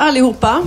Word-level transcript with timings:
allihopa. 0.00 0.66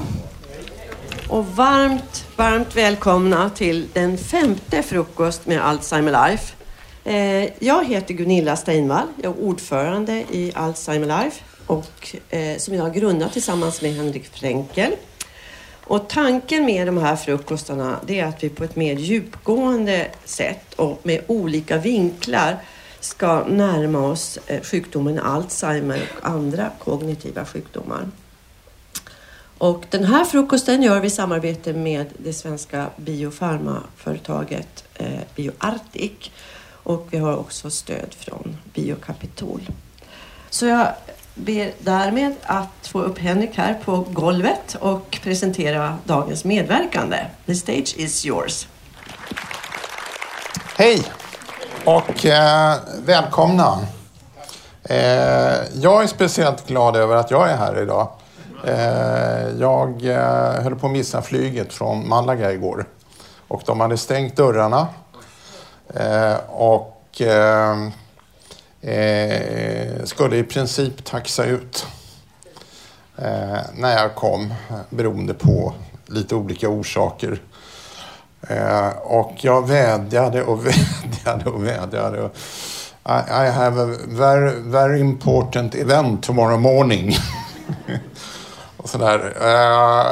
Och 1.29 1.45
varmt, 1.45 2.25
varmt 2.35 2.75
välkomna 2.75 3.49
till 3.49 3.88
den 3.93 4.17
femte 4.17 4.83
frukost 4.83 5.45
med 5.45 5.65
Alzheimer 5.65 6.29
Life. 6.29 6.54
Eh, 7.04 7.50
jag 7.59 7.86
heter 7.86 8.14
Gunilla 8.14 8.55
Steinvall. 8.55 9.07
Jag 9.23 9.38
är 9.38 9.43
ordförande 9.43 10.14
i 10.14 10.51
Alzheimer 10.55 11.23
Life 11.23 11.43
och 11.68 12.15
eh, 12.29 12.57
som 12.57 12.73
jag 12.73 12.83
har 12.83 12.89
grundat 12.89 13.33
tillsammans 13.33 13.82
med 13.82 13.93
Henrik 13.93 14.25
Fränkel. 14.25 14.91
Och 15.84 16.09
tanken 16.09 16.65
med 16.65 16.88
de 16.88 16.97
här 16.97 17.15
frukostarna 17.15 18.00
det 18.05 18.20
är 18.20 18.25
att 18.25 18.43
vi 18.43 18.50
på 18.50 18.63
ett 18.63 18.75
mer 18.75 18.95
djupgående 18.95 20.07
sätt 20.25 20.73
och 20.73 21.00
med 21.04 21.21
olika 21.28 21.78
vinklar 21.78 22.57
ska 23.00 23.43
närma 23.43 24.00
oss 24.00 24.39
eh, 24.47 24.61
sjukdomen 24.61 25.20
Alzheimer 25.20 26.01
och 26.18 26.29
andra 26.29 26.70
kognitiva 26.79 27.45
sjukdomar. 27.45 28.07
Och 29.63 29.85
den 29.89 30.03
här 30.05 30.25
frukosten 30.25 30.83
gör 30.83 30.99
vi 30.99 31.07
i 31.07 31.09
samarbete 31.09 31.73
med 31.73 32.05
det 32.17 32.33
svenska 32.33 32.88
biofarmaföretaget 32.95 34.83
eh, 34.95 35.08
BioArctic 35.36 36.31
och 36.83 37.08
vi 37.09 37.17
har 37.17 37.38
också 37.38 37.69
stöd 37.69 38.13
från 38.13 38.58
Biokapitol. 38.73 39.61
Så 40.49 40.66
jag 40.66 40.88
ber 41.36 41.72
därmed 41.80 42.36
att 42.44 42.88
få 42.88 43.02
upp 43.02 43.19
Henrik 43.19 43.58
här 43.58 43.73
på 43.86 44.05
golvet 44.09 44.75
och 44.80 45.19
presentera 45.23 45.97
dagens 46.05 46.44
medverkande. 46.44 47.17
The 47.45 47.55
stage 47.55 47.94
is 47.97 48.25
yours. 48.25 48.67
Hej 50.77 51.03
och 51.86 52.25
eh, 52.25 52.77
välkomna. 53.05 53.80
Eh, 54.83 54.98
jag 55.73 56.03
är 56.03 56.08
speciellt 56.08 56.67
glad 56.67 56.95
över 56.95 57.16
att 57.16 57.31
jag 57.31 57.50
är 57.50 57.58
här 57.58 57.81
idag. 57.81 58.09
Eh, 58.64 59.50
jag 59.59 60.06
eh, 60.06 60.64
höll 60.64 60.75
på 60.75 60.88
att 60.88 60.94
missa 60.94 61.22
flyget 61.22 61.73
från 61.73 62.09
Malaga 62.09 62.52
igår 62.52 62.86
och 63.47 63.61
de 63.66 63.80
hade 63.80 63.97
stängt 63.97 64.36
dörrarna. 64.36 64.88
Eh, 65.95 66.36
och 66.47 67.00
skulle 70.03 70.38
i 70.38 70.44
princip 70.44 71.05
taxa 71.05 71.45
ut 71.45 71.88
när 73.73 73.97
jag 73.97 74.16
kom 74.16 74.53
beroende 74.89 75.33
på 75.33 75.73
lite 76.05 76.36
olika 76.36 76.70
orsaker. 76.70 77.42
Och 79.02 79.33
jag 79.38 79.67
vädjade 79.67 80.44
och 80.44 80.66
vädjade 80.66 81.50
och 81.50 81.66
vädjade. 81.66 82.30
I, 83.05 83.30
I 83.30 83.52
have 83.52 83.81
a 83.81 83.98
very, 84.08 84.52
very 84.61 85.00
important 85.00 85.75
event 85.75 86.23
tomorrow 86.23 86.59
morning. 86.59 87.16
och 88.84 88.89
sådär. 88.89 89.34
Eh, 89.42 90.12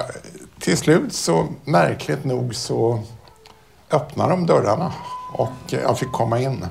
till 0.59 0.77
slut 0.77 1.13
så 1.13 1.47
märkligt 1.63 2.25
nog 2.25 2.55
så 2.55 3.03
öppnade 3.91 4.29
de 4.29 4.45
dörrarna 4.45 4.93
och 5.33 5.49
jag 5.67 5.99
fick 5.99 6.11
komma 6.11 6.39
in. 6.39 6.67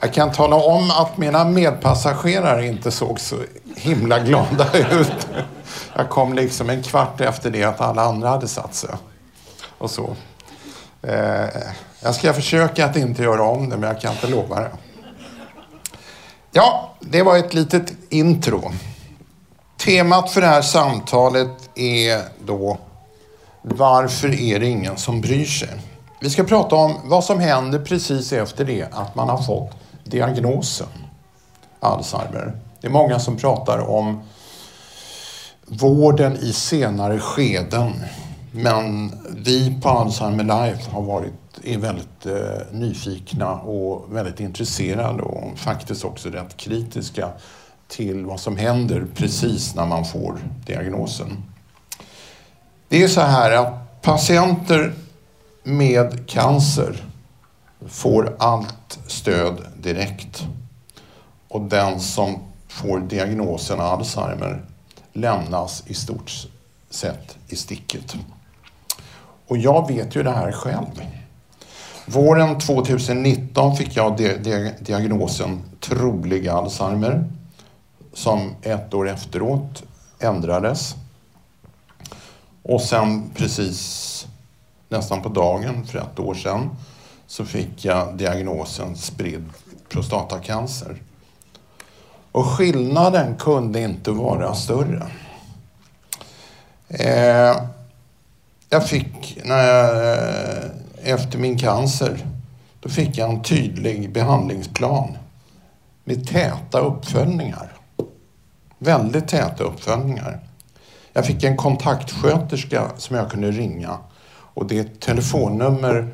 Jag 0.00 0.12
kan 0.12 0.32
tala 0.32 0.56
om 0.56 0.90
att 0.90 1.16
mina 1.16 1.44
medpassagerare 1.44 2.66
inte 2.66 2.90
såg 2.90 3.20
så 3.20 3.36
himla 3.76 4.18
glada 4.18 4.66
ut. 4.90 5.28
Jag 5.94 6.08
kom 6.08 6.34
liksom 6.34 6.70
en 6.70 6.82
kvart 6.82 7.20
efter 7.20 7.50
det 7.50 7.64
att 7.64 7.80
alla 7.80 8.02
andra 8.02 8.28
hade 8.28 8.48
satt 8.48 8.74
sig. 8.74 8.90
Och 9.78 9.90
så. 9.90 10.16
Eh, 11.02 11.48
jag 12.02 12.14
ska 12.14 12.32
försöka 12.32 12.86
att 12.86 12.96
inte 12.96 13.22
göra 13.22 13.42
om 13.42 13.68
det, 13.68 13.76
men 13.76 13.88
jag 13.88 14.00
kan 14.00 14.12
inte 14.12 14.26
lova 14.26 14.60
det. 14.60 14.70
Ja, 16.50 16.94
det 17.00 17.22
var 17.22 17.36
ett 17.36 17.54
litet 17.54 17.92
intro. 18.08 18.72
Temat 19.78 20.30
för 20.30 20.40
det 20.40 20.46
här 20.46 20.62
samtalet 20.62 21.70
är 21.74 22.22
då 22.46 22.78
Varför 23.62 24.40
är 24.40 24.60
det 24.60 24.66
ingen 24.66 24.96
som 24.96 25.20
bryr 25.20 25.44
sig? 25.44 25.68
Vi 26.20 26.30
ska 26.30 26.44
prata 26.44 26.76
om 26.76 26.94
vad 27.04 27.24
som 27.24 27.40
händer 27.40 27.78
precis 27.78 28.32
efter 28.32 28.64
det 28.64 28.88
att 28.92 29.14
man 29.14 29.28
har 29.28 29.42
fått 29.42 29.70
diagnosen 30.04 30.86
Alzheimer. 31.80 32.60
Det 32.80 32.86
är 32.86 32.90
många 32.90 33.18
som 33.18 33.36
pratar 33.36 33.78
om 33.78 34.22
vården 35.66 36.36
i 36.36 36.52
senare 36.52 37.18
skeden. 37.18 37.92
Men 38.52 39.12
vi 39.36 39.80
på 39.82 39.88
Alzheimer 39.88 40.44
Life 40.44 40.90
har 40.90 41.02
varit, 41.02 41.34
är 41.64 41.78
väldigt 41.78 42.26
eh, 42.26 42.72
nyfikna 42.72 43.54
och 43.54 44.16
väldigt 44.16 44.40
intresserade 44.40 45.22
och 45.22 45.58
faktiskt 45.58 46.04
också 46.04 46.28
rätt 46.28 46.56
kritiska 46.56 47.28
till 47.88 48.24
vad 48.24 48.40
som 48.40 48.56
händer 48.56 49.06
precis 49.14 49.74
när 49.74 49.86
man 49.86 50.04
får 50.04 50.38
diagnosen. 50.66 51.42
Det 52.88 53.02
är 53.02 53.08
så 53.08 53.20
här 53.20 53.52
att 53.52 54.02
patienter 54.02 54.94
med 55.62 56.28
cancer 56.28 57.04
får 57.88 58.36
allt 58.38 58.98
stöd 59.06 59.66
direkt. 59.82 60.46
Och 61.48 61.60
den 61.60 62.00
som 62.00 62.38
får 62.68 63.00
diagnosen 63.00 63.80
Alzheimer 63.80 64.64
lämnas 65.12 65.82
i 65.86 65.94
stort 65.94 66.46
sett 66.90 67.36
i 67.48 67.56
sticket. 67.56 68.16
Och 69.46 69.58
jag 69.58 69.88
vet 69.88 70.16
ju 70.16 70.22
det 70.22 70.30
här 70.30 70.52
själv. 70.52 71.02
Våren 72.06 72.58
2019 72.58 73.76
fick 73.76 73.96
jag 73.96 74.16
diagnosen 74.80 75.62
trolig 75.80 76.48
Alzheimer 76.48 77.24
som 78.18 78.54
ett 78.62 78.94
år 78.94 79.08
efteråt 79.08 79.82
ändrades. 80.18 80.94
Och 82.62 82.80
sen 82.80 83.30
precis 83.34 84.26
nästan 84.88 85.22
på 85.22 85.28
dagen 85.28 85.86
för 85.86 85.98
ett 85.98 86.18
år 86.18 86.34
sedan 86.34 86.70
så 87.26 87.44
fick 87.44 87.84
jag 87.84 88.16
diagnosen 88.16 88.96
spridd 88.96 89.44
prostatacancer. 89.88 91.02
Och 92.32 92.46
skillnaden 92.46 93.36
kunde 93.36 93.80
inte 93.80 94.10
vara 94.10 94.54
större. 94.54 95.06
Eh, 96.88 97.62
jag 98.70 98.88
fick, 98.88 99.38
när 99.44 99.64
jag, 99.64 100.12
eh, 100.12 100.70
efter 101.02 101.38
min 101.38 101.58
cancer, 101.58 102.26
då 102.80 102.88
fick 102.88 103.18
jag 103.18 103.30
en 103.30 103.42
tydlig 103.42 104.12
behandlingsplan 104.12 105.18
med 106.04 106.28
täta 106.28 106.78
uppföljningar. 106.80 107.77
Väldigt 108.78 109.28
täta 109.28 109.64
uppföljningar. 109.64 110.40
Jag 111.12 111.26
fick 111.26 111.44
en 111.44 111.56
kontaktsköterska 111.56 112.90
som 112.96 113.16
jag 113.16 113.30
kunde 113.30 113.50
ringa 113.50 113.98
och 114.30 114.66
det 114.66 114.78
är 114.78 114.80
ett 114.80 115.00
telefonnummer 115.00 116.08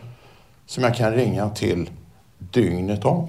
som 0.67 0.85
jag 0.85 0.95
kan 0.95 1.13
ringa 1.13 1.51
till 1.51 1.91
dygnet 2.39 3.05
om. 3.05 3.29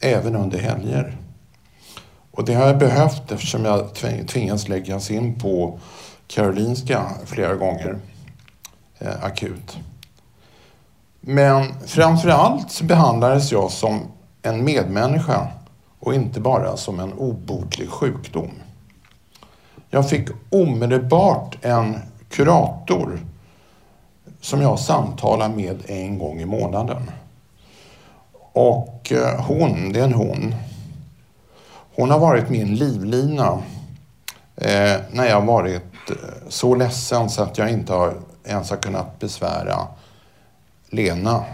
Även 0.00 0.36
under 0.36 0.58
helger. 0.58 1.16
Och 2.30 2.44
det 2.44 2.54
har 2.54 2.66
jag 2.66 2.78
behövt 2.78 3.32
eftersom 3.32 3.64
jag 3.64 3.94
tvingats 4.26 4.68
läggas 4.68 5.10
in 5.10 5.38
på 5.38 5.78
Karolinska 6.26 7.06
flera 7.26 7.54
gånger 7.54 7.98
eh, 8.98 9.24
akut. 9.24 9.78
Men 11.20 11.74
framför 11.86 12.28
allt 12.28 12.70
så 12.70 12.84
behandlades 12.84 13.52
jag 13.52 13.70
som 13.70 14.00
en 14.42 14.64
medmänniska 14.64 15.48
och 16.02 16.14
inte 16.14 16.40
bara 16.40 16.76
som 16.76 17.00
en 17.00 17.12
obotlig 17.12 17.88
sjukdom. 17.88 18.50
Jag 19.90 20.10
fick 20.10 20.28
omedelbart 20.50 21.58
en 21.64 21.98
kurator 22.28 23.20
som 24.40 24.62
jag 24.62 24.78
samtalar 24.78 25.48
med 25.48 25.82
en 25.86 26.18
gång 26.18 26.40
i 26.40 26.46
månaden. 26.46 27.10
Och 28.52 29.12
eh, 29.12 29.44
hon, 29.44 29.92
det 29.92 30.00
är 30.00 30.04
en 30.04 30.12
hon. 30.12 30.54
Hon 31.94 32.10
har 32.10 32.18
varit 32.18 32.50
min 32.50 32.74
livlina 32.74 33.62
eh, 34.56 35.00
när 35.12 35.26
jag 35.28 35.40
varit 35.40 36.10
eh, 36.10 36.48
så 36.48 36.74
ledsen 36.74 37.30
så 37.30 37.42
att 37.42 37.58
jag 37.58 37.70
inte 37.70 37.92
har, 37.92 38.14
ens 38.44 38.70
har 38.70 38.76
kunnat 38.76 39.18
besvära 39.18 39.86
Lena, 40.90 41.44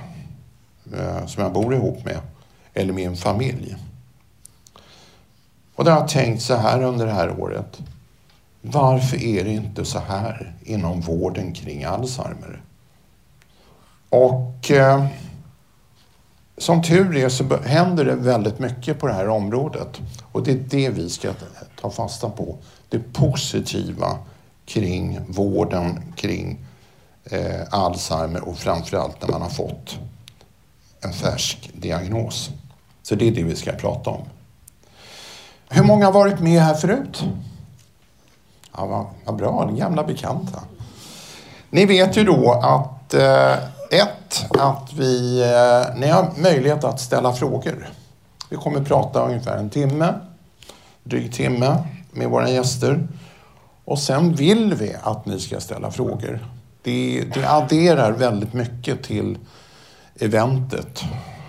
eh, 0.99 1.27
som 1.27 1.43
jag 1.43 1.53
bor 1.53 1.75
ihop 1.75 2.05
med, 2.05 2.19
eller 2.75 2.93
min 2.93 3.17
familj. 3.17 3.77
Och 5.79 5.85
då 5.85 5.91
har 5.91 5.99
jag 5.99 6.09
tänkt 6.09 6.43
så 6.43 6.55
här 6.55 6.83
under 6.83 7.07
det 7.07 7.13
här 7.13 7.41
året. 7.41 7.79
Varför 8.63 9.25
är 9.25 9.45
det 9.45 9.51
inte 9.51 9.85
så 9.85 9.99
här 9.99 10.55
inom 10.63 11.01
vården 11.01 11.53
kring 11.53 11.85
Alzheimer? 11.85 12.63
Och 14.09 14.71
eh, 14.71 15.07
som 16.57 16.83
tur 16.83 17.17
är 17.17 17.29
så 17.29 17.57
händer 17.57 18.05
det 18.05 18.15
väldigt 18.15 18.59
mycket 18.59 18.99
på 18.99 19.07
det 19.07 19.13
här 19.13 19.29
området. 19.29 20.01
Och 20.33 20.43
det 20.43 20.51
är 20.51 20.65
det 20.71 20.91
vi 20.91 21.11
ska 21.11 21.33
ta 21.81 21.91
fasta 21.91 22.31
på. 22.31 22.57
Det 22.89 23.13
positiva 23.13 24.19
kring 24.67 25.21
vården 25.29 26.13
kring 26.17 26.67
eh, 27.25 27.61
Alzheimer 27.71 28.49
och 28.49 28.59
framförallt 28.59 29.23
när 29.23 29.29
man 29.29 29.43
har 29.43 29.51
fått 29.51 29.99
en 31.01 31.13
färsk 31.13 31.71
diagnos. 31.75 32.51
Så 33.03 33.15
det 33.15 33.29
är 33.29 33.33
det 33.33 33.43
vi 33.43 33.57
ska 33.57 33.73
prata 33.73 34.11
om. 34.11 34.23
Hur 35.69 35.85
många 35.85 36.05
har 36.05 36.13
varit 36.13 36.41
med 36.41 36.63
här 36.63 36.75
förut? 36.75 37.25
Ja, 38.77 38.87
vad, 38.87 39.07
vad 39.25 39.37
bra, 39.37 39.71
gamla 39.71 40.05
bekanta. 40.05 40.63
Ni 41.71 41.87
vet 41.87 42.17
ju 42.17 42.25
då 42.25 42.53
att 42.53 43.15
eh, 43.15 43.53
ett, 43.91 44.47
att 44.51 44.93
vi, 44.93 45.43
eh, 45.43 46.01
ni 46.01 46.09
har 46.09 46.31
möjlighet 46.37 46.85
att 46.85 47.01
ställa 47.01 47.33
frågor. 47.33 47.89
Vi 48.49 48.57
kommer 48.57 48.85
prata 48.85 49.25
ungefär 49.25 49.57
en 49.57 49.71
timme, 49.71 50.15
dryg 51.05 51.33
timme 51.33 51.85
med 52.11 52.29
våra 52.29 52.51
gäster. 52.51 53.09
Och 53.85 53.99
sen 53.99 54.35
vill 54.35 54.75
vi 54.75 54.97
att 55.03 55.27
ni 55.27 55.41
ska 55.41 55.61
ställa 55.61 55.91
frågor. 55.91 56.47
Det, 56.83 57.25
det 57.35 57.45
adderar 57.51 58.13
väldigt 58.13 58.53
mycket 58.53 59.03
till 59.03 59.39
eventet 60.19 61.05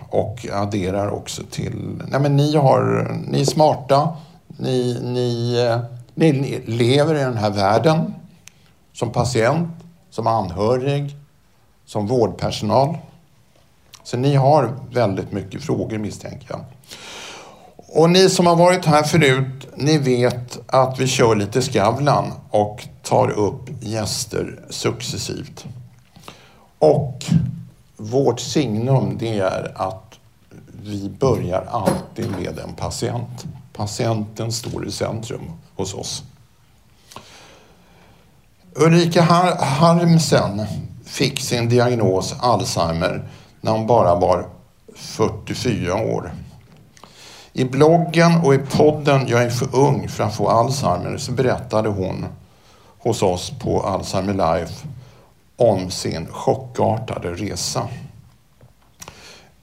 och 0.10 0.46
adderar 0.54 1.10
också 1.10 1.42
till... 1.52 2.02
Nej 2.08 2.20
men 2.20 2.36
ni, 2.36 2.56
har, 2.56 3.12
ni 3.28 3.42
är 3.42 3.46
smarta, 3.46 4.18
ni, 4.48 5.00
ni, 5.04 5.60
eh, 5.60 5.80
ni, 6.16 6.32
ni 6.32 6.62
lever 6.66 7.16
i 7.16 7.20
den 7.20 7.38
här 7.38 7.50
världen 7.50 8.14
som 8.94 9.12
patient, 9.12 9.70
som 10.10 10.28
anhörig, 10.28 11.16
som 11.86 12.08
vårdpersonal. 12.08 12.98
Så 14.04 14.18
ni 14.18 14.36
har 14.36 14.76
väldigt 14.92 15.32
mycket 15.32 15.64
frågor 15.64 15.98
misstänker 15.98 16.48
jag. 16.50 16.62
Och 17.92 18.10
ni 18.10 18.30
som 18.30 18.48
har 18.48 18.56
varit 18.56 18.86
här 18.86 19.04
förut, 19.04 19.68
ni 19.76 19.98
vet 19.98 20.60
att 20.68 21.00
vi 21.00 21.08
kör 21.08 21.36
lite 21.36 21.62
Skavlan 21.62 22.32
och 22.50 22.88
tar 23.04 23.30
upp 23.30 23.70
gäster 23.82 24.60
successivt. 24.70 25.66
Och 26.80 27.26
vårt 28.00 28.40
signum 28.40 29.18
det 29.18 29.40
är 29.40 29.72
att 29.76 30.20
vi 30.84 31.10
börjar 31.10 31.66
alltid 31.72 32.32
med 32.32 32.60
en 32.60 32.74
patient. 32.74 33.46
Patienten 33.74 34.52
står 34.52 34.88
i 34.88 34.92
centrum 34.92 35.42
hos 35.76 35.94
oss. 35.94 36.24
Ulrika 38.76 39.22
Harmsen 39.22 40.66
fick 41.06 41.40
sin 41.40 41.70
diagnos 41.70 42.36
Alzheimer 42.40 43.30
när 43.62 43.72
hon 43.72 43.88
bara 43.88 44.16
var 44.16 44.48
44 44.96 45.96
år. 45.96 46.32
I 47.54 47.66
bloggen 47.66 48.36
och 48.44 48.54
i 48.54 48.58
podden 48.58 49.28
Jag 49.28 49.44
är 49.44 49.50
för 49.50 49.76
ung 49.76 50.08
för 50.08 50.24
att 50.24 50.36
få 50.36 50.50
Alzheimer 50.50 51.18
så 51.18 51.32
berättade 51.32 51.90
hon 51.90 52.26
hos 53.00 53.24
oss 53.24 53.52
på 53.60 53.84
Alzheimer 53.84 54.34
Life 54.34 54.88
om 55.60 55.92
sin 55.92 56.28
chockartade 56.28 57.34
resa. 57.34 57.88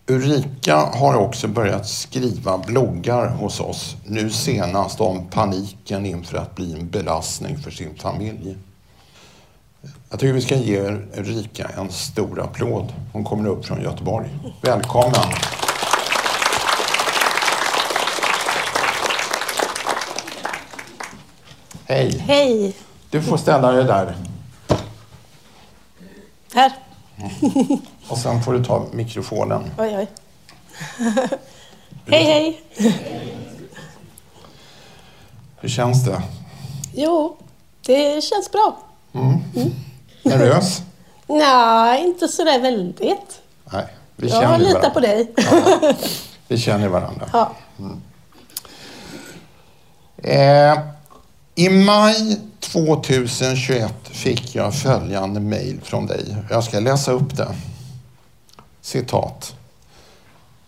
Ulrika 0.06 0.76
har 0.76 1.14
också 1.14 1.48
börjat 1.48 1.88
skriva 1.88 2.58
bloggar 2.58 3.28
hos 3.28 3.60
oss, 3.60 3.96
nu 4.04 4.31
senast 4.31 5.00
om 5.00 5.26
paniken 5.26 6.06
inför 6.06 6.38
att 6.38 6.54
bli 6.54 6.72
en 6.72 6.88
belastning 6.88 7.58
för 7.58 7.70
sin 7.70 7.94
familj. 7.94 8.56
Jag 10.10 10.20
tycker 10.20 10.32
vi 10.32 10.40
ska 10.40 10.56
ge 10.56 10.81
Ulrika 11.16 11.70
en 11.76 11.90
stor 11.90 12.40
applåd. 12.40 12.92
Hon 13.12 13.25
kommer 13.25 13.49
upp 13.49 13.66
från 13.66 13.82
Göteborg. 13.82 14.28
Välkommen! 14.62 15.28
Hej! 21.84 22.19
Hej! 22.19 22.76
Du 23.10 23.22
får 23.22 23.37
ställa 23.37 23.72
dig 23.72 23.84
där. 23.84 24.36
Här. 26.56 26.73
Och 28.08 28.19
sen 28.19 28.43
får 28.43 28.53
du 28.53 28.64
ta 28.64 28.87
mikrofonen. 28.93 29.70
Oj, 29.79 29.97
oj. 29.99 30.08
hej, 32.06 32.25
hej! 32.25 32.61
Hur 35.61 35.69
känns 35.69 36.05
det? 36.05 36.23
Jo, 36.94 37.37
det 37.87 38.25
känns 38.25 38.53
bra. 38.53 38.79
Mm. 39.12 39.38
Nervös? 40.23 40.82
Nej, 41.26 42.05
inte 42.05 42.29
sådär 42.29 42.61
väldigt. 42.61 43.41
Nej, 43.73 43.87
vi 44.17 44.29
Jag 44.29 44.43
känner 44.43 44.59
litar 44.59 44.73
varandra. 44.73 44.91
på 44.91 45.00
dig. 45.00 45.32
Ja, 45.37 45.93
vi 46.49 46.59
känner 46.59 46.88
varandra. 46.88 47.29
Ja. 47.32 47.52
Eh, 50.23 50.79
I 51.55 51.69
maj 51.69 52.41
2021 52.72 53.94
fick 54.02 54.54
jag 54.54 54.74
följande 54.74 55.40
mejl 55.40 55.80
från 55.82 56.06
dig. 56.06 56.36
Jag 56.50 56.64
ska 56.64 56.80
läsa 56.80 57.12
upp 57.12 57.36
det. 57.36 57.54
Citat. 58.80 59.56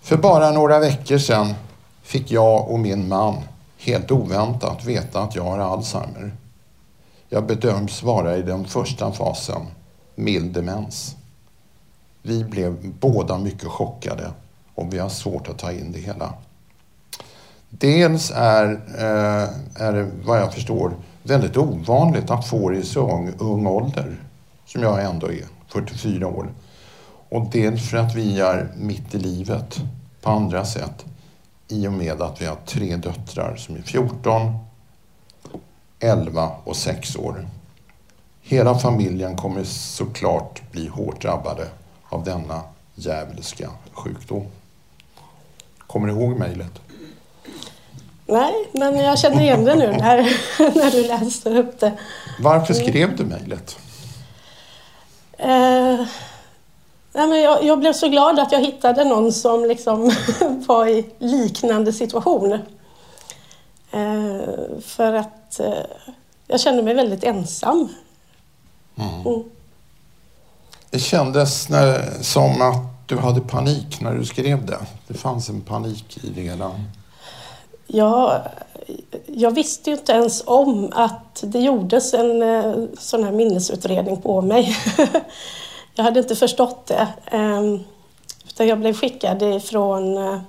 För 0.01 0.17
bara 0.17 0.51
några 0.51 0.79
veckor 0.79 1.19
sedan 1.19 1.55
fick 2.03 2.31
jag 2.31 2.71
och 2.71 2.79
min 2.79 3.09
man 3.09 3.37
helt 3.79 4.11
oväntat 4.11 4.85
veta 4.85 5.21
att 5.23 5.35
jag 5.35 5.45
har 5.45 5.59
Alzheimer. 5.59 6.33
Jag 7.29 7.47
bedöms 7.47 8.03
vara 8.03 8.37
i 8.37 8.43
den 8.43 8.65
första 8.65 9.13
fasen, 9.13 9.67
mild 10.15 10.53
demens. 10.53 11.17
Vi 12.23 12.45
blev 12.45 12.93
båda 13.01 13.39
mycket 13.39 13.69
chockade 13.69 14.31
och 14.75 14.95
vi 14.95 14.99
har 14.99 15.09
svårt 15.09 15.49
att 15.49 15.59
ta 15.59 15.73
in 15.73 15.93
det 15.93 16.01
hela. 16.01 16.35
Dels 17.71 18.33
är, 18.35 18.65
eh, 18.99 19.85
är 19.87 19.93
det 19.93 20.11
vad 20.25 20.41
jag 20.41 20.55
förstår 20.55 20.93
väldigt 21.23 21.57
ovanligt 21.57 22.31
att 22.31 22.49
få 22.49 22.71
det 22.71 22.77
i 22.77 22.83
så 22.83 23.11
ung, 23.11 23.33
ung 23.39 23.67
ålder, 23.67 24.17
som 24.67 24.83
jag 24.83 25.05
ändå 25.05 25.33
är, 25.33 25.45
44 25.69 26.27
år. 26.29 26.53
Och 27.29 27.47
dels 27.53 27.91
för 27.91 27.97
att 27.97 28.15
vi 28.15 28.41
är 28.41 28.69
mitt 28.77 29.15
i 29.15 29.19
livet 29.19 29.81
på 30.23 30.31
andra 30.31 30.65
sätt 30.65 31.05
i 31.69 31.87
och 31.89 31.93
med 31.93 32.23
att 32.23 32.41
vi 32.41 32.47
har 32.47 32.57
tre 32.67 32.97
döttrar 32.97 33.57
som 33.57 33.77
är 33.77 33.83
14, 33.83 34.59
11 36.01 36.51
och 36.65 36.77
6 36.77 37.17
år. 37.17 37.49
Hela 38.41 38.79
familjen 38.79 39.37
kommer 39.37 39.65
såklart 39.65 40.63
bli 40.73 40.89
hårt 40.89 41.23
drabbade 41.23 41.69
av 42.09 42.25
denna 42.25 42.63
djävulska 42.95 43.71
sjukdom. 43.93 44.47
Kommer 45.79 46.09
du 46.09 46.15
ihåg 46.15 46.39
mejlet? 46.39 46.81
Nej, 48.29 48.69
men 48.73 48.99
jag 48.99 49.19
känner 49.19 49.41
igen 49.41 49.65
det 49.65 49.75
nu 49.75 49.93
när, 49.93 50.17
när 50.75 50.91
du 50.91 51.09
läste 51.09 51.51
upp 51.51 51.81
det. 51.81 51.93
Varför 52.41 52.75
skrev 52.75 53.17
du 53.17 53.25
mejlet? 53.25 53.79
Eh, 55.39 56.07
nej, 57.13 57.27
men 57.29 57.41
jag, 57.41 57.65
jag 57.65 57.79
blev 57.79 57.93
så 57.93 58.09
glad 58.09 58.39
att 58.39 58.53
jag 58.53 58.61
hittade 58.61 59.05
någon 59.05 59.33
som 59.33 59.65
liksom 59.65 60.13
var 60.67 60.87
i 60.87 61.07
liknande 61.19 61.93
situation. 61.93 62.53
Eh, 63.91 64.81
för 64.81 65.13
att 65.13 65.61
eh, 65.61 65.73
jag 66.47 66.61
kände 66.61 66.83
mig 66.83 66.95
väldigt 66.95 67.25
ensam. 67.25 67.89
Mm. 68.97 69.45
Det 70.91 70.99
kändes 70.99 71.69
när, 71.69 72.23
som 72.23 72.63
att 72.63 73.09
du 73.09 73.19
hade 73.19 73.41
panik 73.41 74.01
när 74.01 74.15
du 74.15 74.25
skrev 74.25 74.67
det. 74.67 74.79
Det 75.07 75.15
fanns 75.15 75.49
en 75.49 75.61
panik 75.61 76.25
i 76.25 76.31
det 76.31 76.43
hela. 76.43 76.81
Jag, 77.91 78.41
jag 79.27 79.51
visste 79.51 79.91
ju 79.91 79.97
inte 79.97 80.13
ens 80.13 80.43
om 80.47 80.93
att 80.93 81.45
det 81.47 81.59
gjordes 81.59 82.15
en 82.15 82.43
eh, 82.43 82.75
sån 82.99 83.25
här 83.25 83.33
minnesutredning 83.33 84.23
på 84.23 84.41
mig. 84.41 84.77
jag 85.95 86.05
hade 86.05 86.21
inte 86.21 86.37
förstått 86.37 86.87
det. 86.87 87.09
Eh, 87.27 87.63
utan 88.49 88.69
jag 88.69 88.79
blev 88.79 88.95
skickad 88.95 89.43
ifrån... 89.43 90.17
Eh, 90.17 90.41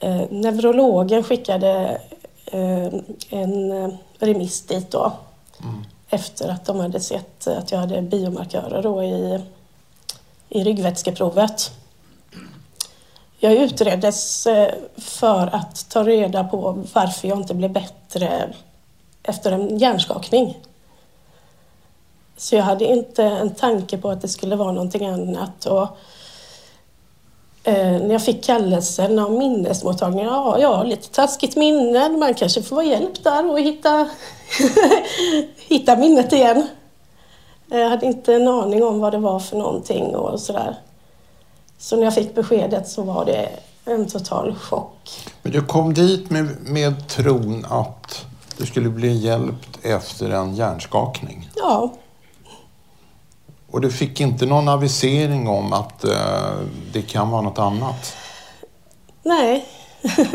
eh, 0.00 0.22
neurologen 0.30 1.24
skickade 1.24 2.00
en 3.30 3.98
remiss 4.18 4.62
dit 4.62 4.90
då. 4.90 5.12
Mm. 5.62 5.84
Efter 6.08 6.48
att 6.48 6.64
de 6.64 6.80
hade 6.80 7.00
sett 7.00 7.46
att 7.46 7.72
jag 7.72 7.78
hade 7.78 8.02
biomarkörer 8.02 8.82
då 8.82 9.02
i, 9.02 9.40
i 10.48 10.64
ryggvätskeprovet. 10.64 11.72
Jag 13.42 13.52
utreddes 13.52 14.46
eh, 14.46 14.74
för 14.96 15.54
att 15.54 15.88
ta 15.90 16.04
reda 16.04 16.44
på 16.44 16.84
varför 16.92 17.28
jag 17.28 17.38
inte 17.38 17.54
blev 17.54 17.72
bättre 17.72 18.52
efter 19.22 19.52
en 19.52 19.78
hjärnskakning. 19.78 20.58
Så 22.36 22.56
jag 22.56 22.62
hade 22.62 22.84
inte 22.84 23.24
en 23.24 23.54
tanke 23.54 23.98
på 23.98 24.10
att 24.10 24.22
det 24.22 24.28
skulle 24.28 24.56
vara 24.56 24.72
någonting 24.72 25.06
annat. 25.06 25.66
Och, 25.66 25.82
eh, 27.64 28.00
när 28.00 28.12
jag 28.12 28.24
fick 28.24 28.44
kallelsen 28.44 29.18
av 29.18 29.32
minnesmottagningen, 29.32 30.26
ja, 30.26 30.58
jag 30.60 30.76
har 30.76 30.84
lite 30.84 31.08
taskigt 31.08 31.56
minne, 31.56 32.08
man 32.08 32.34
kanske 32.34 32.62
får 32.62 32.76
vara 32.76 32.86
hjälp 32.86 33.24
där 33.24 33.50
och 33.50 33.60
hitta, 33.60 34.08
hitta 35.68 35.96
minnet 35.96 36.32
igen. 36.32 36.68
Jag 37.68 37.88
hade 37.88 38.06
inte 38.06 38.34
en 38.34 38.48
aning 38.48 38.84
om 38.84 39.00
vad 39.00 39.12
det 39.12 39.18
var 39.18 39.40
för 39.40 39.56
någonting 39.56 40.16
och 40.16 40.40
sådär. 40.40 40.76
Så 41.80 41.96
när 41.96 42.04
jag 42.04 42.14
fick 42.14 42.34
beskedet 42.34 42.88
så 42.88 43.02
var 43.02 43.24
det 43.24 43.48
en 43.84 44.08
total 44.08 44.54
chock. 44.54 45.10
Men 45.42 45.52
du 45.52 45.62
kom 45.62 45.94
dit 45.94 46.30
med, 46.30 46.56
med 46.60 47.08
tron 47.08 47.66
att 47.68 48.26
du 48.56 48.66
skulle 48.66 48.88
bli 48.88 49.12
hjälpt 49.16 49.78
efter 49.82 50.30
en 50.30 50.54
hjärnskakning. 50.54 51.50
Ja, 51.56 51.92
Och 53.70 53.80
du 53.80 53.90
fick 53.90 54.20
inte 54.20 54.46
någon 54.46 54.68
avisering 54.68 55.48
om 55.48 55.72
att 55.72 56.04
eh, 56.04 56.58
det 56.92 57.02
kan 57.02 57.30
vara 57.30 57.42
något 57.42 57.58
annat. 57.58 58.16
nej. 59.22 59.66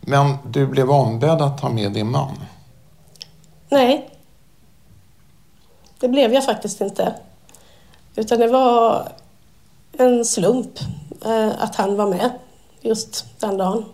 Men 0.00 0.36
du 0.46 0.66
blev 0.66 0.90
ombedd 0.90 1.42
att 1.42 1.58
ta 1.58 1.68
med 1.68 1.92
din 1.92 2.10
man. 2.10 2.34
Nej. 3.68 4.10
Det 6.00 6.08
blev 6.08 6.32
jag 6.32 6.44
faktiskt 6.44 6.80
inte. 6.80 7.14
Utan 8.14 8.38
det 8.38 8.48
var 8.48 9.08
en 9.92 10.24
slump 10.24 10.78
eh, 11.24 11.62
att 11.62 11.76
han 11.76 11.96
var 11.96 12.06
med 12.06 12.30
just 12.80 13.26
den 13.38 13.56
dagen. 13.56 13.84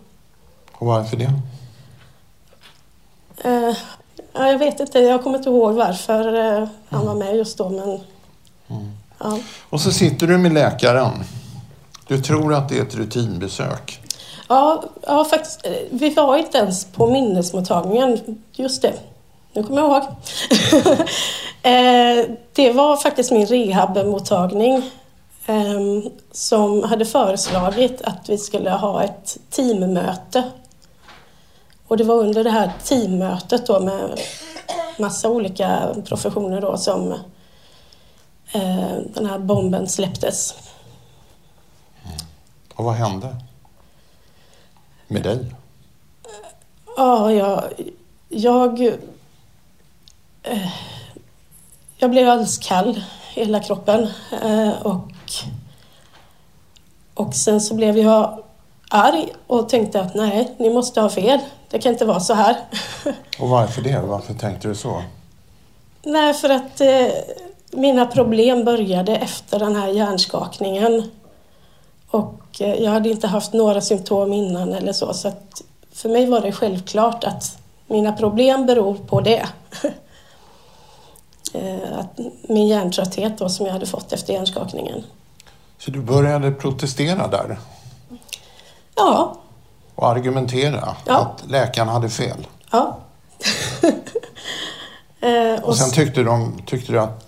Och 0.72 0.86
varför 0.86 1.16
det? 1.16 1.32
Eh, 3.44 3.76
ja, 4.32 4.50
jag 4.50 4.58
vet 4.58 4.80
inte, 4.80 4.98
jag 4.98 5.22
kommer 5.22 5.38
inte 5.38 5.50
ihåg 5.50 5.74
varför 5.74 6.34
eh, 6.34 6.68
han 6.88 7.06
var 7.06 7.14
med 7.14 7.36
just 7.36 7.58
då 7.58 7.68
men... 7.68 8.00
Ja. 9.18 9.38
Och 9.70 9.80
så 9.80 9.92
sitter 9.92 10.26
du 10.26 10.38
med 10.38 10.52
läkaren. 10.52 11.24
Du 12.06 12.22
tror 12.22 12.54
att 12.54 12.68
det 12.68 12.78
är 12.78 12.82
ett 12.82 12.94
rutinbesök. 12.94 14.00
Ja, 14.48 14.84
ja, 15.06 15.24
faktiskt. 15.24 15.66
Vi 15.90 16.14
var 16.14 16.36
inte 16.36 16.58
ens 16.58 16.84
på 16.84 17.06
minnesmottagningen. 17.06 18.42
Just 18.52 18.82
det. 18.82 18.94
Nu 19.52 19.62
kommer 19.62 19.82
jag 19.82 19.90
ihåg. 19.90 20.02
Eh, 21.62 22.24
det 22.52 22.72
var 22.72 22.96
faktiskt 22.96 23.32
min 23.32 23.46
rehabmottagning 23.46 24.76
eh, 24.76 24.82
som 26.32 26.82
hade 26.82 27.04
föreslagit 27.04 28.02
att 28.02 28.28
vi 28.28 28.38
skulle 28.38 28.70
ha 28.70 29.02
ett 29.02 29.38
teammöte. 29.50 30.50
Och 31.86 31.96
det 31.96 32.04
var 32.04 32.14
under 32.14 32.44
det 32.44 32.50
här 32.50 32.72
teammötet 32.84 33.66
då 33.66 33.80
med 33.80 34.20
massa 34.98 35.28
olika 35.28 35.94
professioner 36.04 36.60
då 36.60 36.76
som 36.76 37.12
eh, 38.52 38.96
den 39.14 39.26
här 39.26 39.38
bomben 39.38 39.88
släpptes. 39.88 40.54
Och 42.74 42.84
vad 42.84 42.94
hände? 42.94 43.36
Med 45.08 45.22
dig? 45.22 45.54
Ja, 46.96 47.32
jag... 47.32 47.62
Jag, 48.28 48.82
eh, 50.42 50.72
jag 51.96 52.10
blev 52.10 52.28
alldeles 52.28 52.58
kall 52.58 52.96
i 53.34 53.40
hela 53.40 53.60
kroppen. 53.60 54.08
Eh, 54.42 54.82
och, 54.82 55.13
och 57.14 57.34
sen 57.34 57.60
så 57.60 57.74
blev 57.74 57.98
jag 57.98 58.42
arg 58.88 59.32
och 59.46 59.68
tänkte 59.68 60.00
att 60.00 60.14
nej, 60.14 60.54
ni 60.58 60.70
måste 60.70 61.00
ha 61.00 61.08
fel. 61.08 61.38
Det 61.70 61.78
kan 61.78 61.92
inte 61.92 62.04
vara 62.04 62.20
så 62.20 62.34
här. 62.34 62.56
Och 63.38 63.48
varför 63.48 63.82
det? 63.82 64.00
Varför 64.00 64.34
tänkte 64.34 64.68
du 64.68 64.74
så? 64.74 65.02
nej, 66.04 66.34
för 66.34 66.48
att 66.48 66.80
eh, 66.80 67.06
mina 67.70 68.06
problem 68.06 68.64
började 68.64 69.16
efter 69.16 69.58
den 69.58 69.76
här 69.76 69.88
hjärnskakningen. 69.88 71.10
Och 72.10 72.60
eh, 72.60 72.74
jag 72.74 72.90
hade 72.90 73.08
inte 73.08 73.26
haft 73.26 73.52
några 73.52 73.80
symptom 73.80 74.32
innan 74.32 74.72
eller 74.72 74.92
så. 74.92 75.14
Så 75.14 75.28
att 75.28 75.62
för 75.92 76.08
mig 76.08 76.26
var 76.26 76.40
det 76.40 76.52
självklart 76.52 77.24
att 77.24 77.58
mina 77.86 78.12
problem 78.12 78.66
beror 78.66 78.94
på 78.94 79.20
det. 79.20 79.46
Eh, 81.54 81.98
att 81.98 82.18
min 82.48 82.68
hjärntrötthet 82.68 83.38
då, 83.38 83.48
som 83.48 83.66
jag 83.66 83.72
hade 83.72 83.86
fått 83.86 84.12
efter 84.12 84.32
hjärnskakningen. 84.32 85.04
Så 85.78 85.90
du 85.90 86.00
började 86.00 86.50
protestera 86.50 87.28
där 87.28 87.58
Ja, 88.96 89.36
och 89.94 90.08
argumentera 90.08 90.96
Ja. 91.06 91.16
att 91.18 91.50
läkaren 91.50 91.88
hade 91.88 92.08
fel. 92.10 92.46
ja. 92.72 92.98
Eh, 95.20 95.62
Och 95.64 95.76
sen 95.76 95.90
tyckte, 95.90 96.22
de, 96.22 96.62
tyckte 96.66 96.92
du 96.92 97.00
att 97.00 97.26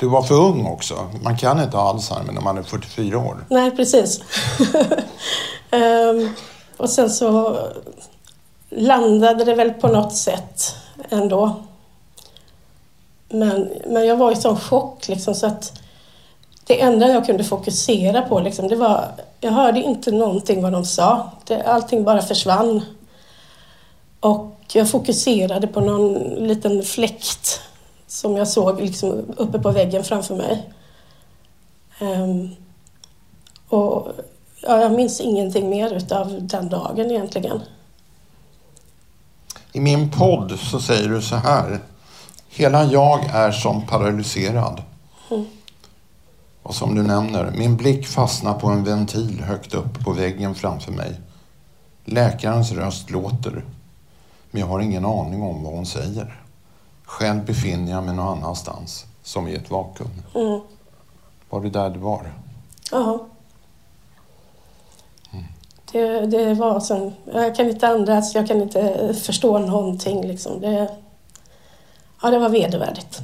du 0.00 0.08
var 0.08 0.22
för 0.22 0.34
ung 0.34 0.66
också. 0.66 1.10
Man 1.22 1.36
kan 1.38 1.62
inte 1.62 1.76
ha 1.76 1.88
Alzheimer 1.90 2.32
när 2.32 2.40
man 2.40 2.58
är 2.58 2.62
44 2.62 3.18
år. 3.18 3.44
Nej, 3.50 3.70
precis. 3.76 4.20
Ehm, 5.70 6.34
och 6.76 6.90
sen 6.90 7.10
så 7.10 7.58
landade 8.70 9.44
det 9.44 9.54
väl 9.54 9.70
på 9.70 9.88
något 9.88 10.14
sätt 10.14 10.74
ändå. 11.10 11.62
Men, 13.28 13.72
men 13.86 14.06
jag 14.06 14.16
var 14.16 14.32
i 14.32 14.36
sån 14.36 14.56
chock 14.56 15.08
liksom 15.08 15.34
så 15.34 15.46
att 15.46 15.80
det 16.66 16.80
enda 16.80 17.08
jag 17.08 17.26
kunde 17.26 17.44
fokusera 17.44 18.22
på 18.22 18.40
liksom, 18.40 18.68
det 18.68 18.76
var, 18.76 19.08
jag 19.40 19.52
hörde 19.52 19.80
inte 19.80 20.10
någonting 20.10 20.62
vad 20.62 20.72
de 20.72 20.84
sa. 20.84 21.30
Det, 21.46 21.62
allting 21.62 22.04
bara 22.04 22.22
försvann. 22.22 22.82
Och 24.20 24.54
jag 24.72 24.90
fokuserade 24.90 25.66
på 25.66 25.80
någon 25.80 26.14
liten 26.46 26.82
fläkt 26.82 27.60
som 28.06 28.36
jag 28.36 28.48
såg 28.48 28.80
liksom 28.80 29.24
uppe 29.36 29.58
på 29.58 29.70
väggen 29.70 30.04
framför 30.04 30.36
mig. 30.36 30.70
Um, 32.00 32.56
och 33.68 34.12
ja, 34.62 34.80
jag 34.80 34.92
minns 34.92 35.20
ingenting 35.20 35.70
mer 35.70 35.94
utav 35.94 36.36
den 36.40 36.68
dagen 36.68 37.10
egentligen. 37.10 37.60
I 39.72 39.80
min 39.80 40.10
podd 40.10 40.58
så 40.58 40.80
säger 40.80 41.08
du 41.08 41.22
så 41.22 41.36
här. 41.36 41.80
Hela 42.56 42.84
jag 42.84 43.24
är 43.24 43.50
som 43.50 43.82
paralyserad. 43.86 44.82
Och 46.62 46.74
som 46.74 46.94
du 46.94 47.02
nämner, 47.02 47.52
min 47.56 47.76
blick 47.76 48.06
fastnar 48.06 48.54
på 48.54 48.66
en 48.66 48.84
ventil 48.84 49.40
högt 49.40 49.74
upp 49.74 50.04
på 50.04 50.12
väggen 50.12 50.54
framför 50.54 50.92
mig. 50.92 51.20
Läkarens 52.04 52.72
röst 52.72 53.10
låter, 53.10 53.64
men 54.50 54.60
jag 54.60 54.66
har 54.66 54.80
ingen 54.80 55.04
aning 55.04 55.42
om 55.42 55.62
vad 55.62 55.72
hon 55.72 55.86
säger. 55.86 56.40
Själv 57.04 57.44
befinner 57.44 57.92
jag 57.92 58.04
mig 58.04 58.14
någon 58.14 58.38
annanstans, 58.38 59.06
som 59.22 59.48
i 59.48 59.54
ett 59.54 59.70
vakuum. 59.70 60.22
Mm. 60.34 60.60
Var 61.50 61.60
det 61.60 61.70
där 61.70 61.90
det 61.90 61.98
var? 61.98 62.32
Ja. 62.90 63.26
Det, 65.92 66.26
det 66.26 66.54
var 66.54 66.80
som, 66.80 67.12
jag 67.32 67.56
kan 67.56 67.68
inte 67.68 67.88
andas, 67.88 68.34
jag 68.34 68.46
kan 68.46 68.62
inte 68.62 69.14
förstå 69.24 69.58
någonting 69.58 70.26
liksom. 70.26 70.60
Det, 70.60 70.96
ja, 72.24 72.30
det 72.30 72.38
var 72.38 72.48
vedervärdigt. 72.48 73.22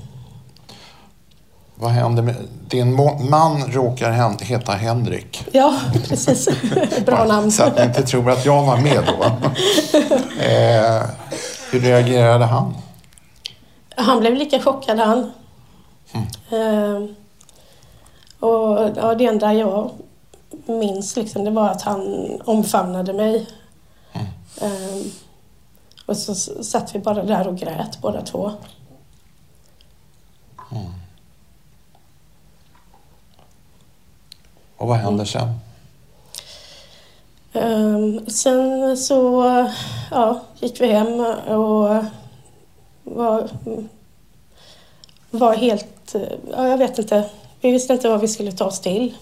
Vad 1.75 1.91
hände 1.91 2.23
med... 2.23 2.35
Din 2.69 2.95
man 3.31 3.73
råkar 3.73 4.43
heta 4.45 4.73
Henrik. 4.73 5.49
Ja, 5.53 5.75
precis. 6.09 6.49
Bra 7.07 7.25
namn. 7.25 7.51
Så 7.51 7.63
att 7.63 7.77
ni 7.77 7.85
inte 7.85 8.03
tror 8.03 8.31
att 8.31 8.45
jag 8.45 8.63
var 8.63 8.77
med 8.77 9.05
då. 9.07 9.25
eh, 10.45 11.03
hur 11.71 11.81
reagerade 11.81 12.45
han? 12.45 12.75
Han 13.97 14.21
blev 14.21 14.35
lika 14.35 14.61
chockad 14.61 14.99
han. 14.99 15.33
Eh, 16.51 17.05
och 18.41 18.91
ja, 18.97 19.15
det 19.15 19.27
enda 19.27 19.55
jag 19.55 19.91
minns 20.67 21.17
liksom, 21.17 21.45
det 21.45 21.51
var 21.51 21.69
att 21.69 21.83
han 21.83 22.31
omfamnade 22.45 23.13
mig. 23.13 23.47
Eh, 24.61 25.07
och 26.07 26.17
så 26.17 26.35
satt 26.65 26.95
vi 26.95 26.99
bara 26.99 27.23
där 27.23 27.49
och 27.49 27.59
grät 27.59 27.99
båda 28.03 28.23
två. 28.23 28.53
Och 34.77 34.87
vad 34.87 34.97
hände 34.97 35.27
sen? 35.27 35.61
Ehm, 37.53 38.27
sen 38.27 38.97
så 38.97 39.45
ja, 40.11 40.41
gick 40.61 40.81
vi 40.81 40.87
hem 40.87 41.21
och 41.47 42.05
var, 43.05 43.49
var 45.31 45.55
helt... 45.55 46.15
Ja, 46.51 46.69
jag 46.69 46.79
vet 46.79 46.99
inte. 46.99 47.31
Vi 47.61 47.71
visste 47.71 47.93
inte 47.93 48.09
vad 48.09 48.21
vi 48.21 48.29
skulle 48.29 48.53
ta 48.53 48.65
oss 48.65 48.81
till. 48.81 49.15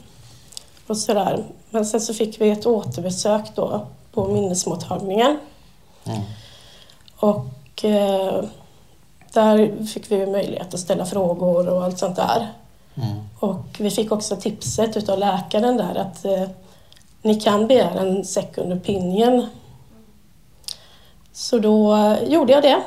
Och 0.86 0.96
sådär. 0.96 1.44
Men 1.70 1.86
sen 1.86 2.00
så 2.00 2.14
fick 2.14 2.40
vi 2.40 2.50
ett 2.50 2.66
återbesök 2.66 3.54
då 3.54 3.86
på 4.12 4.28
minnesmottagningen. 4.28 5.38
Mm. 6.04 6.20
Och 7.16 7.84
eh, 7.84 8.44
där 9.32 9.84
fick 9.86 10.12
vi 10.12 10.26
möjlighet 10.26 10.74
att 10.74 10.80
ställa 10.80 11.06
frågor 11.06 11.68
och 11.68 11.84
allt 11.84 11.98
sånt 11.98 12.16
där. 12.16 12.52
Mm. 12.94 13.18
Och 13.38 13.76
vi 13.78 13.90
fick 13.90 14.12
också 14.12 14.36
tipset 14.36 14.96
utav 14.96 15.18
läkaren 15.18 15.76
där 15.76 15.94
att 15.94 16.24
eh, 16.24 16.48
ni 17.22 17.40
kan 17.40 17.66
begära 17.66 18.00
en 18.00 18.24
second 18.24 18.72
opinion. 18.72 19.46
Så 21.32 21.58
då 21.58 21.96
eh, 21.96 22.22
gjorde 22.22 22.52
jag 22.52 22.62
det 22.62 22.82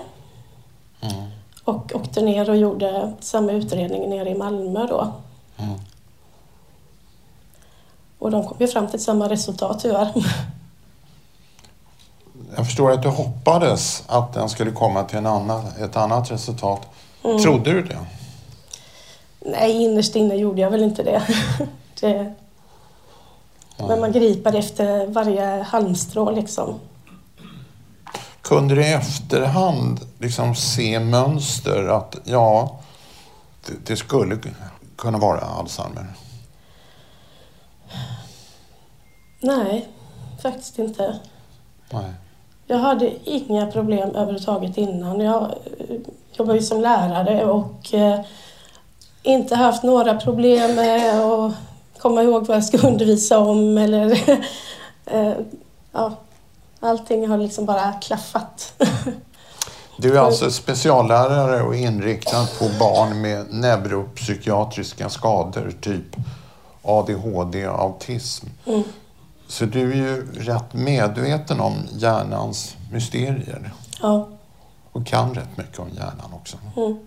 Mm. 1.03 1.31
och 1.63 1.91
åkte 1.95 2.21
ner 2.21 2.50
och 2.50 2.57
gjorde 2.57 3.13
samma 3.19 3.51
utredning 3.51 4.10
nere 4.10 4.29
i 4.29 4.36
Malmö 4.36 4.88
då. 4.88 5.12
Mm. 5.57 5.79
Och 8.19 8.31
de 8.31 8.48
kom 8.48 8.57
ju 8.60 8.67
fram 8.67 8.88
till 8.88 9.03
samma 9.03 9.29
resultat 9.29 9.79
tyvärr. 9.81 10.12
Jag 12.55 12.65
förstår 12.65 12.91
att 12.91 13.01
du 13.01 13.10
hoppades 13.10 14.03
att 14.08 14.34
den 14.34 14.50
skulle 14.50 14.72
komma 14.72 15.03
till 15.03 15.17
en 15.17 15.25
annan, 15.25 15.67
ett 15.79 15.96
annat 15.96 16.31
resultat. 16.31 16.81
Mm. 17.24 17.39
Trodde 17.39 17.72
du 17.72 17.81
det? 17.81 18.00
Nej, 19.39 19.84
innerst 19.84 20.15
inne 20.15 20.36
gjorde 20.36 20.62
jag 20.62 20.72
väl 20.72 20.84
inte 20.84 21.03
det. 21.03 21.22
det 22.00 22.34
men 23.88 24.00
man 24.00 24.12
griper 24.12 24.55
efter 24.55 25.08
varje 25.08 25.62
halmstrå 25.62 26.31
liksom. 26.31 26.79
Kunde 28.41 28.75
du 28.75 28.86
i 28.86 28.93
efterhand 28.93 30.00
liksom 30.20 30.55
se 30.55 31.00
mönster 31.00 31.88
att 31.88 32.17
ja, 32.24 32.79
det, 33.67 33.74
det 33.86 33.96
skulle 33.96 34.38
kunna 34.96 35.17
vara 35.17 35.39
Alzheimer? 35.39 36.05
Nej, 39.39 39.89
faktiskt 40.41 40.79
inte. 40.79 41.20
Nej. 41.89 42.13
Jag 42.71 42.77
hade 42.77 43.11
inga 43.23 43.67
problem 43.67 44.09
överhuvudtaget 44.09 44.77
innan. 44.77 45.19
Jag, 45.19 45.51
jobbar 46.33 46.53
ju 46.53 46.61
som 46.61 46.81
lärare 46.81 47.45
och 47.45 47.93
eh, 47.93 48.19
inte 49.23 49.55
haft 49.55 49.83
några 49.83 50.15
problem 50.15 50.75
med 50.75 51.19
att 51.19 51.53
komma 51.97 52.23
ihåg 52.23 52.47
vad 52.47 52.57
jag 52.57 52.63
ska 52.63 52.77
undervisa 52.87 53.39
om 53.39 53.77
eller 53.77 54.11
eh, 55.05 55.33
ja, 55.91 56.11
allting 56.79 57.27
har 57.27 57.37
liksom 57.37 57.65
bara 57.65 57.93
klaffat. 57.93 58.83
Du 59.97 60.17
är 60.17 60.19
alltså 60.19 60.51
speciallärare 60.51 61.63
och 61.63 61.75
inriktad 61.75 62.47
på 62.59 62.65
barn 62.79 63.21
med 63.21 63.53
neuropsykiatriska 63.53 65.09
skador, 65.09 65.73
typ 65.81 66.15
ADHD 66.81 67.67
och 67.67 67.79
autism. 67.79 68.45
Mm. 68.65 68.83
Så 69.51 69.65
du 69.65 69.91
är 69.91 69.96
ju 69.96 70.31
rätt 70.31 70.74
medveten 70.74 71.60
om 71.60 71.88
hjärnans 71.91 72.77
mysterier. 72.91 73.72
Ja. 74.01 74.27
Och 74.91 75.08
kan 75.08 75.34
rätt 75.34 75.58
mycket 75.58 75.79
om 75.79 75.89
hjärnan 75.89 76.34
också. 76.34 76.58
Mm. 76.77 77.00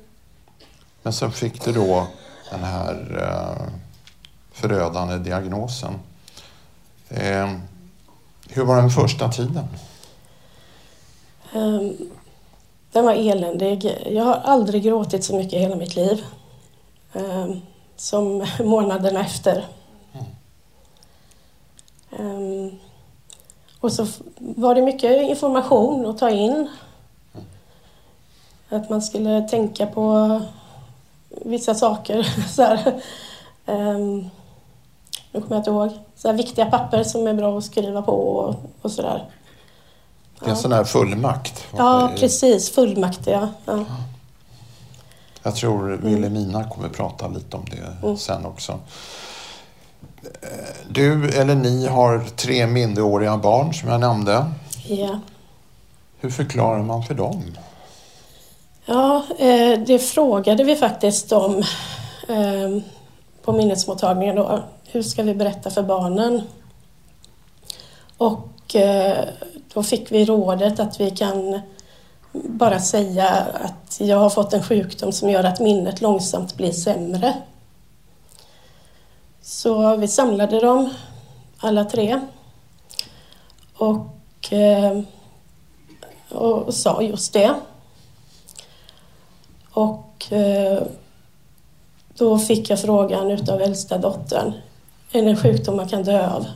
Men 1.02 1.12
sen 1.12 1.32
fick 1.32 1.64
du 1.64 1.72
då 1.72 2.06
den 2.50 2.64
här 2.64 3.18
eh, 3.20 3.66
förödande 4.52 5.18
diagnosen. 5.18 5.94
Eh, 7.08 7.52
hur 8.48 8.64
var 8.64 8.76
den 8.76 8.90
första 8.90 9.28
tiden? 9.28 9.68
Um, 11.54 11.96
den 12.92 13.04
var 13.04 13.14
eländig. 13.14 13.98
Jag 14.06 14.24
har 14.24 14.34
aldrig 14.34 14.82
gråtit 14.82 15.24
så 15.24 15.36
mycket 15.36 15.52
i 15.52 15.58
hela 15.58 15.76
mitt 15.76 15.96
liv. 15.96 16.24
Um, 17.12 17.60
som 17.96 18.46
månaderna 18.60 19.20
efter. 19.20 19.64
Um, 22.18 22.78
och 23.80 23.92
så 23.92 24.06
var 24.38 24.74
det 24.74 24.82
mycket 24.82 25.22
information 25.22 26.06
att 26.06 26.18
ta 26.18 26.30
in. 26.30 26.68
Att 28.68 28.90
man 28.90 29.02
skulle 29.02 29.48
tänka 29.48 29.86
på 29.86 30.40
vissa 31.28 31.74
saker. 31.74 32.22
så 32.54 32.62
här, 32.62 33.02
um, 33.66 34.30
nu 35.32 35.40
kommer 35.40 35.56
jag 35.56 35.58
inte 35.58 35.70
ihåg. 35.70 35.90
Så 36.16 36.32
viktiga 36.32 36.66
papper 36.66 37.04
som 37.04 37.26
är 37.26 37.34
bra 37.34 37.58
att 37.58 37.64
skriva 37.64 38.02
på 38.02 38.12
och, 38.12 38.54
och 38.82 38.92
sådär. 38.92 39.24
Det 40.40 40.46
är 40.46 40.50
en 40.50 40.56
sån 40.56 40.72
här 40.72 40.84
fullmakt. 40.84 41.66
Ja, 41.76 42.10
precis. 42.16 42.70
Fullmakt, 42.70 43.26
ja. 43.26 43.48
ja. 43.64 43.84
Jag 45.42 45.56
tror 45.56 45.88
Wilhelmina 46.02 46.64
kommer 46.64 46.88
prata 46.88 47.28
lite 47.28 47.56
om 47.56 47.64
det 47.70 48.06
mm. 48.06 48.16
sen 48.16 48.46
också. 48.46 48.78
Du 50.88 51.28
eller 51.28 51.54
ni 51.54 51.86
har 51.86 52.24
tre 52.36 52.66
minderåriga 52.66 53.36
barn 53.36 53.74
som 53.74 53.88
jag 53.88 54.00
nämnde. 54.00 54.44
Ja. 54.86 55.20
Hur 56.20 56.30
förklarar 56.30 56.82
man 56.82 57.02
för 57.02 57.14
dem? 57.14 57.42
Ja, 58.86 59.24
eh, 59.38 59.80
det 59.86 59.98
frågade 59.98 60.64
vi 60.64 60.76
faktiskt 60.76 61.32
om 61.32 61.56
eh, 62.28 62.82
på 63.42 63.52
minnesmottagningen. 63.52 64.36
Då. 64.36 64.62
Hur 64.84 65.02
ska 65.02 65.22
vi 65.22 65.34
berätta 65.34 65.70
för 65.70 65.82
barnen? 65.82 66.42
Och 68.16 68.76
eh, 68.76 69.24
då 69.74 69.82
fick 69.82 70.12
vi 70.12 70.24
rådet 70.24 70.80
att 70.80 71.00
vi 71.00 71.10
kan 71.10 71.60
bara 72.32 72.80
säga 72.80 73.28
att 73.54 74.00
jag 74.00 74.16
har 74.16 74.30
fått 74.30 74.52
en 74.52 74.62
sjukdom 74.62 75.12
som 75.12 75.30
gör 75.30 75.44
att 75.44 75.60
minnet 75.60 76.00
långsamt 76.00 76.56
blir 76.56 76.72
sämre. 76.72 77.34
Så 79.46 79.96
vi 79.96 80.08
samlade 80.08 80.60
dem 80.60 80.94
alla 81.58 81.84
tre 81.84 82.20
och, 83.74 84.52
eh, 84.52 85.00
och 86.28 86.74
sa 86.74 87.02
just 87.02 87.32
det. 87.32 87.54
Och 89.70 90.32
eh, 90.32 90.82
då 92.14 92.38
fick 92.38 92.70
jag 92.70 92.80
frågan 92.80 93.30
utav 93.30 93.60
äldsta 93.60 93.98
dottern, 93.98 94.52
är 95.12 95.22
det 95.22 95.30
en 95.30 95.36
sjukdom 95.36 95.76
man 95.76 95.88
kan 95.88 96.02
dö 96.02 96.30
av? 96.30 96.46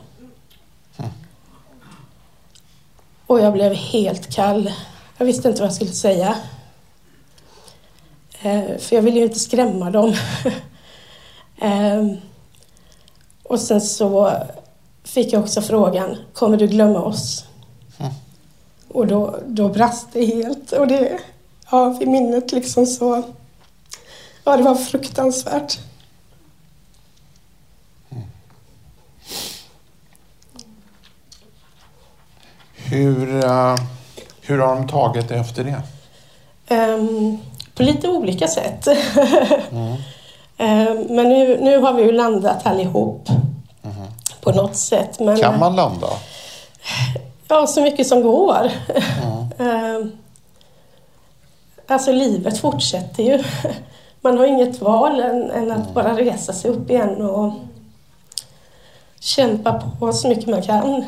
Och 3.25 3.39
jag 3.39 3.53
blev 3.53 3.73
helt 3.73 4.35
kall. 4.35 4.71
Jag 5.17 5.25
visste 5.25 5.49
inte 5.49 5.61
vad 5.61 5.69
jag 5.69 5.75
skulle 5.75 5.91
säga. 5.91 6.35
Eh, 8.41 8.77
för 8.77 8.95
jag 8.95 9.01
ville 9.01 9.19
ju 9.19 9.25
inte 9.25 9.39
skrämma 9.39 9.91
dem. 9.91 10.15
eh, 13.49 13.53
och 13.53 13.59
sen 13.59 13.81
så 13.81 14.33
fick 15.03 15.33
jag 15.33 15.41
också 15.41 15.61
frågan, 15.61 16.17
kommer 16.33 16.57
du 16.57 16.67
glömma 16.67 17.01
oss? 17.01 17.45
Mm. 17.97 18.11
Och 18.87 19.07
då, 19.07 19.39
då 19.45 19.69
brast 19.69 20.07
det 20.13 20.25
helt. 20.25 20.71
Och 20.71 20.87
det, 20.87 21.19
ja, 21.71 21.89
vid 21.89 22.07
minnet 22.07 22.51
liksom 22.51 22.85
så, 22.85 23.23
ja 24.43 24.57
det 24.57 24.63
var 24.63 24.75
fruktansvärt. 24.75 25.79
Hur, 32.75 33.45
uh, 33.45 33.75
hur 34.41 34.57
har 34.57 34.75
de 34.75 34.87
tagit 34.87 35.29
det 35.29 35.35
efter 35.35 35.63
det? 35.63 35.81
Um, 36.75 37.37
på 37.75 37.83
lite 37.83 38.07
olika 38.07 38.47
sätt. 38.47 38.87
mm. 39.71 39.97
um, 40.59 41.15
men 41.15 41.29
nu, 41.29 41.57
nu 41.61 41.77
har 41.77 41.93
vi 41.93 42.03
ju 42.03 42.11
landat 42.11 42.65
allihop 42.65 43.29
mm. 43.83 43.95
på 44.41 44.51
något 44.51 44.75
sätt. 44.75 45.19
Men, 45.19 45.37
kan 45.37 45.59
man 45.59 45.75
landa? 45.75 46.07
Ja, 47.47 47.67
så 47.67 47.81
mycket 47.81 48.07
som 48.07 48.21
går. 48.21 48.71
um, 49.57 50.11
alltså 51.87 52.11
livet 52.11 52.57
fortsätter 52.57 53.23
ju. 53.23 53.43
Man 54.21 54.37
har 54.37 54.45
inget 54.45 54.81
val 54.81 55.19
än, 55.19 55.51
än 55.51 55.71
att 55.71 55.81
mm. 55.81 55.93
bara 55.93 56.17
resa 56.17 56.53
sig 56.53 56.71
upp 56.71 56.89
igen 56.89 57.21
och 57.21 57.53
kämpa 59.19 59.83
på 59.99 60.13
så 60.13 60.27
mycket 60.27 60.49
man 60.49 60.61
kan. 60.61 61.05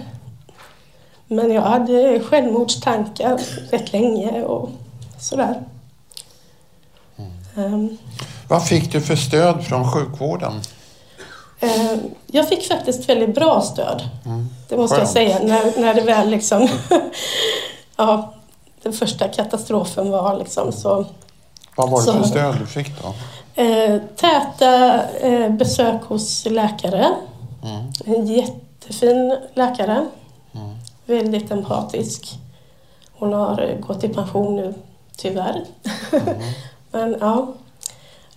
Men 1.27 1.51
jag 1.51 1.61
hade 1.61 2.19
självmordstankar 2.19 3.39
rätt 3.71 3.93
länge 3.93 4.43
och 4.43 4.69
sådär. 5.19 5.63
Mm. 7.17 7.73
Um, 7.73 7.97
Vad 8.51 8.67
fick 8.67 8.91
du 8.91 9.01
för 9.01 9.15
stöd 9.15 9.63
från 9.63 9.91
sjukvården? 9.91 10.53
Uh, 11.63 11.99
jag 12.27 12.49
fick 12.49 12.67
faktiskt 12.67 13.09
väldigt 13.09 13.35
bra 13.35 13.61
stöd. 13.61 14.09
Mm. 14.25 14.49
Det 14.69 14.77
måste 14.77 14.95
Skönt. 14.95 15.07
jag 15.07 15.13
säga. 15.13 15.39
När, 15.43 15.81
när 15.81 15.93
det 15.93 16.01
väl 16.01 16.29
liksom... 16.29 16.67
ja, 17.97 18.33
den 18.83 18.93
första 18.93 19.27
katastrofen 19.27 20.11
var 20.11 20.37
liksom 20.37 20.71
så... 20.71 21.05
Vad 21.75 21.89
var 21.89 21.99
det 21.99 22.05
så, 22.05 22.13
för 22.13 22.23
stöd 22.23 22.57
du 22.59 22.65
fick 22.65 22.87
då? 23.01 23.13
Uh, 23.63 24.01
täta 24.15 25.01
uh, 25.25 25.49
besök 25.49 26.01
hos 26.03 26.45
läkare. 26.45 27.09
Mm. 27.63 27.91
En 28.05 28.27
jättefin 28.27 29.37
läkare 29.53 30.05
väldigt 31.05 31.51
empatisk. 31.51 32.39
Hon 33.11 33.33
har 33.33 33.77
gått 33.79 34.03
i 34.03 34.09
pension 34.09 34.55
nu, 34.55 34.73
tyvärr. 35.17 35.65
Mm. 36.11 36.25
Men 36.91 37.17
ja. 37.19 37.53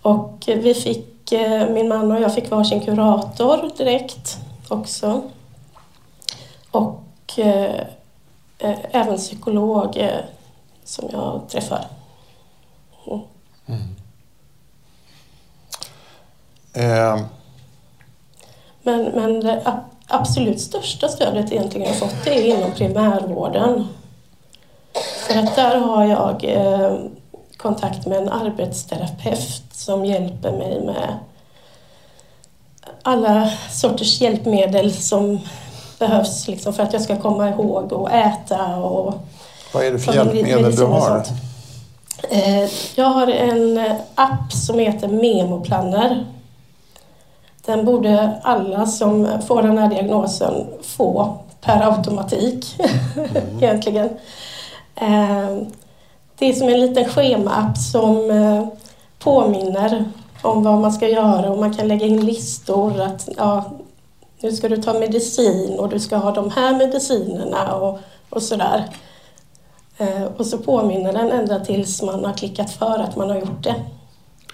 Och 0.05 0.45
vi 0.47 0.75
fick, 0.75 1.33
eh, 1.33 1.69
min 1.69 1.89
man 1.89 2.13
och 2.13 2.21
jag 2.21 2.35
fick 2.35 2.51
varsin 2.51 2.81
kurator 2.81 3.71
direkt 3.77 4.39
också. 4.69 5.23
Och 6.71 7.03
eh, 7.37 7.81
eh 8.59 8.79
även 8.91 9.17
psykolog 9.17 9.97
eh, 9.97 10.21
som 10.85 11.09
jag 11.13 11.49
träffar. 11.49 11.87
Mm. 13.07 13.21
Mm. 13.67 13.97
Eh. 16.73 17.25
Men, 18.83 19.05
men 19.05 19.41
det 19.41 19.83
absolut 20.07 20.61
största 20.61 21.09
stödet 21.09 21.53
egentligen 21.53 21.89
jag 21.89 21.99
fått 21.99 22.27
är 22.27 22.57
inom 22.57 22.73
primärvården. 22.73 23.87
För 25.27 25.39
att 25.39 25.57
där 25.57 25.79
har 25.79 26.05
jag 26.05 26.45
eh, 26.45 26.99
kontakt 27.65 28.07
med 28.07 28.19
en 28.19 28.29
arbetsterapeut 28.29 29.63
som 29.73 30.05
hjälper 30.05 30.53
mig 30.53 30.81
med 30.81 31.19
alla 33.03 33.51
sorters 33.71 34.21
hjälpmedel 34.21 34.93
som 34.93 35.41
behövs 35.99 36.49
liksom, 36.49 36.73
för 36.75 36.83
att 36.83 36.93
jag 36.93 37.03
ska 37.03 37.17
komma 37.17 37.49
ihåg 37.49 37.93
och 37.93 38.11
äta. 38.13 38.77
Och 38.77 39.15
Vad 39.75 39.85
är 39.85 39.93
det 39.93 39.99
för 39.99 40.15
hjälpmedel 40.15 40.77
du 40.77 40.85
har? 40.85 41.25
Eh, 42.31 42.71
jag 42.95 43.07
har 43.07 43.27
en 43.27 43.95
app 44.15 44.53
som 44.53 44.79
heter 44.79 45.09
Memoplanner 45.09 46.25
den 47.67 47.85
borde 47.85 48.41
alla 48.43 48.87
som 48.87 49.29
får 49.47 49.63
den 49.63 49.79
här 49.79 49.89
diagnosen 49.89 50.67
få 50.83 51.39
per 51.61 51.93
automatik 51.97 52.77
mm. 53.17 53.59
egentligen. 53.59 54.09
Det 56.39 56.49
är 56.49 56.53
som 56.53 56.69
en 56.69 56.81
liten 56.81 57.05
schemaapp 57.05 57.79
som 57.79 58.31
eh, 58.31 58.67
påminner 59.19 60.05
om 60.43 60.63
vad 60.63 60.81
man 60.81 60.93
ska 60.93 61.09
göra 61.09 61.51
och 61.51 61.59
man 61.59 61.75
kan 61.75 61.89
lägga 61.89 62.07
in 62.07 62.27
listor 62.27 63.01
att 63.01 63.29
ja, 63.37 63.73
nu 64.41 64.53
ska 64.53 64.69
du 64.69 64.77
ta 64.77 64.93
medicin 64.93 65.79
och 65.79 65.89
du 65.89 66.01
ska 66.01 66.17
ha 66.17 66.33
de 66.33 66.51
här 66.51 66.77
medicinerna 66.77 67.75
och, 67.75 67.99
och 68.31 68.43
sådär. 68.43 68.89
Eh, 69.99 70.25
och 70.37 70.47
så 70.47 70.59
påminner 70.59 71.13
den 71.13 71.31
ända 71.31 71.61
tills 71.61 72.03
man 72.03 72.25
har 72.25 72.33
klickat 72.33 72.71
för 72.71 72.99
att 72.99 73.17
man 73.17 73.31
har 73.31 73.37
gjort 73.37 73.65
det. 73.65 73.75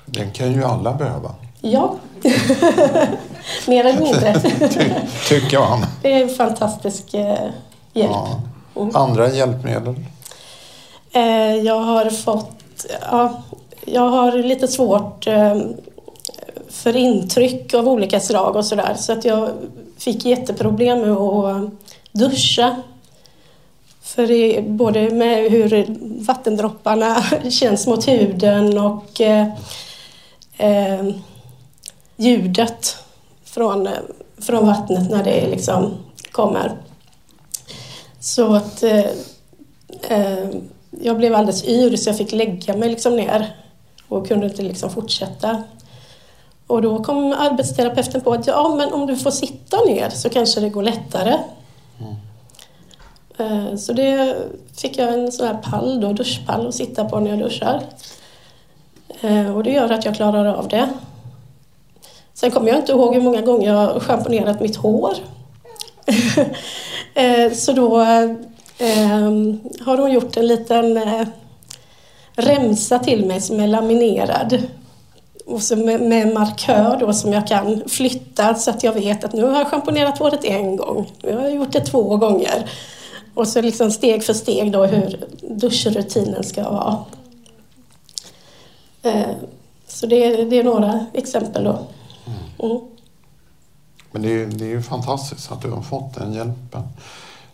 Den 0.06 0.30
kan 0.30 0.52
ju 0.52 0.64
alla 0.64 0.94
behöva. 0.94 1.34
Ja, 1.60 1.94
mer 3.66 3.84
eller 3.84 4.00
mindre. 4.00 4.40
Ty, 4.68 4.94
tycker 5.28 5.58
man. 5.58 5.86
Det 6.02 6.12
är 6.12 6.22
en 6.22 6.28
fantastisk 6.28 7.14
eh, 7.14 7.50
hjälp. 7.92 8.10
Ja. 8.12 8.40
Mm. 8.76 8.96
Andra 8.96 9.28
hjälpmedel? 9.28 9.94
Eh, 11.12 11.56
jag 11.56 11.80
har 11.80 12.10
fått... 12.10 12.86
Ja, 13.00 13.42
jag 13.84 14.08
har 14.08 14.32
lite 14.32 14.68
svårt 14.68 15.26
eh, 15.26 15.60
för 16.68 16.96
intryck 16.96 17.74
av 17.74 17.88
olika 17.88 18.20
slag 18.20 18.56
och 18.56 18.64
sådär. 18.64 18.94
Så 18.98 19.12
att 19.12 19.24
jag 19.24 19.50
fick 19.98 20.24
jätteproblem 20.24 21.00
med 21.00 21.10
att 21.10 21.70
duscha. 22.12 22.76
För 24.02 24.26
det, 24.26 24.62
både 24.62 25.10
med 25.10 25.50
hur 25.50 25.86
vattendropparna 26.26 27.22
känns 27.50 27.86
mot 27.86 28.08
huden 28.08 28.78
och 28.78 29.20
eh, 29.20 29.46
eh, 30.58 31.08
ljudet 32.16 32.96
från, 33.44 33.88
från 34.38 34.66
vattnet 34.66 35.10
när 35.10 35.24
det 35.24 35.48
liksom 35.48 35.94
kommer. 36.32 36.72
Så 38.20 38.54
att 38.54 38.82
eh, 38.82 39.06
eh, 40.08 40.48
jag 40.90 41.16
blev 41.16 41.34
alldeles 41.34 41.64
yr 41.64 41.96
så 41.96 42.08
jag 42.08 42.16
fick 42.16 42.32
lägga 42.32 42.76
mig 42.76 42.88
liksom 42.88 43.16
ner 43.16 43.56
och 44.08 44.28
kunde 44.28 44.46
inte 44.46 44.62
liksom 44.62 44.90
fortsätta. 44.90 45.62
Och 46.66 46.82
då 46.82 47.04
kom 47.04 47.32
arbetsterapeuten 47.32 48.20
på 48.20 48.32
att 48.32 48.46
ja, 48.46 48.74
men 48.76 48.92
om 48.92 49.06
du 49.06 49.16
får 49.16 49.30
sitta 49.30 49.76
ner 49.84 50.10
så 50.10 50.28
kanske 50.28 50.60
det 50.60 50.68
går 50.68 50.82
lättare. 50.82 51.38
Mm. 51.98 53.78
Så 53.78 53.92
det 53.92 54.36
fick 54.76 54.98
jag 54.98 55.14
en 55.14 55.32
sån 55.32 55.46
här 55.46 55.58
pall, 55.62 56.00
då, 56.00 56.12
duschpall 56.12 56.68
att 56.68 56.74
sitta 56.74 57.04
på 57.04 57.20
när 57.20 57.30
jag 57.30 57.38
duschar. 57.38 57.82
Eh, 59.20 59.56
och 59.56 59.62
det 59.62 59.70
gör 59.70 59.92
att 59.92 60.04
jag 60.04 60.14
klarar 60.14 60.46
av 60.46 60.68
det. 60.68 60.88
Sen 62.34 62.50
kommer 62.50 62.68
jag 62.68 62.78
inte 62.78 62.92
ihåg 62.92 63.14
hur 63.14 63.22
många 63.22 63.40
gånger 63.40 63.68
jag 63.68 63.74
har 63.74 64.00
schamponerat 64.00 64.60
mitt 64.60 64.76
hår. 64.76 65.14
Eh, 67.14 67.52
så 67.52 67.72
då 67.72 68.04
har 69.80 69.98
hon 69.98 70.12
gjort 70.12 70.36
en 70.36 70.46
liten 70.46 71.00
remsa 72.32 72.98
till 72.98 73.26
mig 73.26 73.40
som 73.40 73.60
är 73.60 73.66
laminerad 73.66 74.62
och 75.46 75.62
så 75.62 75.76
med, 75.76 76.00
med 76.00 76.34
markör 76.34 76.96
då 77.00 77.12
som 77.12 77.32
jag 77.32 77.46
kan 77.46 77.82
flytta 77.88 78.54
så 78.54 78.70
att 78.70 78.82
jag 78.82 78.92
vet 78.92 79.24
att 79.24 79.32
nu 79.32 79.44
har 79.44 79.58
jag 79.58 79.66
schamponerat 79.66 80.18
håret 80.18 80.44
en 80.44 80.76
gång, 80.76 81.12
nu 81.22 81.36
har 81.36 81.42
jag 81.42 81.54
gjort 81.54 81.72
det 81.72 81.80
två 81.80 82.16
gånger. 82.16 82.70
Och 83.34 83.48
så 83.48 83.62
liksom 83.62 83.90
steg 83.90 84.24
för 84.24 84.34
steg 84.34 84.72
då 84.72 84.84
hur 84.84 85.26
duschrutinen 85.40 86.44
ska 86.44 86.62
vara. 86.70 87.04
Eh, 89.02 89.30
så 89.86 90.06
det, 90.06 90.44
det, 90.44 90.58
är 90.58 90.64
några 90.64 91.06
exempel 91.12 91.64
då. 91.64 91.78
Mm. 92.26 92.72
mm. 92.72 92.80
Men 94.12 94.22
det 94.22 94.28
är, 94.28 94.46
det 94.46 94.64
är 94.64 94.68
ju 94.68 94.82
fantastiskt 94.82 95.52
att 95.52 95.62
du 95.62 95.70
har 95.70 95.82
fått 95.82 96.14
den 96.14 96.32
hjälpen. 96.32 96.82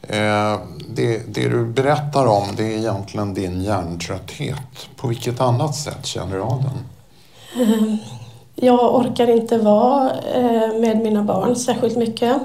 Eh, 0.08 0.58
det, 0.88 1.34
det, 1.34 1.48
du 1.48 1.66
berättar 1.66 2.26
om 2.26 2.44
det 2.56 2.64
är 2.64 2.78
egentligen 2.78 3.34
din 3.34 3.62
hjärntrötthet. 3.62 4.88
På 4.96 5.08
vilket 5.08 5.40
annat 5.40 5.74
sätt 5.74 6.06
känner 6.06 6.36
du 6.36 6.42
av 6.42 6.62
den? 6.62 6.78
Jag 8.58 8.94
orkar 8.94 9.30
inte 9.30 9.58
vara 9.58 10.10
eh, 10.34 10.80
med 10.80 10.98
mina 10.98 11.22
barn 11.22 11.56
särskilt 11.56 11.96
mycket. 11.96 12.36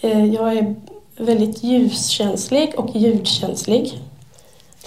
Eh, 0.00 0.24
jag 0.24 0.52
är 0.58 0.74
väldigt 1.16 1.64
ljuskänslig 1.64 2.74
och 2.76 2.96
ljudkänslig. 2.96 4.02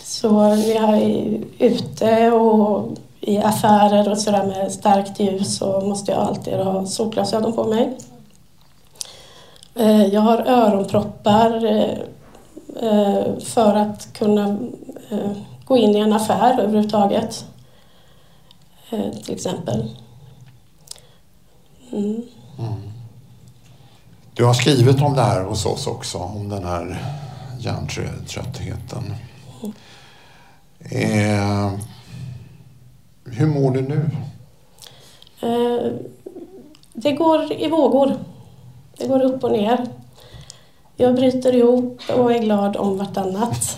Så 0.04 0.32
när 0.32 0.76
jag 0.76 0.98
är 0.98 1.42
ute 1.60 2.32
och 2.32 2.98
i 3.22 3.38
affärer 3.38 4.12
och 4.12 4.18
sådär 4.18 4.46
med 4.46 4.72
starkt 4.72 5.20
ljus 5.20 5.58
så 5.58 5.82
måste 5.82 6.12
jag 6.12 6.22
alltid 6.22 6.54
ha 6.54 6.86
solglasögon 6.86 7.54
på 7.54 7.64
mig. 7.64 7.98
Eh, 9.80 10.06
jag 10.06 10.22
har 10.22 10.38
öronproppar 10.38 11.60
för 13.40 13.76
att 13.76 14.14
kunna 14.14 14.58
gå 15.66 15.78
in 15.78 15.96
i 15.96 16.00
en 16.00 16.14
affär 16.14 16.60
överhuvudtaget. 16.60 17.46
Eh, 18.90 19.12
till 19.12 19.34
exempel. 19.34 19.90
Mm. 21.92 22.22
Mm. 22.60 22.92
Du 24.34 24.46
har 24.46 24.54
skrivit 24.54 25.02
om 25.02 25.14
det 25.14 25.22
här 25.22 25.44
hos 25.44 25.66
oss 25.66 25.88
också, 25.88 26.18
om 26.18 26.50
den 26.50 26.64
här 26.64 27.04
hjärntröttheten. 27.60 29.14
Mm. 29.62 29.74
Eh, 30.80 31.80
hur 33.26 33.48
mår 33.48 33.72
du 33.72 33.82
nu? 33.82 34.10
Eh, 35.42 35.92
det 36.94 37.12
går 37.12 37.54
i 37.54 37.70
vågor. 37.70 38.18
Det 38.98 39.08
går 39.08 39.24
upp 39.24 39.44
och 39.44 39.52
ner. 39.52 39.86
Jag 40.96 41.16
bryter 41.16 41.56
ihop 41.56 42.02
och 42.18 42.34
är 42.34 42.40
glad 42.40 42.78
om 42.78 42.98
vartannat. 42.98 43.78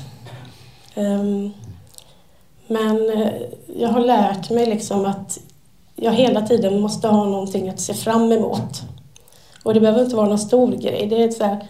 Um, 0.96 1.54
men 2.68 3.10
eh, 3.10 3.32
jag 3.76 3.90
har 3.90 4.00
lärt 4.00 4.50
mig 4.50 4.66
liksom 4.66 5.06
att 5.06 5.40
jag 5.96 6.12
hela 6.12 6.42
tiden 6.42 6.82
måste 6.82 7.08
ha 7.08 7.26
någonting 7.26 7.70
att 7.70 7.80
se 7.80 7.94
fram 7.94 8.32
emot. 8.32 8.82
Och 9.64 9.74
det 9.74 9.80
behöver 9.80 10.04
inte 10.04 10.16
vara 10.16 10.28
någon 10.28 10.40
stor 10.40 10.72
grej. 10.72 11.08
Det 11.08 11.24
är 11.24 11.32
så 11.32 11.44
här, 11.44 11.68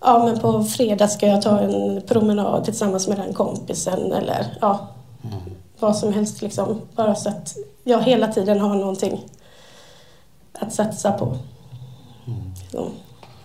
ja 0.00 0.24
men 0.24 0.38
på 0.38 0.64
fredag 0.64 1.08
ska 1.08 1.26
jag 1.26 1.42
ta 1.42 1.58
en 1.58 2.02
promenad 2.06 2.64
tillsammans 2.64 3.08
med 3.08 3.18
den 3.18 3.34
kompisen 3.34 4.12
eller 4.12 4.46
ja, 4.60 4.88
mm. 5.24 5.40
vad 5.78 5.96
som 5.96 6.12
helst 6.12 6.42
liksom. 6.42 6.80
Bara 6.94 7.14
så 7.14 7.28
att 7.28 7.56
jag 7.84 8.02
hela 8.02 8.28
tiden 8.28 8.60
har 8.60 8.74
någonting 8.74 9.24
att 10.52 10.74
satsa 10.74 11.12
på. 11.12 11.36
Så. 12.70 12.88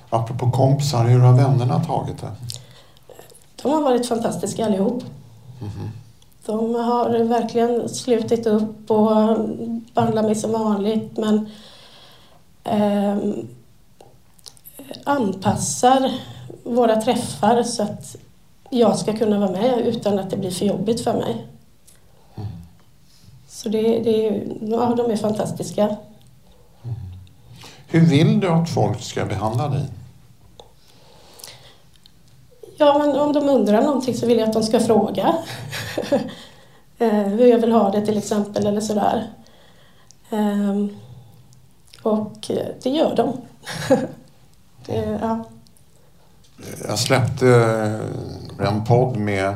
Apropå 0.10 0.52
kompisar, 0.52 1.06
hur 1.06 1.20
har 1.20 1.34
vännerna 1.34 1.84
tagit 1.84 2.22
det? 2.22 2.32
De 3.62 3.72
har 3.72 3.82
varit 3.82 4.08
fantastiska 4.08 4.66
allihop. 4.66 5.04
Mm. 5.62 5.92
De 6.46 6.76
har 6.76 7.24
verkligen 7.24 7.90
slutit 7.90 8.48
upp 8.48 8.92
och 8.92 9.38
behandlar 9.94 10.24
mig 10.24 10.36
som 10.36 10.52
vanligt 10.52 11.18
men 11.18 11.50
eh, 12.64 13.18
anpassar 15.04 16.12
våra 16.64 17.02
träffar 17.02 17.64
så 17.64 17.84
att 17.84 18.16
jag 18.70 18.98
ska 18.98 19.18
kunna 19.18 19.40
vara 19.40 19.52
med 19.52 19.80
utan 19.80 20.20
att 20.20 20.30
det 20.30 20.38
blir 20.38 20.52
för 20.52 20.66
jobbigt 20.66 21.04
för 21.04 21.14
mig. 21.14 21.48
Mm. 22.36 22.50
Så 23.48 23.70
det, 23.70 24.00
det, 24.00 24.44
ja, 24.62 24.94
de 24.98 25.12
är 25.12 25.18
fantastiska. 25.18 25.96
Hur 27.92 28.02
vill 28.02 28.40
du 28.40 28.48
att 28.48 28.70
folk 28.70 29.02
ska 29.02 29.26
behandla 29.26 29.68
dig? 29.68 29.86
Ja, 32.78 32.98
men 32.98 33.20
om 33.20 33.34
de 33.34 33.50
undrar 33.50 33.82
någonting 33.82 34.16
så 34.16 34.26
vill 34.26 34.38
jag 34.38 34.48
att 34.48 34.54
de 34.54 34.64
ska 34.64 34.80
fråga. 34.80 35.36
Eh, 36.98 37.24
hur 37.24 37.48
jag 37.48 37.60
vill 37.60 37.72
ha 37.72 37.92
det 37.92 38.06
till 38.06 38.18
exempel 38.18 38.68
eller 38.68 38.82
sådär. 38.82 39.28
Ehm, 40.30 40.90
och 42.02 42.52
eh, 42.52 42.66
det 42.84 42.90
gör 42.90 43.16
de. 43.16 43.34
det, 44.86 45.20
ja. 45.22 45.46
Jag 46.88 47.00
släppte 47.00 47.48
eh, 48.60 48.68
en 48.68 48.86
podd 48.86 49.18
med 49.18 49.56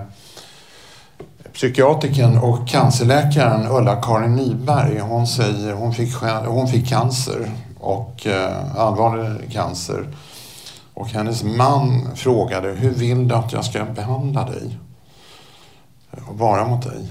psykiatriken 1.54 2.38
och 2.38 2.68
cancerläkaren 2.68 3.68
Ulla-Karin 3.68 4.36
Nyberg. 4.36 5.00
Hon, 5.00 5.28
säger, 5.28 5.74
hon, 5.74 5.94
fick, 5.94 6.14
hon 6.46 6.68
fick 6.68 6.90
cancer 6.90 7.52
och 7.86 8.28
allvarlig 8.76 9.52
cancer 9.52 10.08
och 10.96 11.08
hennes 11.08 11.44
man 11.44 12.16
frågade, 12.16 12.72
hur 12.72 12.92
vill 12.92 13.28
du 13.28 13.36
att 13.36 13.54
jag 13.54 13.66
ska 13.66 13.86
behandla 13.86 14.46
dig? 14.46 14.78
Och 16.28 16.38
vara 16.38 16.68
mot 16.68 16.84
dig? 16.84 17.10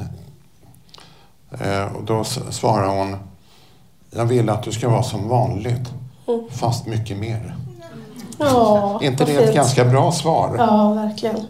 Eh, 1.60 1.96
och 1.96 2.04
då 2.04 2.24
svarade 2.24 2.98
hon, 2.98 3.16
jag 4.10 4.24
vill 4.24 4.48
att 4.48 4.62
du 4.62 4.72
ska 4.72 4.88
vara 4.88 5.02
som 5.02 5.28
vanligt, 5.28 5.92
mm. 6.28 6.44
fast 6.50 6.86
mycket 6.86 7.18
mer. 7.18 7.56
Ja, 8.38 8.98
inte 9.02 9.24
det 9.24 9.34
är 9.34 9.48
ett 9.48 9.54
ganska 9.54 9.84
bra 9.84 10.12
svar? 10.12 10.54
Ja, 10.58 10.92
verkligen. 10.92 11.46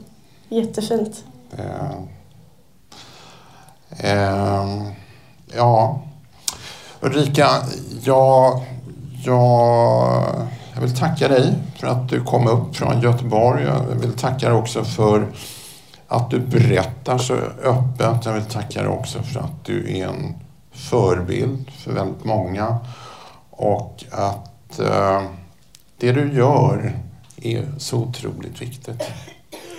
Jättefint. 0.49 1.25
Eh, 1.59 1.91
eh, 4.13 4.83
ja, 5.57 6.01
Ulrika, 7.01 7.49
jag, 8.03 8.61
jag 9.27 10.49
jag 10.75 10.81
vill 10.81 10.97
tacka 10.97 11.29
dig 11.29 11.55
för 11.81 11.87
att 11.87 12.09
du 12.09 12.25
kom 12.25 12.47
upp 12.47 12.77
från 12.77 13.01
Göteborg. 13.01 13.65
Jag 13.65 13.81
vill 14.01 14.13
tacka 14.13 14.49
dig 14.49 14.59
också 14.59 14.85
för 14.85 15.27
att 16.09 16.31
du 16.31 16.39
berättar 16.39 17.19
så 17.19 17.35
öppet. 17.63 18.25
Jag 18.25 18.33
vill 18.33 18.45
tacka 18.45 18.83
dig 18.83 18.91
också 18.91 19.23
för 19.23 19.41
att 19.41 19.65
du 19.65 19.99
är 19.99 20.07
en 20.07 20.35
förebild 20.73 21.71
för 21.79 21.93
väldigt 21.93 22.25
många. 22.25 22.79
Och 23.51 24.05
att 24.11 24.79
eh, 24.79 25.23
det 25.99 26.13
du 26.13 26.33
gör 26.33 26.99
är 27.37 27.73
så 27.79 27.97
otroligt 27.97 28.63
viktigt. 28.63 29.03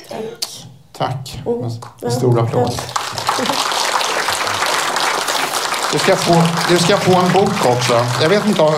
Tack. 0.09 0.67
Tack. 0.91 1.43
En 2.01 2.11
stor 2.11 2.39
applåd. 2.39 2.73
Du 5.93 5.99
ska, 5.99 6.15
få, 6.15 6.33
du 6.69 6.77
ska 6.77 6.97
få 6.97 7.15
en 7.15 7.31
bok 7.33 7.65
också. 7.65 8.05
Jag 8.21 8.29
vet 8.29 8.45
inte, 8.45 8.61
har, 8.61 8.71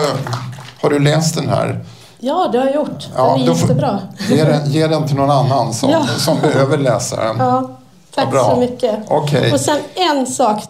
har 0.82 0.90
du 0.90 0.98
läst 0.98 1.34
den 1.34 1.48
här? 1.48 1.84
Ja, 2.18 2.48
det 2.52 2.58
har 2.58 2.66
jag 2.66 2.74
gjort. 2.74 3.08
Ja, 3.16 3.36
den 3.36 3.48
är 3.48 3.54
jättebra. 3.54 4.00
Ge 4.28 4.44
den, 4.44 4.70
ge 4.70 4.86
den 4.86 5.06
till 5.06 5.16
någon 5.16 5.30
annan 5.30 5.74
som, 5.74 5.90
ja. 5.90 6.06
som 6.06 6.40
behöver 6.40 6.78
läsa 6.78 7.24
den. 7.24 7.36
Ja, 7.38 7.70
tack 8.14 8.34
så 8.34 8.56
mycket. 8.56 9.10
Okay. 9.10 9.52
Och 9.52 9.60
sen 9.60 9.78
en 9.94 10.26
sak. 10.26 10.62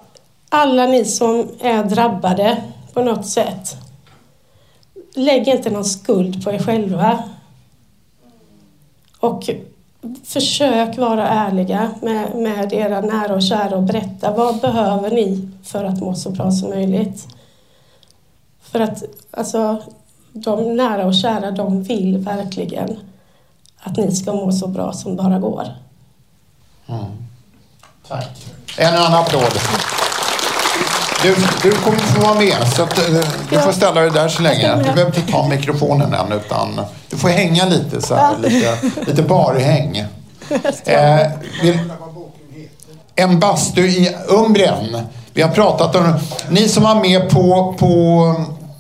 Alla 0.51 0.87
ni 0.87 1.05
som 1.05 1.49
är 1.61 1.85
drabbade 1.85 2.63
på 2.93 3.03
något 3.03 3.27
sätt. 3.27 3.77
Lägg 5.15 5.49
inte 5.49 5.71
någon 5.71 5.85
skuld 5.85 6.45
på 6.45 6.53
er 6.53 6.59
själva. 6.59 7.23
Och 9.21 9.51
försök 10.25 10.99
vara 10.99 11.29
ärliga 11.29 11.91
med, 12.03 12.35
med 12.35 12.73
era 12.73 13.01
nära 13.01 13.35
och 13.35 13.43
kära 13.43 13.77
och 13.77 13.83
berätta 13.83 14.31
vad 14.31 14.61
behöver 14.61 15.11
ni 15.11 15.49
för 15.65 15.85
att 15.85 16.01
må 16.01 16.15
så 16.15 16.31
bra 16.31 16.51
som 16.51 16.71
möjligt. 16.71 17.27
För 18.63 18.81
att 18.81 19.03
alltså, 19.31 19.83
de 20.45 20.77
nära 20.77 21.07
och 21.07 21.15
kära, 21.15 21.51
de 21.51 21.83
vill 21.83 22.19
verkligen 22.19 22.99
att 23.81 23.97
ni 23.97 24.17
ska 24.17 24.33
må 24.33 24.53
så 24.53 24.67
bra 24.67 24.93
som 24.93 25.17
bara 25.17 25.39
går. 25.39 25.69
Mm. 26.89 27.05
Tack. 28.09 28.47
En 28.77 28.95
annan 28.95 29.15
applåd. 29.15 29.53
Du, 31.23 31.37
du 31.63 31.73
kommer 31.77 31.99
få 31.99 32.21
vara 32.21 32.35
med, 32.35 32.69
så 32.77 32.83
att, 32.83 32.99
uh, 32.99 33.21
du 33.51 33.59
får 33.59 33.73
ställa 33.73 34.01
dig 34.01 34.11
där 34.11 34.29
så 34.29 34.43
länge. 34.43 34.77
Du 34.77 34.83
behöver 34.83 35.07
inte 35.07 35.33
ta 35.33 35.49
mikrofonen 35.49 36.15
än, 36.15 36.33
utan 36.33 36.81
du 37.11 37.17
får 37.17 37.29
hänga 37.29 37.67
lite 37.67 38.03
så 38.03 38.15
här, 38.15 38.39
lite, 38.39 38.79
lite 39.07 39.23
barhäng. 39.23 40.05
Eh, 40.85 41.31
vill, 41.63 41.79
en 43.15 43.41
bastu 43.41 43.87
i 43.87 44.17
Umbrien. 44.29 44.99
Vi 45.33 45.43
har 45.43 45.51
pratat 45.51 45.97
om 45.97 46.15
Ni 46.49 46.69
som 46.69 46.83
var 46.83 46.95
med 46.95 47.31
på, 47.31 47.75
på 47.79 48.35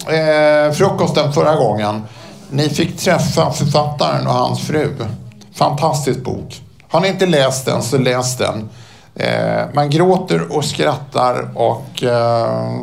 eh, 0.09 0.73
frukosten 0.73 1.33
förra 1.33 1.57
gången. 1.57 2.03
Ni 2.51 2.69
fick 2.69 2.99
träffa 2.99 3.53
författaren 3.53 4.27
och 4.27 4.33
hans 4.33 4.67
fru. 4.67 4.95
Fantastisk 5.55 6.25
bok. 6.25 6.63
Har 6.89 7.01
ni 7.01 7.09
inte 7.09 7.27
läst 7.27 7.67
den 7.67 7.83
så 7.83 7.99
läs 7.99 8.37
den. 8.37 8.69
Eh, 9.15 9.67
man 9.75 9.91
gråter 9.91 10.57
och 10.57 10.65
skrattar 10.65 11.51
och 11.55 12.03
eh, 12.03 12.83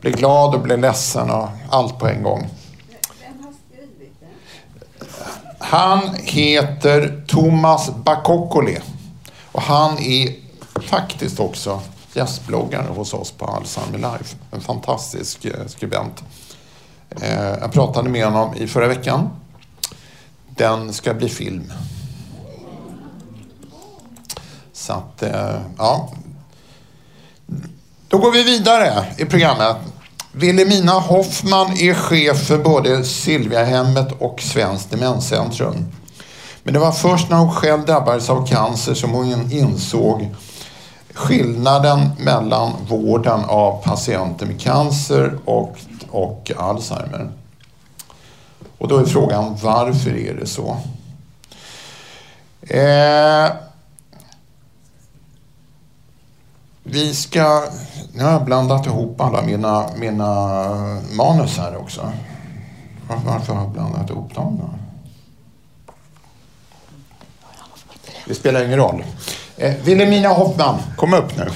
blir 0.00 0.12
glad 0.12 0.54
och 0.54 0.60
blir 0.60 0.76
ledsen 0.76 1.30
och 1.30 1.48
allt 1.70 1.98
på 1.98 2.08
en 2.08 2.22
gång. 2.22 2.48
Vem 3.20 3.44
har 3.44 3.52
skrivit 3.66 4.20
den? 4.20 5.08
Han 5.58 6.00
heter 6.24 7.24
Thomas 7.28 7.90
Bakokkoli 7.90 8.78
och 9.52 9.62
han 9.62 9.98
är 9.98 10.32
faktiskt 10.80 11.40
också 11.40 11.80
gästbloggare 12.18 12.88
hos 12.88 13.14
oss 13.14 13.30
på 13.30 13.46
Alzheimer 13.46 13.98
Life. 13.98 14.36
En 14.50 14.60
fantastisk 14.60 15.44
eh, 15.44 15.66
skribent. 15.66 16.22
Eh, 17.10 17.58
jag 17.60 17.72
pratade 17.72 18.08
med 18.08 18.24
honom 18.24 18.54
i 18.54 18.66
förra 18.66 18.88
veckan. 18.88 19.30
Den 20.56 20.92
ska 20.92 21.14
bli 21.14 21.28
film. 21.28 21.72
Så 24.72 24.92
att, 24.92 25.22
eh, 25.22 25.60
ja. 25.78 26.12
Då 28.08 28.18
går 28.18 28.32
vi 28.32 28.42
vidare 28.42 29.04
i 29.18 29.24
programmet. 29.24 29.76
Wilhelmina 30.32 30.92
Hoffman 30.92 31.72
är 31.72 31.94
chef 31.94 32.46
för 32.46 32.58
både 32.58 33.04
Silviahemmet 33.04 34.08
och 34.18 34.40
Svenskt 34.40 34.90
Demenscentrum. 34.90 35.86
Men 36.62 36.74
det 36.74 36.80
var 36.80 36.92
först 36.92 37.30
när 37.30 37.36
hon 37.36 37.54
själv 37.54 37.84
drabbades 37.84 38.30
av 38.30 38.46
cancer 38.46 38.94
som 38.94 39.10
hon 39.10 39.52
insåg 39.52 40.34
skillnaden 41.18 42.10
mellan 42.18 42.72
vården 42.88 43.44
av 43.44 43.82
patienter 43.82 44.46
med 44.46 44.60
cancer 44.60 45.38
och, 45.44 45.76
och 46.10 46.52
Alzheimer. 46.56 47.30
Och 48.78 48.88
då 48.88 48.96
är 48.96 49.04
frågan 49.04 49.56
varför 49.62 50.16
är 50.16 50.34
det 50.34 50.46
så? 50.46 50.76
Eh, 52.60 53.50
vi 56.82 57.14
ska... 57.14 57.64
Nu 58.12 58.24
har 58.24 58.32
jag 58.32 58.44
blandat 58.44 58.86
ihop 58.86 59.20
alla 59.20 59.42
mina, 59.42 59.86
mina 59.96 60.24
manus 61.16 61.58
här 61.58 61.76
också. 61.76 62.12
Varför 63.26 63.54
har 63.54 63.62
jag 63.62 63.70
blandat 63.70 64.10
ihop 64.10 64.34
dem 64.34 64.60
då? 64.62 64.70
Det 68.26 68.34
spelar 68.34 68.64
ingen 68.64 68.78
roll. 68.78 69.04
Eh, 69.60 69.74
Wilhelmina 69.84 70.28
Hoffman, 70.28 70.78
kom 70.96 71.14
upp 71.14 71.36
nu. 71.36 71.48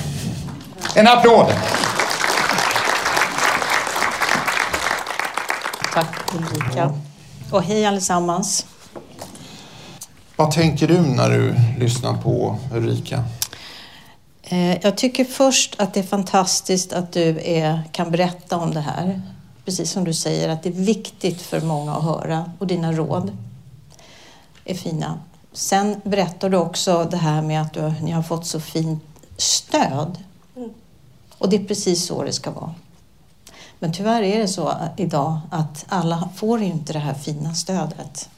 En 0.95 1.09
applåd! 1.09 1.47
Tack 5.95 6.35
Ulrika. 6.35 6.95
Och 7.51 7.63
hej 7.63 7.87
allesammans. 7.87 8.67
Vad 10.37 10.51
tänker 10.51 10.89
du 10.89 11.01
när 11.01 11.31
du 11.31 11.55
lyssnar 11.79 12.23
på 12.23 12.59
Ulrika? 12.75 13.25
Eh, 14.43 14.85
jag 14.85 14.97
tycker 14.97 15.25
först 15.25 15.81
att 15.81 15.95
det 15.95 16.01
är 16.01 16.05
fantastiskt 16.05 16.93
att 16.93 17.13
du 17.13 17.41
är, 17.45 17.83
kan 17.93 18.11
berätta 18.11 18.57
om 18.57 18.75
det 18.75 18.81
här. 18.81 19.23
Precis 19.65 19.91
som 19.91 20.05
du 20.05 20.15
säger, 20.15 20.49
att 20.49 20.63
det 20.63 20.69
är 20.69 20.85
viktigt 20.85 21.43
för 21.43 21.61
många 21.61 21.95
att 21.95 22.05
höra 22.05 22.53
och 22.59 22.67
dina 22.67 22.93
råd 22.93 23.37
är 24.65 24.75
fina. 24.75 25.19
Sen 25.53 26.01
berättar 26.05 26.51
du 26.51 26.57
också 26.57 27.09
det 27.11 27.17
här 27.17 27.43
med 27.43 27.63
att 27.63 27.73
du, 27.73 27.95
ni 28.03 28.11
har 28.11 28.23
fått 28.23 28.47
så 28.47 28.61
fint 28.61 29.03
stöd. 29.37 30.19
Mm. 30.57 30.71
Och 31.39 31.49
det 31.49 31.57
är 31.57 31.65
precis 31.65 32.07
så 32.07 32.23
det 32.23 32.33
ska 32.33 32.51
vara. 32.51 32.75
Men 33.79 33.93
tyvärr 33.93 34.23
är 34.23 34.39
det 34.39 34.49
så 34.49 34.75
idag 34.97 35.41
att 35.51 35.85
alla 35.89 36.29
får 36.37 36.63
inte 36.63 36.93
det 36.93 36.99
här 36.99 37.15
fina 37.15 37.55
stödet. 37.55 38.29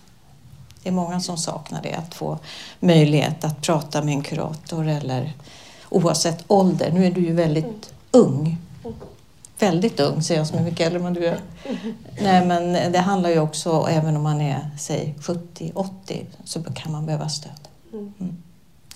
Det 0.82 0.88
är 0.88 0.92
många 0.92 1.20
som 1.20 1.36
saknar 1.36 1.82
det, 1.82 1.94
att 1.94 2.14
få 2.14 2.38
möjlighet 2.80 3.44
att 3.44 3.62
prata 3.62 4.02
med 4.02 4.14
en 4.14 4.22
kurator 4.22 4.88
eller 4.88 5.32
oavsett 5.88 6.44
ålder. 6.46 6.92
Nu 6.92 7.06
är 7.06 7.10
du 7.10 7.20
ju 7.20 7.32
väldigt 7.32 7.64
mm. 7.64 7.80
ung. 8.10 8.58
Väldigt 9.64 10.00
ung, 10.00 10.22
säger 10.22 10.40
jag 10.40 10.46
som 10.46 10.58
är 10.58 10.62
mycket 10.62 10.86
äldre 10.86 11.06
än 11.08 11.14
du 11.14 11.26
är. 11.26 11.40
Nej, 12.22 12.46
men 12.46 12.92
det 12.92 12.98
handlar 12.98 13.30
ju 13.30 13.38
också, 13.38 13.86
även 13.90 14.16
om 14.16 14.22
man 14.22 14.40
är, 14.40 14.70
säg 14.78 15.14
70, 15.20 15.72
80, 15.74 16.26
så 16.44 16.62
kan 16.62 16.92
man 16.92 17.06
behöva 17.06 17.28
stöd. 17.28 17.68
Mm. 17.92 18.36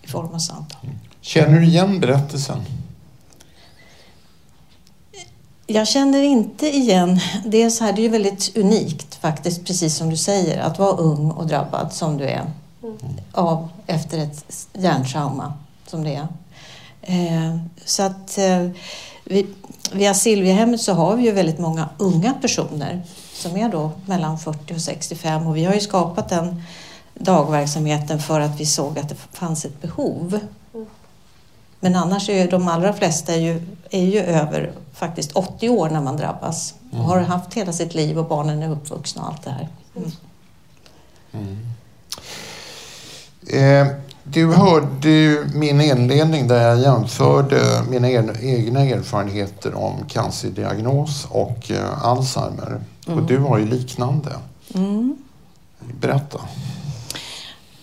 I 0.02 0.08
form 0.08 0.34
av 0.34 0.38
samtal. 0.38 0.80
Känner 1.20 1.60
du 1.60 1.66
igen 1.66 2.00
berättelsen? 2.00 2.58
Jag 5.66 5.88
känner 5.88 6.22
inte 6.22 6.66
igen, 6.66 7.20
det 7.46 7.62
är 7.62 7.70
så 7.70 7.84
här, 7.84 7.92
det 7.92 8.04
är 8.04 8.08
väldigt 8.10 8.56
unikt 8.56 9.14
faktiskt, 9.14 9.64
precis 9.64 9.96
som 9.96 10.10
du 10.10 10.16
säger, 10.16 10.60
att 10.60 10.78
vara 10.78 10.96
ung 10.96 11.30
och 11.30 11.46
drabbad 11.46 11.92
som 11.92 12.16
du 12.16 12.24
är 12.24 12.44
mm. 12.82 12.96
av 13.32 13.68
efter 13.86 14.18
ett 14.18 14.68
hjärntrauma 14.72 15.52
som 15.86 16.04
det 16.04 16.14
är. 16.14 16.28
Eh, 17.02 17.58
så 17.84 18.02
att 18.02 18.38
eh, 18.38 18.68
vi, 19.28 19.46
via 19.92 20.14
Silviahemmet 20.14 20.80
så 20.80 20.92
har 20.92 21.16
vi 21.16 21.22
ju 21.22 21.32
väldigt 21.32 21.58
många 21.58 21.88
unga 21.98 22.34
personer 22.34 23.02
som 23.34 23.56
är 23.56 23.68
då 23.68 23.90
mellan 24.06 24.38
40 24.38 24.74
och 24.74 24.80
65 24.80 25.46
och 25.46 25.56
vi 25.56 25.64
har 25.64 25.74
ju 25.74 25.80
skapat 25.80 26.28
den 26.28 26.62
dagverksamheten 27.14 28.20
för 28.20 28.40
att 28.40 28.60
vi 28.60 28.66
såg 28.66 28.98
att 28.98 29.08
det 29.08 29.16
fanns 29.32 29.64
ett 29.64 29.82
behov. 29.82 30.40
Men 31.80 31.94
annars 31.94 32.28
är 32.28 32.42
ju 32.42 32.46
de 32.50 32.68
allra 32.68 32.92
flesta 32.92 33.34
är 33.34 33.40
ju, 33.40 33.62
är 33.90 34.04
ju 34.04 34.20
över 34.20 34.72
faktiskt 34.92 35.32
80 35.32 35.68
år 35.68 35.90
när 35.90 36.00
man 36.00 36.16
drabbas 36.16 36.74
och 36.90 36.98
har 36.98 37.20
haft 37.20 37.54
hela 37.54 37.72
sitt 37.72 37.94
liv 37.94 38.18
och 38.18 38.28
barnen 38.28 38.62
är 38.62 38.70
uppvuxna 38.70 39.22
och 39.22 39.28
allt 39.28 39.44
det 39.44 39.50
här. 39.50 39.68
Mm. 39.96 40.10
Mm. 41.32 41.66
Eh, 43.52 44.07
du 44.30 44.52
hörde 44.52 45.44
min 45.54 45.80
inledning 45.80 46.48
där 46.48 46.68
jag 46.68 46.80
jämförde 46.80 47.60
mina 47.90 48.08
egna 48.08 48.80
erfarenheter 48.80 49.74
om 49.74 49.94
cancerdiagnos 50.08 51.26
och 51.30 51.70
eh, 51.70 52.04
Alzheimer. 52.04 52.80
Mm. 53.06 53.18
Och 53.18 53.26
du 53.26 53.38
har 53.38 53.58
ju 53.58 53.66
liknande. 53.66 54.30
Mm. 54.74 55.16
Berätta. 56.00 56.40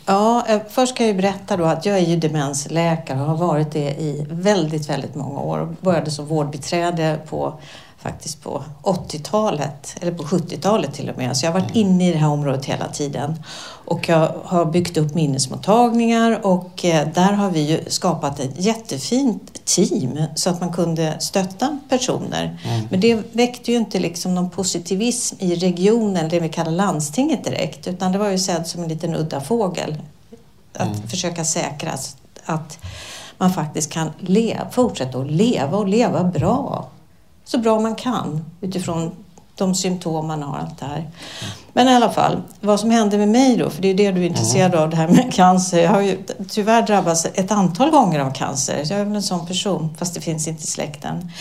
Ja, 0.06 0.46
eh, 0.48 0.62
först 0.70 0.98
kan 0.98 1.08
jag 1.08 1.16
berätta 1.16 1.58
då 1.58 1.66
att 1.66 1.86
jag 1.86 1.98
är 1.98 2.06
ju 2.06 2.16
demensläkare 2.16 3.22
och 3.22 3.26
har 3.26 3.38
varit 3.38 3.72
det 3.72 3.90
i 3.90 4.26
väldigt, 4.30 4.90
väldigt 4.90 5.16
många 5.16 5.40
år. 5.40 5.76
Började 5.82 6.12
som 6.12 6.26
vårdbiträde 6.26 7.20
på 7.30 7.60
faktiskt 8.06 8.44
på 8.44 8.64
80-talet, 8.84 9.96
eller 10.02 10.12
på 10.12 10.24
70-talet 10.24 10.94
till 10.94 11.10
och 11.10 11.18
med. 11.18 11.38
Så 11.38 11.46
jag 11.46 11.52
har 11.52 11.60
varit 11.60 11.76
mm. 11.76 11.88
inne 11.88 12.10
i 12.10 12.12
det 12.12 12.18
här 12.18 12.30
området 12.30 12.66
hela 12.66 12.88
tiden. 12.88 13.44
Och 13.86 14.10
jag 14.10 14.32
har 14.44 14.66
byggt 14.66 14.98
upp 14.98 15.14
minnesmottagningar 15.14 16.46
och 16.46 16.86
eh, 16.86 17.08
där 17.14 17.32
har 17.32 17.50
vi 17.50 17.60
ju 17.60 17.80
skapat 17.88 18.40
ett 18.40 18.52
jättefint 18.58 19.66
team 19.66 20.24
så 20.36 20.50
att 20.50 20.60
man 20.62 20.74
kunde 20.74 21.20
stötta 21.20 21.80
personer. 21.90 22.60
Mm. 22.66 22.88
Men 22.90 23.00
det 23.00 23.24
väckte 23.32 23.72
ju 23.72 23.78
inte 23.78 24.00
liksom 24.00 24.36
någon 24.36 24.50
positivism 24.50 25.36
i 25.40 25.56
regionen, 25.56 26.30
det 26.30 26.40
vi 26.40 26.50
kallar 26.50 26.72
landstinget 26.72 27.44
direkt, 27.44 27.88
utan 27.88 28.12
det 28.12 28.18
var 28.18 28.30
ju 28.30 28.40
sedd 28.40 28.68
som 28.68 28.84
en 28.84 28.90
liten 28.90 29.16
udda 29.16 29.42
fågel 29.42 29.96
att 30.74 30.98
mm. 30.98 31.08
försöka 31.08 31.46
säkra 31.46 31.92
att 32.46 32.80
man 33.38 33.54
faktiskt 33.54 33.92
kan 33.92 34.12
leva, 34.20 34.70
fortsätta 34.72 35.18
att 35.20 35.32
leva 35.32 35.78
och 35.78 35.88
leva 35.88 36.24
bra. 36.24 36.90
Så 37.46 37.58
bra 37.58 37.80
man 37.80 37.96
kan 37.96 38.46
utifrån 38.62 39.12
de 39.56 39.76
symptom 39.76 40.28
man 40.28 40.44
har. 40.44 40.58
Allt 40.58 40.80
det 40.80 40.86
här. 40.86 41.10
Men 41.74 41.88
i 41.88 41.96
alla 41.96 42.10
fall, 42.10 42.42
vad 42.60 42.80
som 42.80 42.90
hände 42.90 43.18
med 43.18 43.28
mig 43.28 43.58
då, 43.58 43.70
för 43.70 43.82
det 43.82 43.88
är 43.88 43.94
det 43.94 44.12
du 44.12 44.22
är 44.22 44.28
intresserad 44.28 44.72
mm. 44.72 44.84
av, 44.84 44.90
det 44.90 44.96
här 44.96 45.08
med 45.08 45.34
cancer. 45.34 45.80
Jag 45.80 45.90
har 45.90 46.02
ju 46.02 46.18
tyvärr 46.50 46.82
drabbats 46.82 47.26
ett 47.26 47.52
antal 47.52 47.92
gånger 47.92 48.20
av 48.20 48.34
cancer. 48.34 48.84
Jag 48.90 49.00
är 49.00 49.06
väl 49.06 49.16
en 49.16 49.24
sån 49.24 49.48
person, 49.48 49.96
fast 50.00 50.14
det 50.14 50.22
finns 50.22 50.48
inte 50.48 50.64
i 50.64 50.68
släkten. 50.68 51.32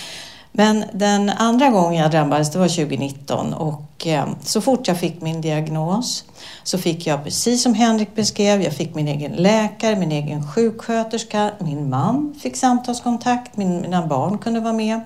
Men 0.56 0.84
den 0.92 1.30
andra 1.30 1.70
gången 1.70 2.02
jag 2.02 2.10
drabbades, 2.10 2.52
det 2.52 2.58
var 2.58 2.68
2019 2.68 3.54
och 3.54 4.06
eh, 4.06 4.26
så 4.42 4.60
fort 4.60 4.88
jag 4.88 4.98
fick 5.00 5.20
min 5.20 5.40
diagnos 5.40 6.24
så 6.62 6.78
fick 6.78 7.06
jag, 7.06 7.24
precis 7.24 7.62
som 7.62 7.74
Henrik 7.74 8.14
beskrev, 8.14 8.62
jag 8.62 8.72
fick 8.72 8.94
min 8.94 9.08
egen 9.08 9.32
läkare, 9.32 9.96
min 9.96 10.12
egen 10.12 10.52
sjuksköterska, 10.52 11.50
min 11.58 11.90
man 11.90 12.34
fick 12.42 12.56
samtalskontakt, 12.56 13.56
min, 13.56 13.80
mina 13.80 14.06
barn 14.06 14.38
kunde 14.38 14.60
vara 14.60 14.72
med 14.72 15.00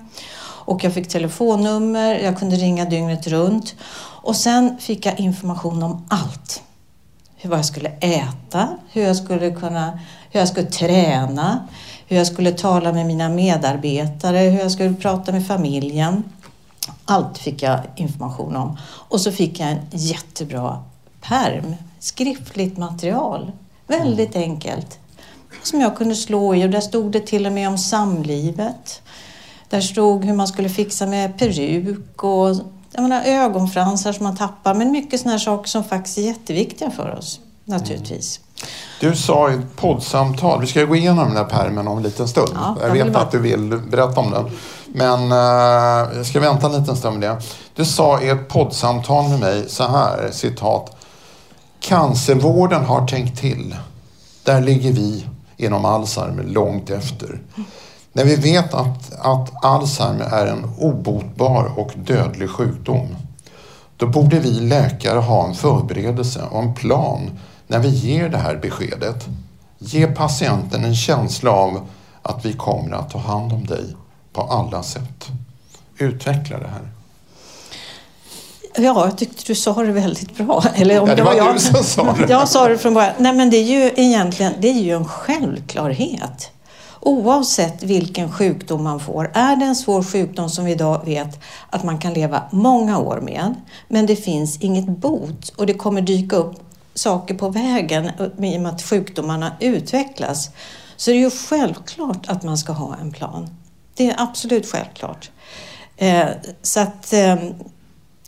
och 0.69 0.83
jag 0.83 0.93
fick 0.93 1.07
telefonnummer, 1.07 2.19
jag 2.19 2.39
kunde 2.39 2.55
ringa 2.55 2.85
dygnet 2.85 3.27
runt 3.27 3.75
och 4.21 4.35
sen 4.35 4.77
fick 4.79 5.05
jag 5.05 5.19
information 5.19 5.83
om 5.83 6.05
allt. 6.09 6.61
Hur 7.35 7.51
jag 7.51 7.65
skulle 7.65 7.89
äta, 7.89 8.67
hur 8.91 9.03
jag 9.03 9.15
skulle 9.15 9.51
kunna, 9.51 9.99
hur 10.31 10.39
jag 10.39 10.49
skulle 10.49 10.67
träna, 10.67 11.67
hur 12.07 12.17
jag 12.17 12.27
skulle 12.27 12.51
tala 12.51 12.91
med 12.91 13.05
mina 13.05 13.29
medarbetare, 13.29 14.37
hur 14.37 14.59
jag 14.59 14.71
skulle 14.71 14.93
prata 14.93 15.31
med 15.31 15.47
familjen. 15.47 16.23
Allt 17.05 17.37
fick 17.37 17.63
jag 17.63 17.79
information 17.95 18.55
om. 18.55 18.77
Och 18.83 19.21
så 19.21 19.31
fick 19.31 19.59
jag 19.59 19.69
en 19.69 19.79
jättebra 19.91 20.83
perm, 21.21 21.75
skriftligt 21.99 22.77
material. 22.77 23.51
Väldigt 23.87 24.35
enkelt. 24.35 24.99
Som 25.63 25.81
jag 25.81 25.97
kunde 25.97 26.15
slå 26.15 26.55
i 26.55 26.65
och 26.65 26.69
där 26.69 26.81
stod 26.81 27.11
det 27.11 27.27
till 27.27 27.45
och 27.45 27.51
med 27.51 27.69
om 27.69 27.77
samlivet. 27.77 29.01
Där 29.69 29.81
stod 29.81 30.25
hur 30.25 30.33
man 30.33 30.47
skulle 30.47 30.69
fixa 30.69 31.05
med 31.05 31.39
peruk 31.39 32.23
och 32.23 32.55
jag 32.91 33.01
menar, 33.01 33.23
ögonfransar 33.25 34.13
som 34.13 34.23
man 34.23 34.37
tappar. 34.37 34.73
Men 34.73 34.91
mycket 34.91 35.19
sådana 35.19 35.39
saker 35.39 35.69
som 35.69 35.83
faktiskt 35.83 36.17
är 36.17 36.21
jätteviktiga 36.21 36.91
för 36.91 37.15
oss 37.17 37.39
naturligtvis. 37.69 38.39
Du 38.99 39.15
sa 39.15 39.51
i 39.51 39.53
ett 39.53 39.75
poddsamtal, 39.75 40.61
vi 40.61 40.67
ska 40.67 40.83
gå 40.83 40.95
igenom 40.95 41.27
den 41.27 41.37
här 41.37 41.43
pärmen 41.43 41.87
om 41.87 41.97
en 41.97 42.03
liten 42.03 42.27
stund. 42.27 42.49
Ja, 42.53 42.77
jag 42.81 42.91
vet 42.91 43.15
att 43.15 43.31
du 43.31 43.39
vill 43.39 43.79
berätta 43.91 44.19
om 44.19 44.31
den. 44.31 44.45
Men 44.87 45.31
uh, 45.31 46.17
jag 46.17 46.25
ska 46.25 46.39
vänta 46.39 46.67
en 46.67 46.81
liten 46.81 46.95
stund 46.95 47.19
med 47.19 47.29
det. 47.29 47.41
Du 47.75 47.85
sa 47.85 48.21
i 48.21 48.29
ett 48.29 48.47
poddsamtal 48.47 49.29
med 49.29 49.39
mig 49.39 49.69
så 49.69 49.83
här, 49.83 50.29
citat. 50.31 50.95
Cancervården 51.79 52.85
har 52.85 53.07
tänkt 53.07 53.39
till. 53.39 53.75
Där 54.43 54.61
ligger 54.61 54.91
vi 54.91 55.25
inom 55.57 55.85
Alzheimer 55.85 56.43
långt 56.43 56.89
efter. 56.89 57.41
När 58.13 58.25
vi 58.25 58.35
vet 58.35 58.73
att, 58.73 59.13
att 59.19 59.65
Alzheimer 59.65 60.25
är 60.25 60.45
en 60.45 60.71
obotbar 60.77 61.79
och 61.79 61.91
dödlig 61.95 62.49
sjukdom. 62.49 63.15
Då 63.97 64.07
borde 64.07 64.39
vi 64.39 64.51
läkare 64.51 65.19
ha 65.19 65.47
en 65.47 65.55
förberedelse 65.55 66.41
och 66.51 66.63
en 66.63 66.75
plan 66.75 67.39
när 67.67 67.79
vi 67.79 67.89
ger 67.89 68.29
det 68.29 68.37
här 68.37 68.55
beskedet. 68.55 69.27
Ge 69.77 70.07
patienten 70.07 70.85
en 70.85 70.95
känsla 70.95 71.51
av 71.51 71.87
att 72.21 72.45
vi 72.45 72.53
kommer 72.53 72.95
att 72.95 73.09
ta 73.09 73.19
hand 73.19 73.53
om 73.53 73.65
dig 73.65 73.95
på 74.33 74.41
alla 74.41 74.83
sätt. 74.83 75.27
Utveckla 75.97 76.59
det 76.59 76.67
här. 76.67 76.89
Ja, 78.75 79.05
jag 79.05 79.17
tyckte 79.17 79.43
du 79.47 79.55
sa 79.55 79.83
det 79.83 79.91
väldigt 79.91 80.37
bra. 80.37 80.63
Eller 80.75 80.99
om 80.99 81.09
ja, 81.09 81.15
det, 81.15 81.23
var, 81.23 81.33
jag. 81.33 81.55
du 81.55 81.59
som 81.59 81.83
sa 81.83 82.13
det. 82.13 82.25
Jag 82.29 82.47
sa 82.49 82.67
det 82.67 82.77
från 82.77 82.93
början. 82.93 83.13
Nej, 83.17 83.33
men 83.33 83.49
det 83.49 83.57
är 83.57 83.63
ju 83.63 83.91
egentligen 83.95 84.53
det 84.59 84.69
är 84.69 84.81
ju 84.81 84.95
en 84.95 85.05
självklarhet. 85.05 86.51
Oavsett 87.01 87.83
vilken 87.83 88.31
sjukdom 88.31 88.83
man 88.83 88.99
får. 88.99 89.31
Är 89.33 89.55
det 89.55 89.65
en 89.65 89.75
svår 89.75 90.03
sjukdom 90.03 90.49
som 90.49 90.65
vi 90.65 90.71
idag 90.71 91.05
vet 91.05 91.39
att 91.69 91.83
man 91.83 91.97
kan 91.97 92.13
leva 92.13 92.43
många 92.51 92.99
år 92.99 93.21
med, 93.21 93.55
men 93.87 94.05
det 94.05 94.15
finns 94.15 94.57
inget 94.57 94.87
bot 94.87 95.49
och 95.49 95.65
det 95.65 95.73
kommer 95.73 96.01
dyka 96.01 96.35
upp 96.35 96.55
saker 96.93 97.33
på 97.33 97.49
vägen 97.49 98.05
i 98.05 98.57
och 98.57 98.61
med 98.61 98.67
att 98.67 98.81
sjukdomarna 98.81 99.51
utvecklas, 99.59 100.49
så 100.95 101.11
det 101.11 101.17
är 101.17 101.19
ju 101.19 101.29
självklart 101.29 102.25
att 102.27 102.43
man 102.43 102.57
ska 102.57 102.71
ha 102.71 102.95
en 103.01 103.11
plan. 103.11 103.49
Det 103.95 104.09
är 104.09 104.15
absolut 104.17 104.71
självklart. 104.71 105.31
Eh, 105.97 106.27
så 106.61 106.79
att, 106.79 107.13
eh, 107.13 107.35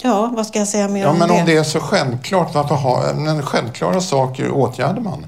ja, 0.02 0.32
vad 0.36 0.48
ska 0.48 0.60
jag 0.60 0.68
säga 0.68 0.88
mer 0.88 1.02
ja, 1.02 1.10
om 1.10 1.18
men 1.20 1.28
det? 1.28 1.40
Om 1.40 1.46
det 1.46 1.58
är 1.58 1.64
så 1.64 1.80
självklart, 1.80 2.54
varför 2.54 2.76
ha, 2.76 3.14
men 3.14 3.44
självklara 3.44 4.02
saker 4.02 4.52
åtgärdar 4.52 5.02
man? 5.02 5.26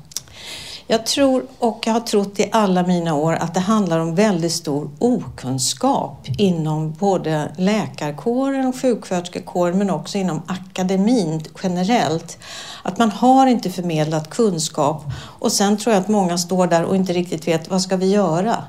Jag 0.87 1.05
tror 1.05 1.45
och 1.59 1.83
jag 1.85 1.93
har 1.93 1.99
trott 1.99 2.39
i 2.39 2.49
alla 2.51 2.83
mina 2.83 3.15
år 3.15 3.33
att 3.33 3.53
det 3.53 3.59
handlar 3.59 3.99
om 3.99 4.15
väldigt 4.15 4.51
stor 4.51 4.89
okunskap 4.99 6.27
inom 6.37 6.93
både 6.93 7.51
läkarkåren 7.57 8.65
och 8.65 8.75
sjuksköterskekåren 8.81 9.77
men 9.77 9.89
också 9.89 10.17
inom 10.17 10.41
akademin 10.47 11.43
generellt. 11.63 12.37
Att 12.83 12.97
man 12.97 13.11
har 13.11 13.47
inte 13.47 13.69
förmedlat 13.69 14.29
kunskap 14.29 15.03
och 15.39 15.51
sen 15.51 15.77
tror 15.77 15.93
jag 15.93 16.01
att 16.01 16.07
många 16.07 16.37
står 16.37 16.67
där 16.67 16.83
och 16.83 16.95
inte 16.95 17.13
riktigt 17.13 17.47
vet 17.47 17.69
vad 17.69 17.81
ska 17.81 17.97
vi 17.97 18.09
göra? 18.09 18.63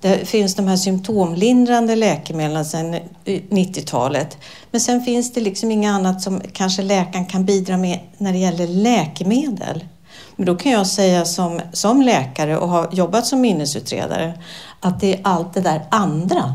Det 0.00 0.28
finns 0.28 0.54
de 0.54 0.68
här 0.68 0.76
symptomlindrande 0.76 1.96
läkemedlen 1.96 2.64
sedan 2.64 2.96
90-talet. 3.24 4.38
Men 4.70 4.80
sen 4.80 5.04
finns 5.04 5.32
det 5.32 5.40
liksom 5.40 5.70
inget 5.70 5.92
annat 5.92 6.22
som 6.22 6.40
kanske 6.52 6.82
läkaren 6.82 7.26
kan 7.26 7.44
bidra 7.44 7.76
med 7.76 8.00
när 8.18 8.32
det 8.32 8.38
gäller 8.38 8.66
läkemedel. 8.66 9.84
Men 10.40 10.46
då 10.46 10.54
kan 10.54 10.72
jag 10.72 10.86
säga 10.86 11.24
som, 11.24 11.60
som 11.72 12.02
läkare 12.02 12.58
och 12.58 12.68
har 12.68 12.88
jobbat 12.92 13.26
som 13.26 13.40
minnesutredare 13.40 14.38
att 14.80 15.00
det 15.00 15.14
är 15.14 15.20
allt 15.24 15.54
det 15.54 15.60
där 15.60 15.86
andra. 15.90 16.54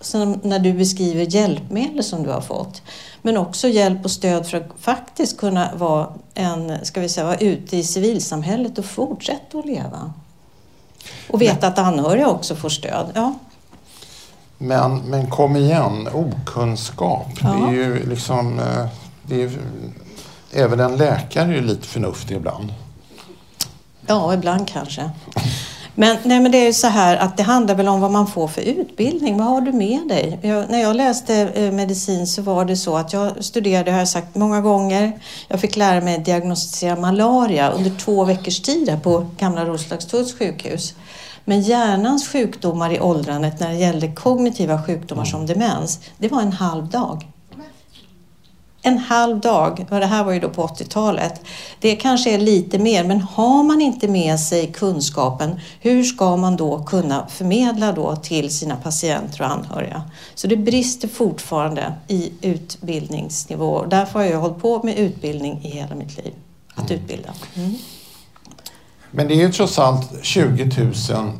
Som 0.00 0.40
när 0.42 0.58
du 0.58 0.72
beskriver 0.72 1.34
hjälpmedel 1.34 2.04
som 2.04 2.22
du 2.22 2.30
har 2.30 2.40
fått. 2.40 2.82
Men 3.22 3.36
också 3.36 3.68
hjälp 3.68 4.04
och 4.04 4.10
stöd 4.10 4.46
för 4.46 4.58
att 4.58 4.68
faktiskt 4.80 5.38
kunna 5.38 5.70
vara, 5.74 6.08
en, 6.34 6.84
ska 6.84 7.00
vi 7.00 7.08
säga, 7.08 7.26
vara 7.26 7.36
ute 7.36 7.76
i 7.76 7.82
civilsamhället 7.82 8.78
och 8.78 8.84
fortsätta 8.84 9.58
att 9.58 9.66
leva. 9.66 10.12
Och 11.30 11.42
veta 11.42 11.56
men, 11.60 11.72
att 11.72 11.78
anhöriga 11.78 12.28
också 12.28 12.56
får 12.56 12.68
stöd. 12.68 13.06
Ja. 13.14 13.34
Men, 14.58 14.98
men 14.98 15.30
kom 15.30 15.56
igen, 15.56 16.08
okunskap. 16.12 17.28
Ja. 17.42 17.48
Det 17.48 17.66
är 17.66 17.72
ju 17.72 18.06
liksom... 18.08 18.58
Eh, 18.58 18.86
det 19.22 19.42
är, 19.42 19.50
även 20.52 20.80
en 20.80 20.96
läkare 20.96 21.58
är 21.58 21.62
lite 21.62 21.86
förnuftig 21.86 22.36
ibland. 22.36 22.72
Ja, 24.08 24.34
ibland 24.34 24.68
kanske. 24.68 25.10
Men, 25.94 26.16
nej, 26.24 26.40
men 26.40 26.52
det 26.52 26.58
är 26.58 26.66
ju 26.66 26.72
så 26.72 26.86
här 26.86 27.16
att 27.16 27.36
det 27.36 27.42
handlar 27.42 27.74
väl 27.74 27.88
om 27.88 28.00
vad 28.00 28.10
man 28.10 28.26
får 28.26 28.48
för 28.48 28.60
utbildning. 28.60 29.38
Vad 29.38 29.46
har 29.46 29.60
du 29.60 29.72
med 29.72 30.08
dig? 30.08 30.38
Jag, 30.42 30.70
när 30.70 30.78
jag 30.78 30.96
läste 30.96 31.34
eh, 31.34 31.72
medicin 31.72 32.26
så 32.26 32.42
var 32.42 32.64
det 32.64 32.76
så 32.76 32.96
att 32.96 33.12
jag 33.12 33.44
studerade, 33.44 33.90
har 33.90 33.98
jag 33.98 34.08
sagt 34.08 34.34
många 34.34 34.60
gånger, 34.60 35.20
jag 35.48 35.60
fick 35.60 35.76
lära 35.76 36.00
mig 36.00 36.18
diagnostisera 36.18 36.96
malaria 36.96 37.70
under 37.70 37.90
två 37.90 38.24
veckors 38.24 38.60
tid 38.60 38.88
här 38.88 38.98
på 38.98 39.26
Gamla 39.38 39.64
Roslagstulls 39.64 40.38
sjukhus. 40.38 40.94
Men 41.44 41.60
hjärnans 41.60 42.28
sjukdomar 42.28 42.90
i 42.90 43.00
åldrandet 43.00 43.60
när 43.60 43.68
det 43.68 43.76
gällde 43.76 44.08
kognitiva 44.08 44.82
sjukdomar 44.82 45.24
som 45.24 45.46
demens, 45.46 46.00
det 46.18 46.28
var 46.28 46.42
en 46.42 46.52
halv 46.52 46.88
dag 46.88 47.26
en 48.82 48.98
halv 48.98 49.40
dag, 49.40 49.86
och 49.90 50.00
det 50.00 50.06
här 50.06 50.24
var 50.24 50.32
ju 50.32 50.40
då 50.40 50.48
på 50.48 50.66
80-talet, 50.66 51.40
det 51.80 51.96
kanske 51.96 52.34
är 52.34 52.38
lite 52.38 52.78
mer, 52.78 53.04
men 53.04 53.20
har 53.20 53.62
man 53.62 53.80
inte 53.80 54.08
med 54.08 54.40
sig 54.40 54.72
kunskapen, 54.72 55.60
hur 55.80 56.04
ska 56.04 56.36
man 56.36 56.56
då 56.56 56.84
kunna 56.84 57.26
förmedla 57.26 57.92
då 57.92 58.16
till 58.16 58.54
sina 58.54 58.76
patienter 58.76 59.40
och 59.40 59.50
anhöriga? 59.50 60.02
Så 60.34 60.46
det 60.46 60.56
brister 60.56 61.08
fortfarande 61.08 61.94
i 62.08 62.32
utbildningsnivå. 62.42 63.84
Därför 63.84 64.18
har 64.18 64.26
jag 64.26 64.40
hållit 64.40 64.62
på 64.62 64.82
med 64.82 64.98
utbildning 64.98 65.60
i 65.64 65.68
hela 65.68 65.94
mitt 65.94 66.16
liv, 66.16 66.32
att 66.74 66.90
mm. 66.90 67.02
utbilda. 67.02 67.30
Mm. 67.54 67.74
Men 69.10 69.28
det 69.28 69.34
är 69.34 69.38
ju 69.38 69.52
trots 69.52 69.78
allt 69.78 70.24
20 70.24 70.70
000 71.14 71.32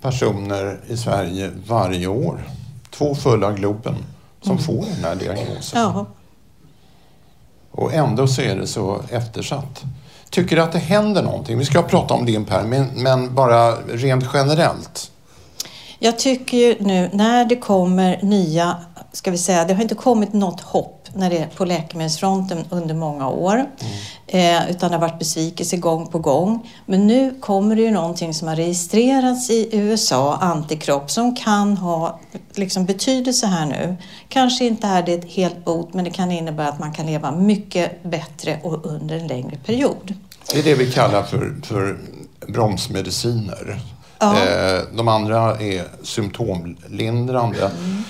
personer 0.00 0.80
i 0.88 0.96
Sverige 0.96 1.50
varje 1.66 2.06
år, 2.06 2.48
två 2.90 3.14
fulla 3.14 3.52
Globen, 3.52 3.94
som 4.42 4.52
mm. 4.52 4.64
får 4.64 4.84
den 4.94 5.04
här 5.04 5.14
diagnosen. 5.14 5.80
Ja. 5.80 6.06
Och 7.72 7.94
ändå 7.94 8.26
så 8.26 8.42
är 8.42 8.56
det 8.56 8.66
så 8.66 9.00
eftersatt. 9.10 9.82
Tycker 10.30 10.56
du 10.56 10.62
att 10.62 10.72
det 10.72 10.78
händer 10.78 11.22
någonting? 11.22 11.58
Vi 11.58 11.64
ska 11.64 11.82
prata 11.82 12.14
om 12.14 12.26
din 12.26 12.44
Per, 12.44 12.62
men, 12.62 12.86
men 12.94 13.34
bara 13.34 13.72
rent 13.72 14.24
generellt. 14.34 15.10
Jag 15.98 16.18
tycker 16.18 16.56
ju 16.56 16.76
nu 16.80 17.10
när 17.12 17.44
det 17.44 17.56
kommer 17.56 18.18
nya, 18.22 18.76
ska 19.12 19.30
vi 19.30 19.38
säga, 19.38 19.64
det 19.64 19.74
har 19.74 19.82
inte 19.82 19.94
kommit 19.94 20.32
något 20.32 20.60
hopp 20.60 21.01
när 21.14 21.30
det 21.30 21.38
är 21.38 21.46
på 21.46 21.64
läkemedelsfronten 21.64 22.64
under 22.70 22.94
många 22.94 23.28
år. 23.28 23.54
Mm. 23.54 23.92
Eh, 24.26 24.70
utan 24.70 24.90
det 24.90 24.96
har 24.96 25.00
varit 25.08 25.18
besvikelse 25.18 25.76
gång 25.76 26.06
på 26.06 26.18
gång. 26.18 26.70
Men 26.86 27.06
nu 27.06 27.34
kommer 27.40 27.76
det 27.76 27.82
ju 27.82 27.90
någonting 27.90 28.34
som 28.34 28.48
har 28.48 28.56
registrerats 28.56 29.50
i 29.50 29.68
USA, 29.72 30.36
antikropp, 30.36 31.10
som 31.10 31.36
kan 31.36 31.76
ha 31.76 32.20
liksom, 32.54 32.84
betydelse 32.84 33.46
här 33.46 33.66
nu. 33.66 33.96
Kanske 34.28 34.64
inte 34.64 34.86
är 34.86 35.02
det 35.02 35.12
ett 35.12 35.32
helt 35.32 35.64
bot, 35.64 35.94
men 35.94 36.04
det 36.04 36.10
kan 36.10 36.32
innebära 36.32 36.68
att 36.68 36.78
man 36.78 36.92
kan 36.92 37.06
leva 37.06 37.32
mycket 37.32 38.02
bättre 38.02 38.58
och 38.62 38.86
under 38.86 39.16
en 39.16 39.26
längre 39.26 39.56
period. 39.56 40.14
Det 40.52 40.58
är 40.58 40.62
det 40.62 40.74
vi 40.74 40.92
kallar 40.92 41.22
för, 41.22 41.54
för 41.62 41.98
bromsmediciner. 42.48 43.80
Ja. 44.18 44.36
Eh, 44.36 44.82
de 44.96 45.08
andra 45.08 45.56
är 45.60 45.84
symptomlindrande. 46.02 47.70
Mm. 47.84 48.04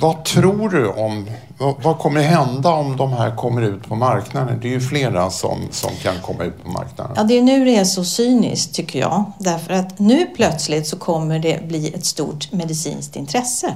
Vad 0.00 0.24
tror 0.24 0.68
du 0.68 0.88
om, 0.88 1.30
vad, 1.58 1.82
vad, 1.82 1.98
kommer 1.98 2.20
hända 2.20 2.70
om 2.70 2.96
de 2.96 3.12
här 3.12 3.36
kommer 3.36 3.62
ut 3.62 3.88
på 3.88 3.94
marknaden? 3.94 4.58
Det 4.62 4.68
är 4.68 4.72
ju 4.72 4.80
flera 4.80 5.30
som, 5.30 5.58
som 5.70 5.90
kan 6.02 6.14
komma 6.22 6.44
ut 6.44 6.64
på 6.64 6.70
marknaden. 6.70 7.12
Ja, 7.16 7.22
det 7.22 7.38
är 7.38 7.42
nu 7.42 7.64
det 7.64 7.76
är 7.76 7.84
så 7.84 8.04
cyniskt 8.04 8.74
tycker 8.74 8.98
jag. 8.98 9.24
Därför 9.38 9.72
att 9.72 9.98
nu 9.98 10.26
plötsligt 10.26 10.86
så 10.86 10.98
kommer 10.98 11.38
det 11.38 11.68
bli 11.68 11.94
ett 11.94 12.04
stort 12.04 12.52
medicinskt 12.52 13.16
intresse. 13.16 13.74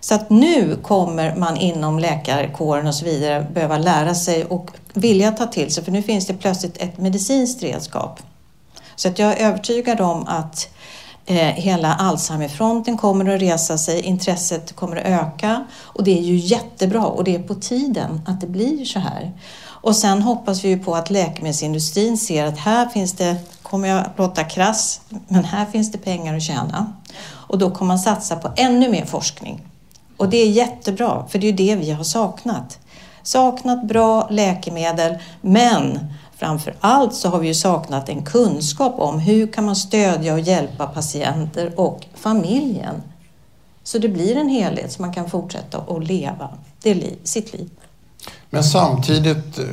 Så 0.00 0.14
att 0.14 0.30
nu 0.30 0.76
kommer 0.82 1.36
man 1.36 1.56
inom 1.56 1.98
läkarkåren 1.98 2.86
och 2.86 2.94
så 2.94 3.04
vidare 3.04 3.46
behöva 3.54 3.78
lära 3.78 4.14
sig 4.14 4.44
och 4.44 4.70
vilja 4.92 5.32
ta 5.32 5.46
till 5.46 5.74
sig, 5.74 5.84
för 5.84 5.92
nu 5.92 6.02
finns 6.02 6.26
det 6.26 6.34
plötsligt 6.34 6.76
ett 6.76 6.98
medicinskt 6.98 7.62
redskap. 7.62 8.20
Så 8.96 9.08
att 9.08 9.18
jag 9.18 9.40
är 9.40 9.46
övertygad 9.46 10.00
om 10.00 10.26
att 10.26 10.68
eh, 10.74 10.79
Eh, 11.30 11.54
hela 11.54 11.94
Alzheimerfronten 11.94 12.96
kommer 12.96 13.34
att 13.34 13.42
resa 13.42 13.78
sig, 13.78 14.00
intresset 14.00 14.76
kommer 14.76 14.96
att 14.96 15.06
öka 15.06 15.64
och 15.72 16.04
det 16.04 16.18
är 16.18 16.22
ju 16.22 16.36
jättebra 16.36 17.06
och 17.06 17.24
det 17.24 17.34
är 17.34 17.42
på 17.42 17.54
tiden 17.54 18.20
att 18.26 18.40
det 18.40 18.46
blir 18.46 18.84
så 18.84 18.98
här. 18.98 19.32
Och 19.62 19.96
sen 19.96 20.22
hoppas 20.22 20.64
vi 20.64 20.68
ju 20.68 20.78
på 20.78 20.94
att 20.94 21.10
läkemedelsindustrin 21.10 22.18
ser 22.18 22.44
att 22.44 22.58
här 22.58 22.88
finns 22.88 23.12
det, 23.12 23.36
kommer 23.62 23.88
jag 23.88 24.04
låta 24.16 24.44
krass, 24.44 25.00
men 25.28 25.44
här 25.44 25.66
finns 25.66 25.92
det 25.92 25.98
pengar 25.98 26.36
att 26.36 26.42
tjäna. 26.42 26.92
Och 27.28 27.58
då 27.58 27.70
kommer 27.70 27.88
man 27.88 27.98
satsa 27.98 28.36
på 28.36 28.52
ännu 28.56 28.88
mer 28.88 29.04
forskning. 29.04 29.66
Och 30.16 30.28
det 30.28 30.36
är 30.36 30.50
jättebra, 30.50 31.26
för 31.28 31.38
det 31.38 31.46
är 31.46 31.50
ju 31.50 31.56
det 31.56 31.76
vi 31.76 31.90
har 31.90 32.04
saknat. 32.04 32.78
Saknat 33.22 33.84
bra 33.84 34.28
läkemedel, 34.30 35.18
men 35.40 35.98
framför 36.40 36.74
allt 36.80 37.14
så 37.14 37.28
har 37.28 37.38
vi 37.38 37.46
ju 37.46 37.54
saknat 37.54 38.08
en 38.08 38.22
kunskap 38.22 38.94
om 38.98 39.18
hur 39.18 39.46
kan 39.46 39.64
man 39.64 39.76
stödja 39.76 40.32
och 40.32 40.40
hjälpa 40.40 40.86
patienter 40.86 41.80
och 41.80 42.06
familjen. 42.14 43.02
Så 43.82 43.98
det 43.98 44.08
blir 44.08 44.36
en 44.36 44.48
helhet 44.48 44.92
så 44.92 45.02
man 45.02 45.12
kan 45.12 45.30
fortsätta 45.30 45.78
att 45.78 46.04
leva 46.04 46.48
det 46.82 46.94
liv, 46.94 47.18
sitt 47.24 47.52
liv. 47.52 47.70
Men 48.50 48.64
samtidigt, 48.64 49.58
eh, 49.58 49.64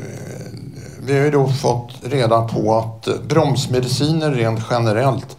vi 1.02 1.18
har 1.18 1.26
ju 1.26 1.32
då 1.32 1.48
fått 1.48 1.92
reda 2.04 2.48
på 2.48 2.76
att 2.76 3.28
bromsmediciner 3.28 4.32
rent 4.32 4.60
generellt 4.70 5.38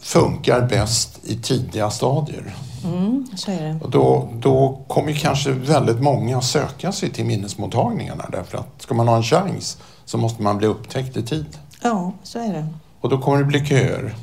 funkar 0.00 0.60
bäst 0.60 1.18
i 1.24 1.36
tidiga 1.36 1.90
stadier. 1.90 2.54
Mm, 2.84 3.26
så 3.36 3.50
är 3.50 3.62
det. 3.62 3.78
Och 3.82 3.90
då, 3.90 4.28
då 4.34 4.78
kommer 4.88 5.12
kanske 5.12 5.50
väldigt 5.50 6.00
många 6.00 6.40
söka 6.40 6.92
sig 6.92 7.10
till 7.10 7.24
minnesmottagningarna 7.24 8.24
därför 8.32 8.58
att 8.58 8.82
ska 8.82 8.94
man 8.94 9.08
ha 9.08 9.16
en 9.16 9.22
chans 9.22 9.78
så 10.08 10.18
måste 10.18 10.42
man 10.42 10.58
bli 10.58 10.66
upptäckt 10.66 11.16
i 11.16 11.22
tid. 11.22 11.58
Ja, 11.82 12.12
så 12.22 12.38
är 12.38 12.52
det. 12.52 12.66
Och 13.00 13.08
då 13.08 13.18
kommer 13.18 13.38
det 13.38 13.44
bli 13.44 13.66
köer. 13.66 14.14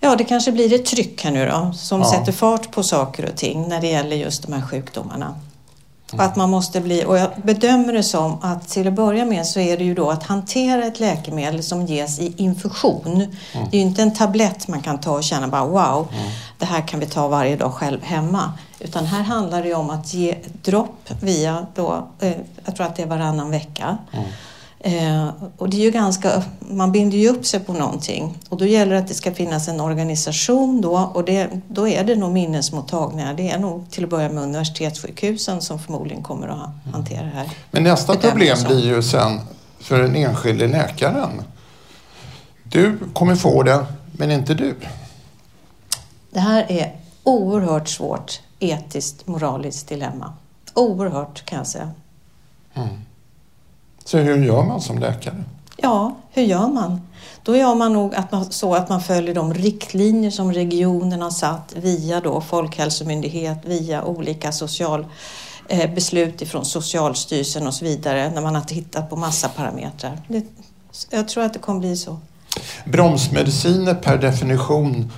Ja, 0.00 0.16
det 0.16 0.24
kanske 0.24 0.52
blir 0.52 0.72
ett 0.72 0.86
tryck 0.86 1.24
här 1.24 1.30
nu 1.30 1.46
då 1.46 1.72
som 1.72 2.00
ja. 2.00 2.12
sätter 2.12 2.32
fart 2.32 2.70
på 2.70 2.82
saker 2.82 3.30
och 3.30 3.36
ting 3.36 3.68
när 3.68 3.80
det 3.80 3.86
gäller 3.86 4.16
just 4.16 4.42
de 4.42 4.52
här 4.52 4.62
sjukdomarna. 4.62 5.34
Och 6.12 6.22
att 6.22 6.36
man 6.36 6.50
måste 6.50 6.80
bli, 6.80 7.04
och 7.04 7.18
jag 7.18 7.30
bedömer 7.42 7.92
det 7.92 8.02
som 8.02 8.38
att 8.42 8.68
till 8.68 8.88
att 8.88 8.94
börja 8.94 9.24
med 9.24 9.46
så 9.46 9.60
är 9.60 9.76
det 9.78 9.84
ju 9.84 9.94
då 9.94 10.10
att 10.10 10.22
hantera 10.22 10.84
ett 10.84 11.00
läkemedel 11.00 11.62
som 11.62 11.86
ges 11.86 12.18
i 12.20 12.34
infusion. 12.36 13.12
Mm. 13.12 13.30
Det 13.70 13.76
är 13.76 13.80
ju 13.80 13.86
inte 13.86 14.02
en 14.02 14.14
tablett 14.14 14.68
man 14.68 14.82
kan 14.82 15.00
ta 15.00 15.12
och 15.12 15.24
känna 15.24 15.48
bara 15.48 15.64
wow, 15.64 16.08
mm. 16.12 16.30
det 16.58 16.64
här 16.64 16.88
kan 16.88 17.00
vi 17.00 17.06
ta 17.06 17.28
varje 17.28 17.56
dag 17.56 17.72
själv 17.72 18.02
hemma. 18.02 18.52
Utan 18.80 19.06
här 19.06 19.22
handlar 19.22 19.62
det 19.62 19.68
ju 19.68 19.74
om 19.74 19.90
att 19.90 20.14
ge 20.14 20.36
dropp 20.62 21.10
via 21.20 21.66
då, 21.74 22.08
eh, 22.20 22.32
jag 22.64 22.76
tror 22.76 22.86
att 22.86 22.96
det 22.96 23.02
är 23.02 23.06
varannan 23.06 23.50
vecka. 23.50 23.98
Mm. 24.82 25.26
Eh, 25.26 25.30
och 25.58 25.70
det 25.70 25.76
är 25.76 25.80
ju 25.80 25.90
ganska, 25.90 26.42
man 26.58 26.92
binder 26.92 27.18
ju 27.18 27.28
upp 27.28 27.46
sig 27.46 27.60
på 27.60 27.72
någonting 27.72 28.38
och 28.48 28.56
då 28.56 28.66
gäller 28.66 28.92
det 28.92 28.98
att 28.98 29.08
det 29.08 29.14
ska 29.14 29.34
finnas 29.34 29.68
en 29.68 29.80
organisation 29.80 30.80
då 30.80 31.10
och 31.14 31.24
det, 31.24 31.50
då 31.68 31.88
är 31.88 32.04
det 32.04 32.16
nog 32.16 32.32
minnesmottagningar. 32.32 33.34
Det 33.34 33.50
är 33.50 33.58
nog 33.58 33.90
till 33.90 34.04
att 34.04 34.10
börja 34.10 34.28
med 34.28 34.42
universitetssjukhusen 34.42 35.60
som 35.60 35.78
förmodligen 35.78 36.22
kommer 36.22 36.48
att 36.48 36.92
hantera 36.92 37.22
det 37.22 37.32
här. 37.34 37.50
Men 37.70 37.82
nästa 37.82 38.16
problem 38.16 38.58
blir 38.66 38.86
ju 38.86 39.02
sen 39.02 39.40
för 39.78 40.02
den 40.02 40.16
enskilde 40.16 40.68
läkaren. 40.68 41.42
Du 42.64 42.98
kommer 43.12 43.36
få 43.36 43.62
det, 43.62 43.86
men 44.12 44.30
inte 44.30 44.54
du. 44.54 44.74
Det 46.30 46.40
här 46.40 46.66
är 46.68 46.96
oerhört 47.22 47.88
svårt 47.88 48.40
etiskt, 48.58 49.26
moraliskt 49.26 49.88
dilemma. 49.88 50.32
Oerhört 50.74 51.44
kan 51.44 51.58
jag 51.58 51.66
säga. 51.66 51.90
Mm. 52.74 52.88
Så 54.04 54.18
hur 54.18 54.44
gör 54.44 54.62
man 54.62 54.80
som 54.80 54.98
läkare? 54.98 55.44
Ja, 55.76 56.16
hur 56.30 56.42
gör 56.42 56.68
man? 56.68 57.00
Då 57.42 57.56
gör 57.56 57.74
man 57.74 57.92
nog 57.92 58.14
att 58.14 58.32
man, 58.32 58.44
så 58.44 58.74
att 58.74 58.88
man 58.88 59.00
följer 59.00 59.34
de 59.34 59.54
riktlinjer 59.54 60.30
som 60.30 60.52
regionen 60.52 61.22
har 61.22 61.30
satt 61.30 61.74
via 61.76 62.20
då 62.20 62.40
Folkhälsomyndighet, 62.40 63.58
via 63.64 64.04
olika 64.04 64.52
social 64.52 65.06
eh, 65.68 65.94
beslut 65.94 66.42
ifrån 66.42 66.64
Socialstyrelsen 66.64 67.66
och 67.66 67.74
så 67.74 67.84
vidare 67.84 68.30
när 68.34 68.42
man 68.42 68.54
har 68.54 68.62
tittat 68.62 69.10
på 69.10 69.16
massa 69.16 69.48
parametrar. 69.48 70.18
Det, 70.28 70.44
jag 71.10 71.28
tror 71.28 71.44
att 71.44 71.52
det 71.52 71.58
kommer 71.58 71.80
bli 71.80 71.96
så. 71.96 72.18
Bromsmediciner 72.84 73.94
per 73.94 74.18
definition 74.18 75.12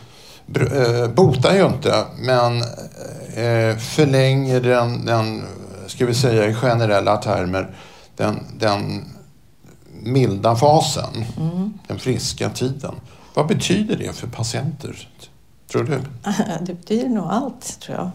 eh, 0.57 1.09
botar 1.09 1.55
ju 1.55 1.67
inte 1.67 2.05
men 2.19 2.63
eh, 2.63 3.77
förlänger 3.79 4.61
den, 4.61 5.07
den, 5.07 5.45
ska 5.87 6.07
vi 6.07 6.15
säga 6.15 6.47
i 6.47 6.55
generella 6.55 7.17
termer, 7.17 7.75
den, 8.17 8.59
den 8.59 9.05
milda 10.03 10.57
fasen, 10.57 11.25
mm. 11.37 11.75
den 11.89 11.99
friska 11.99 12.51
tiden. 12.51 12.95
Vad 13.35 13.47
betyder 13.47 13.97
det 13.97 14.13
för 14.13 14.27
patienter, 14.27 15.09
tror 15.73 15.85
du? 15.85 16.01
Det 16.61 16.75
betyder 16.75 17.09
nog 17.09 17.27
allt, 17.31 17.81
tror 17.81 17.99
jag. 17.99 18.11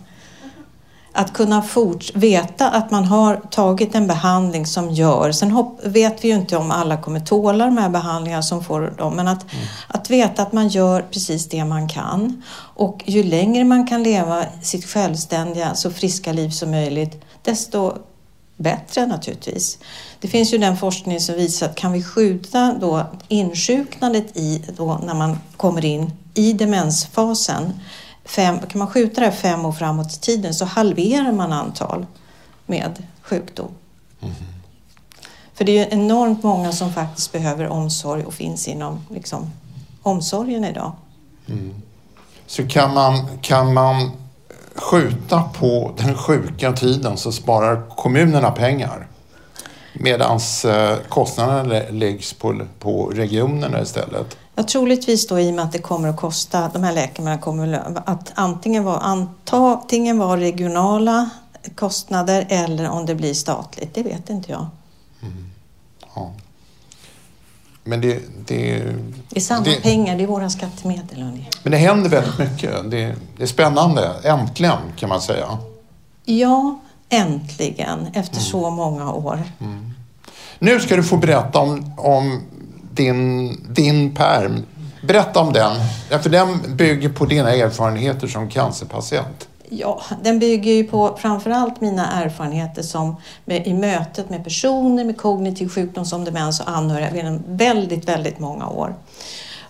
Att 1.14 1.34
kunna 1.34 1.62
fort 1.62 2.16
veta 2.16 2.70
att 2.70 2.92
man 2.92 3.06
har 3.06 3.36
tagit 3.36 3.96
en 3.96 4.08
behandling 4.08 4.66
som 4.66 4.92
gör, 4.92 5.32
sen 5.32 5.76
vet 5.84 6.24
vi 6.24 6.28
ju 6.28 6.36
inte 6.36 6.58
om 6.58 6.72
alla 6.72 7.02
kommer 7.02 7.20
tåla 7.20 7.66
de 7.66 7.78
här 7.78 7.90
behandlingarna 7.90 8.44
som 8.44 8.64
får 8.64 8.94
dem, 8.98 9.16
men 9.16 9.28
att, 9.28 9.54
mm. 9.54 9.66
att 9.88 10.10
veta 10.10 10.42
att 10.42 10.54
man 10.54 10.68
gör 10.68 11.02
precis 11.02 11.50
det 11.50 11.66
man 11.66 11.88
kan. 11.88 12.44
Och 12.76 13.04
ju 13.06 13.24
längre 13.24 13.64
man 13.64 13.88
kan 13.88 14.04
leva 14.04 14.44
sitt 14.62 14.86
självständiga, 14.86 15.76
så 15.76 15.92
friska 15.92 16.34
liv 16.34 16.50
som 16.50 16.72
möjligt, 16.72 17.22
desto 17.42 17.94
bättre 18.60 19.06
naturligtvis. 19.06 19.78
Det 20.20 20.28
finns 20.28 20.54
ju 20.54 20.58
den 20.58 20.78
forskning 20.78 21.20
som 21.20 21.36
visar 21.36 21.66
att 21.66 21.76
kan 21.76 21.92
vi 21.92 22.04
skjuta 22.04 22.76
då 22.82 23.06
insjuknandet 23.28 24.38
i, 24.38 24.64
då 24.78 25.00
när 25.04 25.14
man 25.14 25.40
kommer 25.58 25.86
in 25.86 26.12
i 26.34 26.54
demensfasen, 26.54 27.74
fem, 28.26 28.60
kan 28.60 28.80
man 28.80 28.88
skjuta 28.88 29.22
det 29.22 29.32
fem 29.32 29.66
år 29.66 29.72
framåt 29.72 30.14
i 30.14 30.20
tiden 30.20 30.54
så 30.54 30.66
halverar 30.66 31.32
man 31.32 31.54
antal 31.54 32.06
med 32.66 33.04
sjukdom. 33.22 33.72
Mm. 34.22 34.36
För 35.54 35.66
det 35.66 35.72
är 35.72 35.86
ju 35.86 35.92
enormt 35.92 36.44
många 36.44 36.72
som 36.72 36.94
faktiskt 36.94 37.32
behöver 37.32 37.68
omsorg 37.68 38.26
och 38.26 38.34
finns 38.34 38.68
inom 38.68 39.06
liksom, 39.10 39.52
omsorgen 40.02 40.66
idag. 40.66 40.92
Mm. 41.48 41.82
Så 42.48 42.68
kan 42.68 42.94
man, 42.94 43.38
kan 43.42 43.74
man 43.74 44.12
skjuta 44.82 45.44
på 45.60 45.92
den 45.98 46.16
sjuka 46.16 46.74
tiden 46.74 47.18
så 47.18 47.32
sparar 47.32 47.90
kommunerna 47.96 48.52
pengar. 48.52 49.08
Medan 49.94 50.40
eh, 50.66 50.98
kostnaderna 51.10 51.82
läggs 51.90 52.34
på, 52.34 52.62
på 52.80 53.06
regionerna 53.06 53.82
istället. 53.82 54.38
Ja, 54.56 54.64
troligtvis 54.64 55.28
då 55.28 55.40
i 55.40 55.50
och 55.50 55.54
med 55.54 55.66
att 55.66 55.72
det 55.72 55.80
kommer 55.80 56.10
att 56.10 56.18
kosta, 56.18 56.70
de 56.74 56.84
här 56.84 56.94
läkemedlen 56.94 57.42
kommer 57.42 57.94
att 58.06 58.32
antingen 58.36 58.84
vara, 58.84 59.28
antingen 59.52 60.18
vara 60.18 60.40
regionala 60.40 61.30
kostnader 61.76 62.46
eller 62.50 62.90
om 62.90 63.06
det 63.06 63.16
blir 63.16 63.34
statligt. 63.34 63.94
Det 63.94 64.04
vet 64.04 64.30
inte 64.30 64.52
jag. 64.52 64.68
Mm. 65.22 65.50
Ja. 66.16 66.32
Men 67.90 68.02
det, 68.02 68.20
det, 68.46 68.84
det 69.30 69.38
är 69.38 69.40
samma 69.40 69.64
det, 69.64 69.82
pengar, 69.82 70.18
det 70.18 70.24
är 70.24 70.28
våra 70.28 70.50
skattemedel. 70.50 71.46
Men 71.64 71.72
det 71.72 71.78
händer 71.78 72.10
väldigt 72.10 72.38
mycket. 72.38 72.92
Det, 72.92 73.16
det 73.38 73.44
är 73.44 73.48
spännande. 73.48 74.12
Äntligen 74.24 74.78
kan 74.96 75.10
man 75.10 75.22
säga. 75.22 75.58
Ja, 76.26 76.80
äntligen 77.10 78.08
efter 78.14 78.36
mm. 78.36 78.44
så 78.44 78.70
många 78.70 79.12
år. 79.12 79.44
Mm. 79.60 79.94
Nu 80.60 80.80
ska 80.80 80.96
du 80.96 81.04
få 81.04 81.18
berätta 81.18 81.60
om, 81.60 81.94
om 81.98 82.42
din, 82.94 83.58
din 83.74 84.16
perm. 84.16 84.66
Berätta 85.02 85.40
om 85.40 85.54
den. 85.54 85.76
För 86.22 86.30
den 86.30 86.76
bygger 86.76 87.10
på 87.10 87.26
dina 87.26 87.54
erfarenheter 87.54 88.28
som 88.28 88.50
cancerpatient. 88.50 89.49
Ja, 89.70 90.02
den 90.24 90.40
bygger 90.40 90.72
ju 90.72 90.84
på 90.84 91.18
framförallt 91.18 91.82
mina 91.82 92.24
erfarenheter 92.24 92.82
som 92.82 93.16
med, 93.46 93.68
i 93.68 93.74
mötet 93.74 94.30
med 94.30 94.44
personer 94.44 95.04
med 95.04 95.18
kognitiv 95.18 95.70
sjukdom 95.70 96.06
som 96.06 96.26
demens 96.26 96.60
och 96.60 96.70
anhöriga 96.70 97.16
genom 97.16 97.44
väldigt, 97.48 98.08
väldigt 98.08 98.40
många 98.40 98.70
år. 98.70 98.96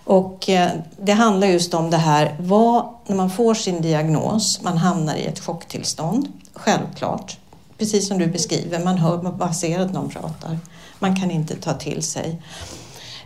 Och 0.04 0.48
eh, 0.48 0.70
det 1.02 1.12
handlar 1.12 1.46
just 1.46 1.74
om 1.74 1.90
det 1.90 1.96
här, 1.96 2.36
vad, 2.40 2.88
när 3.06 3.16
man 3.16 3.30
får 3.30 3.54
sin 3.54 3.82
diagnos, 3.82 4.62
man 4.62 4.78
hamnar 4.78 5.14
i 5.14 5.24
ett 5.24 5.40
chocktillstånd, 5.40 6.28
självklart. 6.54 7.38
Precis 7.78 8.08
som 8.08 8.18
du 8.18 8.26
beskriver, 8.26 8.84
man 8.84 8.98
hör 8.98 9.22
man 9.22 9.54
ser 9.54 9.80
att 9.80 9.92
någon 9.92 10.08
pratar. 10.08 10.58
Man 10.98 11.20
kan 11.20 11.30
inte 11.30 11.56
ta 11.56 11.72
till 11.72 12.02
sig. 12.02 12.42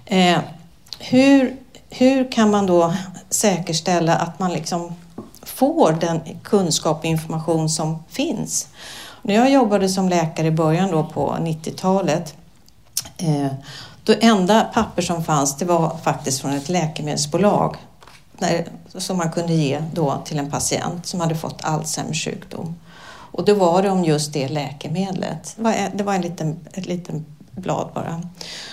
Eh, 0.06 0.38
hur, 0.98 1.56
hur 1.90 2.32
kan 2.32 2.50
man 2.50 2.66
då 2.66 2.94
säkerställa 3.30 4.16
att 4.16 4.38
man 4.38 4.52
liksom 4.52 4.92
får 5.54 5.92
den 5.92 6.20
kunskap 6.42 6.98
och 6.98 7.04
information 7.04 7.68
som 7.68 8.04
finns? 8.08 8.68
När 9.22 9.34
jag 9.34 9.50
jobbade 9.50 9.88
som 9.88 10.08
läkare 10.08 10.46
i 10.46 10.50
början 10.50 10.90
då 10.90 11.04
på 11.04 11.36
90-talet 11.40 12.34
eh, 13.18 13.52
det 14.04 14.24
enda 14.24 14.64
papper 14.64 15.02
som 15.02 15.24
fanns 15.24 15.56
det 15.56 15.64
var 15.64 15.98
faktiskt 16.04 16.40
från 16.40 16.52
ett 16.52 16.68
läkemedelsbolag 16.68 17.76
när, 18.38 18.66
som 18.98 19.16
man 19.16 19.32
kunde 19.32 19.54
ge 19.54 19.82
då 19.92 20.22
till 20.24 20.38
en 20.38 20.50
patient 20.50 21.06
som 21.06 21.20
hade 21.20 21.34
fått 21.34 21.64
Alzheimers 21.64 22.24
sjukdom. 22.24 22.74
Och 23.34 23.44
då 23.44 23.54
var 23.54 23.82
det 23.82 23.90
om 23.90 24.04
just 24.04 24.32
det 24.32 24.48
läkemedlet. 24.48 25.56
Det 25.92 26.02
var, 26.02 26.14
en 26.14 26.22
liten, 26.22 26.60
ett 26.72 26.86
blad 27.56 27.88
bara. 27.94 28.20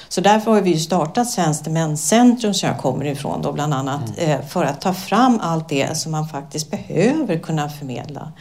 Så 0.10 0.22
därför 0.22 0.52
har 0.52 0.62
vi 0.62 0.80
startat 0.80 1.30
Svenskt 1.30 1.66
Demenscentrum 1.66 2.54
som 2.54 2.70
jag 2.70 2.78
kommer 2.78 3.06
ifrån 3.06 3.42
då 3.42 3.52
bland 3.52 3.74
annat 3.74 4.18
mm. 4.18 4.32
Eh, 4.32 4.46
för 4.46 4.64
att 4.64 4.82
ta 4.82 4.94
fram 4.94 5.40
allt 5.42 5.70
det 5.70 5.98
som 5.98 6.12
man 6.12 6.28
faktiskt 6.28 6.72
behöver 6.72 7.38
kunna 7.38 7.70
förmedla. 7.70 8.32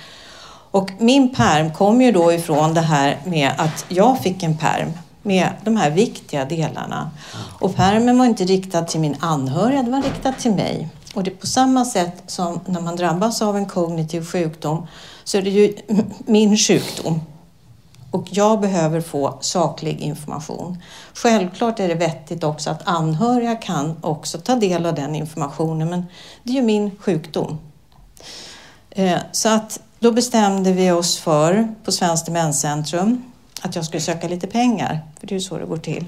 Och 0.71 0.91
min 0.99 1.35
perm 1.35 1.73
kom 1.73 2.03
ju 2.03 2.13
då 2.13 2.33
ifrån 2.33 2.75
det 2.75 2.81
här 2.81 3.19
med 3.25 3.51
att 3.59 3.85
jag 3.89 4.19
fick 4.19 4.43
en 4.43 4.57
perm 4.57 4.93
med 5.23 5.49
de 5.65 5.77
här 5.77 5.91
viktiga 5.91 6.45
delarna. 6.45 7.11
Och 7.59 7.77
pärmen 7.77 8.19
var 8.19 8.27
inte 8.27 8.45
riktad 8.45 8.83
till 8.83 9.01
min 9.01 9.17
anhöriga, 9.21 9.83
det 9.83 9.91
var 9.91 10.03
riktad 10.03 10.33
till 10.33 10.53
mig. 10.53 10.89
Och 11.15 11.23
det 11.23 11.31
är 11.31 11.35
på 11.35 11.47
samma 11.47 11.85
sätt 11.85 12.23
som 12.27 12.61
när 12.67 12.81
man 12.81 12.97
drabbas 12.97 13.43
av 13.43 13.57
en 13.57 13.67
kognitiv 13.67 14.25
sjukdom 14.25 14.87
så 15.25 15.39
är 15.39 15.43
det 15.43 15.51
ju 15.51 15.75
min 16.19 16.57
sjukdom. 16.57 17.21
Och 18.11 18.27
jag 18.31 18.61
behöver 18.61 19.01
få 19.01 19.39
saklig 19.41 20.01
information. 20.01 20.83
Självklart 21.15 21.81
är 21.81 21.89
det 21.89 21.95
vettigt 21.95 22.45
också 22.45 22.71
att 22.71 22.89
anhöriga 22.89 23.57
kan 23.57 23.97
också 24.01 24.39
ta 24.39 24.55
del 24.55 24.87
av 24.87 24.95
den 24.95 25.15
informationen 25.15 25.91
men 25.91 26.07
det 26.43 26.51
är 26.51 26.55
ju 26.55 26.63
min 26.63 26.91
sjukdom. 26.99 27.59
Eh, 28.91 29.19
så 29.33 29.49
att 29.49 29.81
då 29.99 30.13
bestämde 30.13 30.73
vi 30.73 30.91
oss 30.91 31.19
för 31.19 31.75
på 31.85 31.93
Svenskt 31.93 32.27
Demenscentrum 32.27 33.25
att 33.63 33.77
jag 33.77 33.85
skulle 33.85 34.01
söka 34.01 34.29
lite 34.29 34.47
pengar, 34.47 35.01
för 35.21 35.27
det 35.27 35.33
är 35.33 35.37
ju 35.37 35.41
så 35.41 35.59
det 35.59 35.67
går 35.67 35.77
till. 35.77 36.07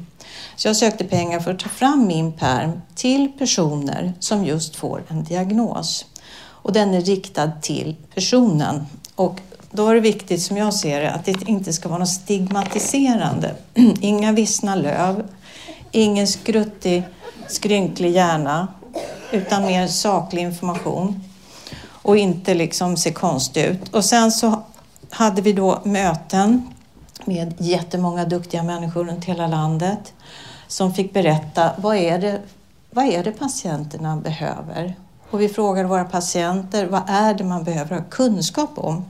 Så 0.57 0.69
jag 0.69 0.77
sökte 0.77 1.05
pengar 1.05 1.41
för 1.41 1.51
att 1.51 1.59
ta 1.59 1.69
fram 1.69 2.07
min 2.07 2.33
perm 2.33 2.81
till 2.95 3.33
personer 3.39 4.13
som 4.21 4.45
just 4.45 4.77
får 4.77 5.03
en 5.09 5.25
diagnos. 5.25 6.07
Och 6.39 6.73
den 6.73 6.95
är 6.95 7.01
riktad 7.01 7.51
till 7.63 7.97
personen. 8.15 8.87
Och 9.15 9.41
då 9.73 9.89
är 9.89 9.95
det 9.95 10.01
viktigt, 10.01 10.43
som 10.43 10.57
jag 10.57 10.75
ser 10.75 11.01
det, 11.01 11.11
att 11.11 11.25
det 11.25 11.49
inte 11.49 11.73
ska 11.73 11.89
vara 11.89 11.99
något 11.99 12.09
stigmatiserande. 12.09 13.55
Inga 14.01 14.33
vissna 14.33 14.75
löv, 14.75 15.29
ingen 15.91 16.27
skruttig, 16.27 17.03
skrynklig 17.49 18.11
hjärna, 18.11 18.69
utan 19.33 19.63
mer 19.63 19.87
saklig 19.87 20.43
information. 20.43 21.21
Och 22.03 22.17
inte 22.17 22.55
liksom 22.55 22.97
se 22.97 23.13
konstig 23.13 23.65
ut. 23.65 23.95
Och 23.95 24.05
sen 24.05 24.33
så 24.33 24.63
hade 25.11 25.43
vi 25.43 25.53
då 25.53 25.81
möten 25.85 26.69
med 27.25 27.55
jättemånga 27.59 28.25
duktiga 28.25 28.63
människor 28.63 29.05
runt 29.05 29.25
hela 29.25 29.47
landet 29.47 30.13
som 30.67 30.95
fick 30.95 31.13
berätta 31.13 31.73
vad 31.77 31.97
är 31.97 32.19
det, 32.19 32.41
vad 32.91 33.05
är 33.05 33.25
det 33.25 33.33
patienterna 33.33 34.17
behöver? 34.17 34.95
Och 35.31 35.41
vi 35.41 35.49
frågade 35.49 35.89
våra 35.89 36.05
patienter 36.05 36.87
vad 36.87 37.03
är 37.09 37.35
det 37.35 37.45
man 37.45 37.65
behöver 37.65 37.97
ha 37.97 38.05
kunskap 38.11 38.71
om? 38.75 39.05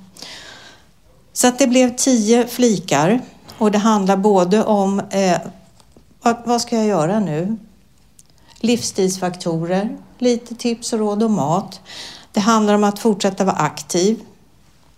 Så 1.33 1.47
att 1.49 1.59
det 1.59 1.67
blev 1.67 1.97
tio 1.97 2.47
flikar 2.47 3.21
och 3.59 3.71
det 3.71 3.79
handlar 3.79 4.17
både 4.17 4.65
om 4.65 5.01
eh, 5.11 5.39
vad, 6.23 6.37
vad 6.45 6.61
ska 6.61 6.77
jag 6.77 6.87
göra 6.87 7.21
nu? 7.21 7.57
Livsstilsfaktorer, 8.61 9.97
lite 10.19 10.55
tips 10.55 10.93
och 10.93 10.99
råd 10.99 11.23
om 11.23 11.33
mat. 11.33 11.81
Det 12.33 12.41
handlar 12.41 12.75
om 12.75 12.85
att 12.85 12.99
fortsätta 12.99 13.45
vara 13.45 13.57
aktiv. 13.57 14.21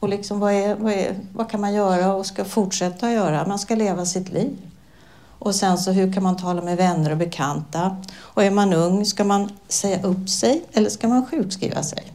Och 0.01 0.09
liksom 0.09 0.41
vad, 0.41 0.53
är, 0.53 0.75
vad, 0.75 0.93
är, 0.93 1.21
vad 1.33 1.51
kan 1.51 1.61
man 1.61 1.75
göra 1.75 2.15
och 2.15 2.27
ska 2.27 2.45
fortsätta 2.45 3.13
göra? 3.13 3.47
Man 3.47 3.59
ska 3.59 3.75
leva 3.75 4.07
sitt 4.07 4.29
liv. 4.29 4.57
Och 5.39 5.55
sen 5.55 5.79
så 5.79 5.91
hur 5.91 6.13
kan 6.13 6.23
man 6.23 6.37
tala 6.37 6.63
med 6.63 6.77
vänner 6.77 7.11
och 7.11 7.17
bekanta? 7.17 7.97
Och 8.17 8.45
är 8.45 8.51
man 8.51 8.73
ung, 8.73 9.05
ska 9.05 9.25
man 9.25 9.51
säga 9.69 10.03
upp 10.03 10.29
sig 10.29 10.65
eller 10.73 10.91
ska 10.91 11.09
man 11.09 11.27
sjukskriva 11.27 11.83
sig? 11.83 12.13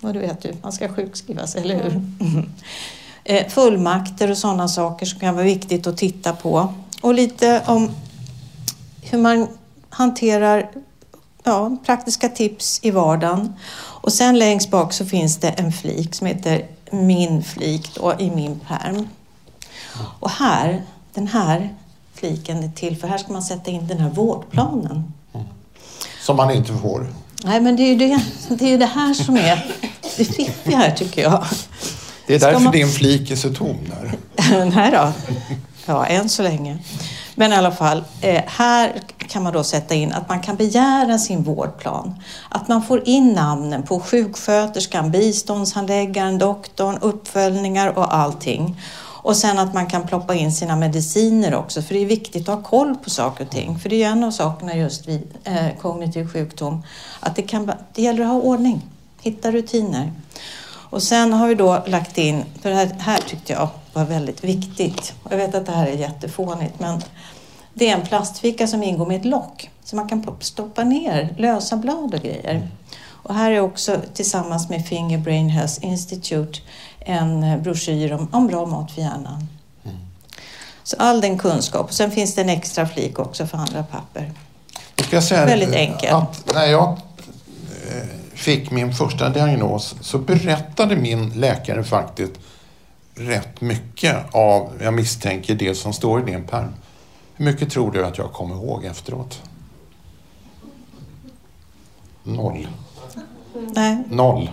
Och 0.00 0.12
du 0.12 0.18
vet 0.18 0.44
ju, 0.44 0.54
man 0.62 0.72
ska 0.72 0.88
sjukskriva 0.88 1.46
sig, 1.46 1.62
eller 1.62 1.82
hur? 1.82 1.92
Mm. 1.92 2.50
Fullmakter 3.48 4.30
och 4.30 4.38
sådana 4.38 4.68
saker 4.68 5.06
som 5.06 5.20
kan 5.20 5.34
vara 5.34 5.44
viktigt 5.44 5.86
att 5.86 5.96
titta 5.96 6.32
på. 6.32 6.74
Och 7.00 7.14
lite 7.14 7.62
om 7.66 7.90
hur 9.02 9.18
man 9.18 9.48
hanterar 9.90 10.70
ja, 11.44 11.76
praktiska 11.86 12.28
tips 12.28 12.80
i 12.82 12.90
vardagen. 12.90 13.52
Och 13.78 14.12
sen 14.12 14.38
längst 14.38 14.70
bak 14.70 14.92
så 14.92 15.06
finns 15.06 15.36
det 15.36 15.48
en 15.48 15.72
flik 15.72 16.14
som 16.14 16.26
heter 16.26 16.66
min 16.90 17.42
flik 17.44 17.94
då, 17.94 18.14
i 18.18 18.30
min 18.30 18.60
perm. 18.60 19.08
Och 20.20 20.30
här, 20.30 20.82
den 21.14 21.26
här 21.26 21.74
fliken 22.14 22.64
är 22.64 22.68
till 22.68 22.96
för 22.96 23.08
här 23.08 23.18
ska 23.18 23.32
man 23.32 23.42
sätta 23.42 23.70
in 23.70 23.86
den 23.86 23.98
här 23.98 24.10
vårdplanen. 24.10 25.12
Som 26.20 26.36
man 26.36 26.50
inte 26.50 26.72
får? 26.72 27.06
Nej, 27.44 27.60
men 27.60 27.76
det 27.76 27.82
är 27.82 27.88
ju 27.88 27.96
det, 27.96 28.20
det, 28.48 28.72
är 28.72 28.78
det 28.78 28.86
här 28.86 29.14
som 29.14 29.36
är 29.36 29.66
det 30.16 30.24
fiffiga 30.24 30.76
här 30.76 30.90
tycker 30.90 31.22
jag. 31.22 31.44
Det 32.28 32.34
är 32.34 32.38
därför 32.38 32.60
man... 32.60 32.72
din 32.72 32.88
flik 32.88 33.30
är 33.30 33.36
så 33.36 33.52
tom 33.54 33.76
där. 33.90 34.12
Nej 34.74 34.90
då. 34.90 35.12
Ja, 35.86 36.06
än 36.06 36.28
så 36.28 36.42
länge. 36.42 36.78
Men 37.34 37.52
i 37.52 37.56
alla 37.56 37.70
fall, 37.70 38.04
eh, 38.20 38.42
här 38.46 39.02
kan 39.18 39.42
man 39.42 39.52
då 39.52 39.64
sätta 39.64 39.94
in 39.94 40.12
att 40.12 40.28
man 40.28 40.40
kan 40.40 40.56
begära 40.56 41.18
sin 41.18 41.42
vårdplan. 41.42 42.14
Att 42.48 42.68
man 42.68 42.82
får 42.82 43.08
in 43.08 43.32
namnen 43.32 43.82
på 43.82 44.00
sjuksköterskan, 44.00 45.10
biståndshandläggaren, 45.10 46.38
doktorn, 46.38 46.98
uppföljningar 47.00 47.98
och 47.98 48.14
allting. 48.14 48.80
Och 49.22 49.36
sen 49.36 49.58
att 49.58 49.74
man 49.74 49.86
kan 49.86 50.06
ploppa 50.06 50.34
in 50.34 50.52
sina 50.52 50.76
mediciner 50.76 51.54
också, 51.54 51.82
för 51.82 51.94
det 51.94 52.00
är 52.00 52.06
viktigt 52.06 52.48
att 52.48 52.54
ha 52.54 52.62
koll 52.62 52.94
på 53.04 53.10
saker 53.10 53.44
och 53.44 53.50
ting. 53.50 53.78
För 53.78 53.88
det 53.88 54.02
är 54.02 54.08
en 54.08 54.24
av 54.24 54.30
sakerna 54.30 54.76
just 54.76 55.08
vid 55.08 55.22
eh, 55.44 55.68
kognitiv 55.80 56.28
sjukdom, 56.32 56.82
att 57.20 57.36
det, 57.36 57.42
kan, 57.42 57.72
det 57.94 58.02
gäller 58.02 58.22
att 58.22 58.28
ha 58.28 58.40
ordning, 58.40 58.82
hitta 59.20 59.50
rutiner. 59.50 60.12
Och 60.90 61.02
sen 61.02 61.32
har 61.32 61.48
vi 61.48 61.54
då 61.54 61.82
lagt 61.86 62.18
in, 62.18 62.44
för 62.62 62.70
det 62.70 62.76
här, 62.76 62.96
här 62.98 63.20
tyckte 63.20 63.52
jag 63.52 63.68
var 63.92 64.04
väldigt 64.04 64.44
viktigt. 64.44 65.14
Jag 65.30 65.36
vet 65.36 65.54
att 65.54 65.66
det 65.66 65.72
här 65.72 65.86
är 65.86 65.92
jättefånigt, 65.92 66.80
men 66.80 67.02
det 67.74 67.88
är 67.88 67.94
en 67.94 68.06
plastficka 68.06 68.66
som 68.66 68.82
ingår 68.82 69.06
med 69.06 69.16
ett 69.16 69.24
lock 69.24 69.70
så 69.84 69.96
man 69.96 70.08
kan 70.08 70.36
stoppa 70.40 70.84
ner 70.84 71.34
lösa 71.38 71.76
blad 71.76 72.14
och 72.14 72.20
grejer. 72.20 72.68
Och 73.22 73.34
här 73.34 73.50
är 73.50 73.60
också 73.60 74.00
tillsammans 74.14 74.68
med 74.68 74.86
Finger 74.86 75.18
Brain 75.18 75.48
Health 75.48 75.84
Institute 75.84 76.60
en 77.00 77.62
broschyr 77.62 78.12
om, 78.12 78.28
om 78.32 78.46
bra 78.46 78.66
mat 78.66 78.90
för 78.90 79.00
hjärnan. 79.00 79.48
Mm. 79.84 79.96
Så 80.82 80.96
all 80.98 81.20
den 81.20 81.38
kunskap. 81.38 81.86
Och 81.86 81.94
sen 81.94 82.10
finns 82.10 82.34
det 82.34 82.40
en 82.40 82.48
extra 82.48 82.88
flik 82.88 83.18
också 83.18 83.46
för 83.46 83.58
andra 83.58 83.82
papper. 83.82 84.32
Jag 85.10 85.24
säga 85.24 85.46
Väldigt 85.46 85.74
enkelt. 85.74 86.12
Att 86.12 86.44
jag 86.54 86.88
eh, 86.88 86.98
fick 88.38 88.70
min 88.70 88.94
första 88.94 89.28
diagnos 89.28 89.96
så 90.00 90.18
berättade 90.18 90.96
min 90.96 91.30
läkare 91.30 91.84
faktiskt 91.84 92.32
rätt 93.14 93.60
mycket 93.60 94.34
av, 94.34 94.72
jag 94.82 94.94
misstänker, 94.94 95.54
det 95.54 95.74
som 95.74 95.92
står 95.92 96.20
i 96.20 96.32
din 96.32 96.44
pärm. 96.44 96.74
Hur 97.34 97.44
mycket 97.44 97.70
tror 97.70 97.92
du 97.92 98.06
att 98.06 98.18
jag 98.18 98.32
kommer 98.32 98.54
ihåg 98.54 98.84
efteråt? 98.84 99.42
Noll. 102.22 102.68
Nej. 103.74 103.98
Noll. 104.10 104.50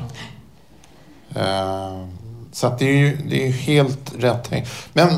Uh, 1.37 2.07
så 2.51 2.67
att 2.67 2.79
det 2.79 2.85
är 2.85 2.97
ju 2.97 3.17
det 3.29 3.47
är 3.47 3.51
helt 3.51 4.13
rätt 4.17 4.43
tänkt. 4.43 4.69
Men 4.93 5.09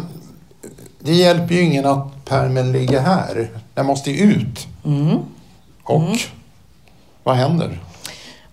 det 0.99 1.13
hjälper 1.13 1.55
ju 1.55 1.61
ingen 1.61 1.86
att 1.86 2.26
pärmen 2.26 2.72
ligger 2.72 2.99
här. 2.99 3.49
Den 3.74 3.86
måste 3.86 4.11
ju 4.11 4.18
ut. 4.18 4.68
Mm. 4.86 5.18
Och 5.84 6.01
mm. 6.01 6.18
vad 7.24 7.36
händer? 7.36 7.80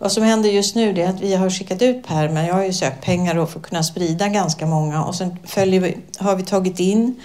Vad 0.04 0.12
som 0.12 0.22
händer 0.22 0.50
just 0.50 0.74
nu 0.74 1.00
är 1.00 1.08
att 1.08 1.20
vi 1.20 1.34
har 1.34 1.50
skickat 1.50 1.82
ut 1.82 2.06
pärmen. 2.06 2.46
Jag 2.46 2.54
har 2.54 2.64
ju 2.64 2.72
sökt 2.72 3.04
pengar 3.04 3.46
för 3.46 3.58
att 3.58 3.66
kunna 3.66 3.82
sprida 3.82 4.28
ganska 4.28 4.66
många 4.66 5.04
och 5.04 5.14
sen 5.14 5.36
följer 5.44 5.80
vi, 5.80 5.96
har 6.18 6.36
vi 6.36 6.42
tagit 6.42 6.80
in 6.80 7.20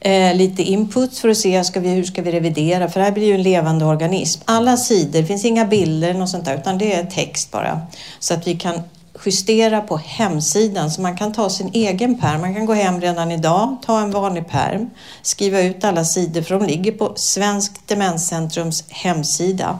eh, 0.00 0.34
lite 0.34 0.62
input 0.62 1.18
för 1.18 1.28
att 1.28 1.36
se 1.36 1.64
ska 1.64 1.80
vi, 1.80 1.88
hur 1.88 2.04
ska 2.04 2.22
vi 2.22 2.32
revidera, 2.32 2.88
för 2.88 3.00
det 3.00 3.04
här 3.04 3.12
blir 3.12 3.26
ju 3.26 3.34
en 3.34 3.42
levande 3.42 3.84
organism. 3.84 4.42
Alla 4.44 4.76
sidor, 4.76 5.20
det 5.20 5.26
finns 5.26 5.44
inga 5.44 5.64
bilder 5.64 6.08
eller 6.08 6.20
något 6.20 6.28
sånt 6.28 6.44
där, 6.44 6.58
utan 6.58 6.78
det 6.78 6.94
är 6.94 7.06
text 7.06 7.50
bara. 7.50 7.80
Så 8.18 8.34
att 8.34 8.46
vi 8.46 8.56
kan 8.56 8.82
justera 9.26 9.80
på 9.80 9.96
hemsidan 9.96 10.90
så 10.90 11.00
man 11.00 11.16
kan 11.16 11.32
ta 11.32 11.50
sin 11.50 11.70
egen 11.72 12.18
perm. 12.20 12.40
Man 12.40 12.54
kan 12.54 12.66
gå 12.66 12.72
hem 12.72 13.00
redan 13.00 13.32
idag, 13.32 13.76
ta 13.86 14.00
en 14.00 14.10
vanlig 14.10 14.48
perm, 14.48 14.90
skriva 15.22 15.60
ut 15.60 15.84
alla 15.84 16.04
sidor 16.04 16.42
för 16.42 16.58
de 16.58 16.66
ligger 16.66 16.92
på 16.92 17.12
Svensk 17.16 17.86
Demenscentrums 17.86 18.84
hemsida 18.88 19.78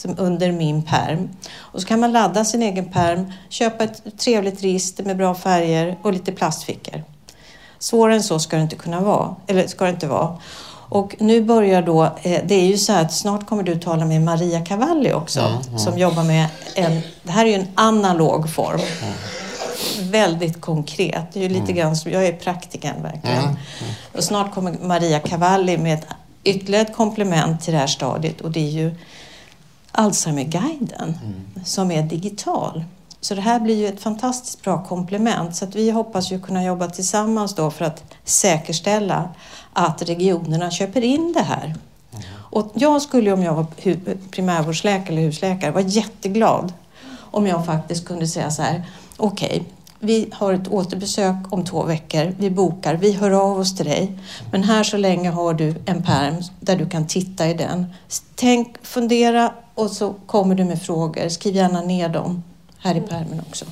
som 0.00 0.14
under 0.18 0.52
min 0.52 0.82
perm. 0.82 1.28
Och 1.56 1.80
så 1.80 1.86
kan 1.86 2.00
man 2.00 2.12
ladda 2.12 2.44
sin 2.44 2.62
egen 2.62 2.92
perm, 2.92 3.32
köpa 3.48 3.84
ett 3.84 4.18
trevligt 4.18 4.62
register 4.62 5.04
med 5.04 5.16
bra 5.16 5.34
färger 5.34 5.98
och 6.02 6.12
lite 6.12 6.32
plastfickor. 6.32 7.04
Svårare 7.78 8.14
än 8.14 8.22
så 8.22 8.38
ska 8.38 8.56
det 8.56 8.62
inte 8.62 8.76
kunna 8.76 9.00
vara, 9.00 9.36
eller 9.46 9.66
ska 9.66 9.84
det 9.84 9.90
inte 9.90 10.06
vara. 10.06 10.38
Och 10.90 11.16
nu 11.18 11.40
börjar 11.42 11.82
då, 11.82 12.04
eh, 12.04 12.40
det 12.44 12.54
är 12.54 12.66
ju 12.66 12.78
så 12.78 12.92
här 12.92 13.02
att 13.02 13.12
snart 13.12 13.46
kommer 13.46 13.62
du 13.62 13.78
tala 13.78 14.04
med 14.04 14.22
Maria 14.22 14.64
Cavalli 14.64 15.12
också, 15.12 15.40
mm, 15.40 15.60
mm. 15.68 15.78
som 15.78 15.98
jobbar 15.98 16.24
med 16.24 16.46
en, 16.74 17.00
det 17.22 17.32
här 17.32 17.44
är 17.44 17.48
ju 17.48 17.54
en 17.54 17.68
analog 17.74 18.50
form. 18.50 18.80
Mm. 18.80 19.14
Väldigt 20.10 20.60
konkret. 20.60 21.32
Det 21.32 21.38
är 21.38 21.42
ju 21.42 21.48
lite 21.48 21.62
mm. 21.62 21.76
grann 21.76 21.96
som, 21.96 22.12
jag 22.12 22.26
är 22.26 22.32
praktikern 22.32 23.02
verkligen. 23.02 23.38
Mm, 23.38 23.48
mm. 23.48 23.92
Och 24.16 24.24
snart 24.24 24.54
kommer 24.54 24.72
Maria 24.82 25.18
Cavalli 25.18 25.78
med 25.78 25.94
ett, 25.94 26.06
ytterligare 26.44 26.86
ett 26.86 26.96
komplement 26.96 27.62
till 27.62 27.72
det 27.72 27.78
här 27.78 27.86
stadiet 27.86 28.40
och 28.40 28.50
det 28.50 28.60
är 28.60 28.70
ju 28.70 28.94
Alzheimerguiden 29.92 31.14
som 31.64 31.90
är 31.90 32.02
digital. 32.02 32.84
Så 33.20 33.34
det 33.34 33.40
här 33.40 33.60
blir 33.60 33.76
ju 33.76 33.86
ett 33.86 34.00
fantastiskt 34.00 34.62
bra 34.62 34.84
komplement 34.84 35.56
så 35.56 35.64
att 35.64 35.74
vi 35.74 35.90
hoppas 35.90 36.32
ju 36.32 36.40
kunna 36.40 36.64
jobba 36.64 36.88
tillsammans 36.88 37.54
då 37.54 37.70
för 37.70 37.84
att 37.84 38.04
säkerställa 38.24 39.28
att 39.72 40.02
regionerna 40.02 40.70
köper 40.70 41.04
in 41.04 41.32
det 41.32 41.42
här. 41.42 41.64
Mm. 41.64 42.24
Och 42.50 42.72
jag 42.74 43.02
skulle 43.02 43.32
om 43.32 43.42
jag 43.42 43.54
var 43.54 43.66
primärvårdsläkare 44.30 45.12
eller 45.12 45.22
husläkare 45.22 45.70
vara 45.70 45.84
jätteglad 45.84 46.72
om 47.30 47.46
jag 47.46 47.66
faktiskt 47.66 48.06
kunde 48.06 48.26
säga 48.26 48.50
så 48.50 48.62
här, 48.62 48.84
okej, 49.16 49.48
okay, 49.48 49.62
vi 50.02 50.30
har 50.32 50.52
ett 50.52 50.68
återbesök 50.68 51.34
om 51.50 51.64
två 51.64 51.82
veckor, 51.82 52.34
vi 52.38 52.50
bokar, 52.50 52.94
vi 52.94 53.12
hör 53.12 53.30
av 53.30 53.58
oss 53.58 53.76
till 53.76 53.86
dig. 53.86 54.18
Men 54.52 54.62
här 54.62 54.84
så 54.84 54.96
länge 54.96 55.30
har 55.30 55.54
du 55.54 55.74
en 55.86 56.02
perm 56.02 56.34
där 56.60 56.76
du 56.76 56.88
kan 56.88 57.06
titta 57.06 57.48
i 57.48 57.54
den. 57.54 57.86
Tänk, 58.34 58.86
fundera 58.86 59.52
och 59.80 59.90
så 59.90 60.14
kommer 60.26 60.54
du 60.54 60.64
med 60.64 60.82
frågor. 60.82 61.28
Skriv 61.28 61.56
gärna 61.56 61.80
ner 61.80 62.08
dem 62.08 62.42
här 62.78 62.94
i 62.94 63.00
pärmen 63.00 63.42
också. 63.48 63.64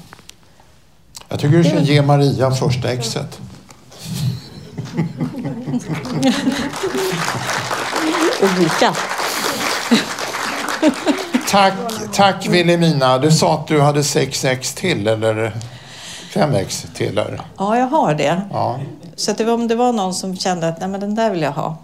Jag 1.29 1.41
tycker 1.41 1.57
du 1.57 1.65
ska 1.65 1.79
ge 1.79 2.03
Maria 2.03 2.51
första 2.51 2.93
exet. 2.93 3.41
Ulrika. 8.43 8.95
tack, 11.49 11.75
tack 12.13 12.49
Wilhelmina. 12.49 13.19
Du 13.19 13.31
sa 13.31 13.55
att 13.55 13.67
du 13.67 13.81
hade 13.81 14.05
sex 14.05 14.45
ex 14.45 14.75
till, 14.75 15.07
eller 15.07 15.57
fem 16.35 16.55
ex 16.55 16.87
till? 16.95 17.19
Eller? 17.19 17.41
Ja, 17.59 17.79
jag 17.79 17.87
har 17.87 18.15
det. 18.15 18.43
Ja. 18.51 18.81
Så 19.17 19.31
att 19.31 19.39
det 19.39 19.45
var, 19.45 19.55
om 19.55 19.69
det 19.69 19.75
var 19.75 19.93
någon 19.93 20.15
som 20.15 20.37
kände 20.37 20.69
att 20.69 20.81
Nej, 20.81 20.89
men 20.89 21.01
den 21.01 21.15
där 21.15 21.31
vill 21.31 21.43
jag 21.43 21.53
ha. 21.53 21.77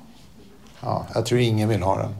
Ja, 0.80 1.06
jag 1.14 1.26
tror 1.26 1.40
ingen 1.40 1.68
vill 1.68 1.82
ha 1.82 1.96
den. 1.96 2.14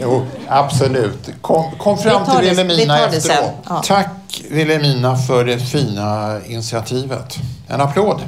Jo, 0.00 0.26
absolut. 0.48 1.28
Kom, 1.40 1.64
kom 1.78 1.98
fram 1.98 2.24
till 2.24 2.48
Wilhelmina 2.48 3.06
efteråt. 3.06 3.52
Ja. 3.68 3.82
Tack 3.86 4.42
Wilhelmina 4.50 5.16
för 5.16 5.44
det 5.44 5.58
fina 5.58 6.38
initiativet. 6.46 7.36
En 7.68 7.80
applåd. 7.80 8.20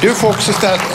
Du 0.00 0.14
får 0.14 0.28
också 0.28 0.52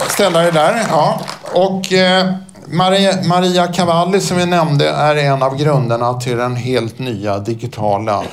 ställa 0.09 0.39
dig 0.39 0.51
där. 0.51 0.85
Ja. 0.89 1.21
Och 1.53 1.93
eh, 1.93 2.33
Maria, 2.67 3.23
Maria 3.23 3.67
Cavalli 3.67 4.21
som 4.21 4.37
vi 4.37 4.45
nämnde 4.45 4.89
är 4.89 5.15
en 5.15 5.43
av 5.43 5.57
grundarna 5.57 6.13
till 6.13 6.37
den 6.37 6.55
helt 6.55 6.99
nya 6.99 7.39
digitala 7.39 8.21
eh, 8.21 8.25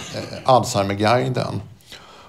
Alzheimerguiden. 0.45 1.62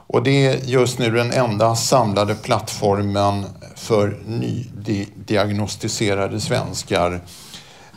Och 0.08 0.24
det 0.24 0.48
är 0.48 0.58
just 0.64 1.00
nu 1.00 1.12
den 1.12 1.32
enda 1.32 1.76
samlade 1.76 2.36
plattformen 2.36 3.46
för 3.80 4.20
nydiagnostiserade 4.26 6.40
svenskar 6.40 7.22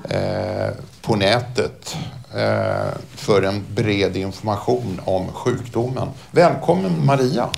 eh, 0.09 0.69
på 1.03 1.17
nätet 1.17 1.97
eh, 2.35 2.89
för 3.15 3.43
en 3.43 3.65
bred 3.75 4.17
information 4.17 5.01
om 5.05 5.33
sjukdomen. 5.33 6.09
Välkommen 6.31 7.07
Maria! 7.07 7.49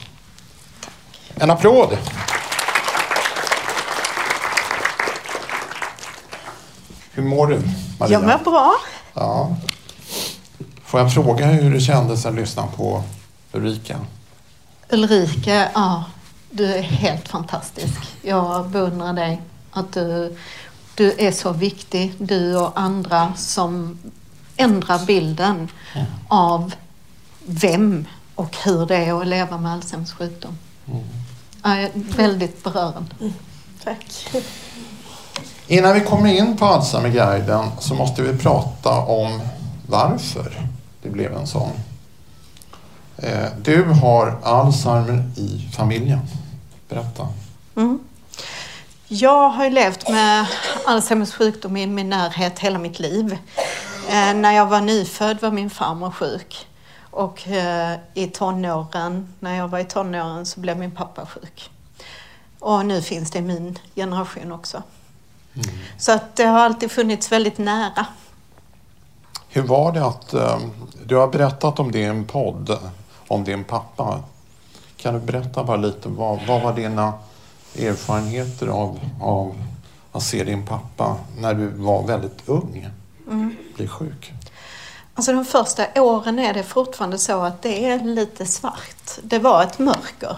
En 1.35 1.51
applåd! 1.51 1.99
Hur 7.13 7.23
mår 7.23 7.47
du, 7.47 7.61
Maria? 7.99 8.13
Jag 8.13 8.23
mår 8.23 8.39
bra. 8.51 8.75
Ja. 9.15 9.57
Får 10.85 11.01
jag 11.01 11.15
fråga 11.15 11.47
hur 11.47 11.75
det 11.75 11.81
kändes 11.81 12.27
att 12.27 12.35
lyssna 12.35 12.67
på 12.77 13.03
Ulrika? 13.53 13.97
Ulrika, 14.91 15.69
ja, 15.75 16.05
du 16.57 16.75
är 16.75 16.83
helt 16.83 17.29
fantastisk. 17.29 18.01
Jag 18.23 18.69
beundrar 18.69 19.13
dig. 19.13 19.43
Att 19.71 19.93
du, 19.93 20.37
du 20.95 21.15
är 21.19 21.33
så 21.33 21.53
viktig, 21.53 22.15
du 22.19 22.57
och 22.57 22.81
andra 22.81 23.35
som 23.37 23.99
ändrar 24.57 25.07
bilden 25.07 25.69
ja. 25.95 26.05
av 26.29 26.75
vem 27.47 28.07
och 28.35 28.57
hur 28.65 28.87
det 28.87 28.97
är 28.97 29.21
att 29.21 29.27
leva 29.27 29.59
med 29.59 29.73
Alzheimers 29.73 30.13
sjukdom. 30.13 30.59
Mm. 30.87 31.03
Jag 31.63 31.83
är 31.83 31.91
väldigt 31.95 32.65
berörande. 32.65 33.15
Mm. 33.21 33.33
Tack. 33.85 34.29
Innan 35.67 35.95
vi 35.95 36.01
kommer 36.01 36.33
in 36.33 36.57
på 36.57 36.65
Alzheimerguiden 36.65 37.65
så 37.79 37.95
måste 37.95 38.23
vi 38.23 38.39
prata 38.39 38.99
om 38.99 39.41
varför 39.87 40.69
det 41.03 41.09
blev 41.09 41.37
en 41.37 41.47
sån. 41.47 41.71
Eh, 43.17 43.47
du 43.63 43.85
har 43.85 44.39
Alzheimer 44.43 45.31
i 45.37 45.69
familjen. 45.73 46.21
Berätta. 46.95 47.29
Mm. 47.77 48.01
Jag 49.09 49.49
har 49.49 49.71
levt 49.71 50.09
med 50.09 50.47
Alzheimers 50.87 51.33
sjukdom 51.35 51.77
i 51.77 51.87
min 51.87 52.11
närhet 52.11 52.59
hela 52.59 52.79
mitt 52.79 52.99
liv. 52.99 53.39
Eh, 54.09 54.35
när 54.35 54.53
jag 54.53 54.67
var 54.67 54.81
nyfödd 54.81 55.41
var 55.43 55.51
min 55.51 55.71
farmor 55.71 56.11
sjuk. 56.11 56.67
Och 57.11 57.49
eh, 57.49 57.99
i 58.15 58.27
tonåren, 58.27 59.35
när 59.41 59.57
jag 59.57 59.69
var 59.69 59.79
i 59.79 59.85
tonåren 59.85 60.47
så 60.47 60.61
blev 60.61 60.79
min 60.79 60.91
pappa 60.91 61.27
sjuk. 61.27 61.71
Och 62.59 62.87
nu 62.87 63.03
finns 63.03 63.31
det 63.31 63.39
i 63.39 63.43
min 63.43 63.79
generation 63.95 64.53
också. 64.53 64.83
Mm. 65.55 65.69
Så 65.99 66.13
att 66.13 66.37
det 66.37 66.45
har 66.45 66.61
alltid 66.61 66.91
funnits 66.91 67.33
väldigt 67.33 67.59
nära. 67.59 68.07
Hur 69.49 69.63
var 69.63 69.93
det 69.93 70.07
att, 70.07 70.35
eh, 70.35 70.59
du 71.05 71.17
har 71.17 71.29
berättat 71.29 71.79
om 71.79 71.93
det 71.93 71.99
i 71.99 72.05
en 72.05 72.25
podd, 72.25 72.79
om 73.29 73.45
din 73.45 73.65
pappa. 73.65 74.23
Kan 75.05 75.15
du 75.15 75.21
berätta 75.21 75.65
bara 75.65 75.77
lite, 75.77 76.09
vad, 76.09 76.41
vad 76.47 76.63
var 76.63 76.73
dina 76.73 77.13
erfarenheter 77.79 78.67
av, 78.67 79.01
av 79.21 79.55
att 80.13 80.23
se 80.23 80.45
din 80.45 80.67
pappa 80.67 81.17
när 81.39 81.55
du 81.55 81.67
var 81.67 82.03
väldigt 82.03 82.49
ung 82.49 82.89
mm. 83.27 83.57
bli 83.77 83.89
sjuk? 83.89 84.33
Alltså 85.15 85.33
de 85.33 85.45
första 85.45 86.03
åren 86.03 86.39
är 86.39 86.55
det 86.55 86.63
fortfarande 86.63 87.19
så 87.19 87.43
att 87.43 87.63
det 87.63 87.87
är 87.87 88.05
lite 88.05 88.47
svart. 88.47 89.19
Det 89.23 89.39
var 89.39 89.63
ett 89.63 89.79
mörker. 89.79 90.37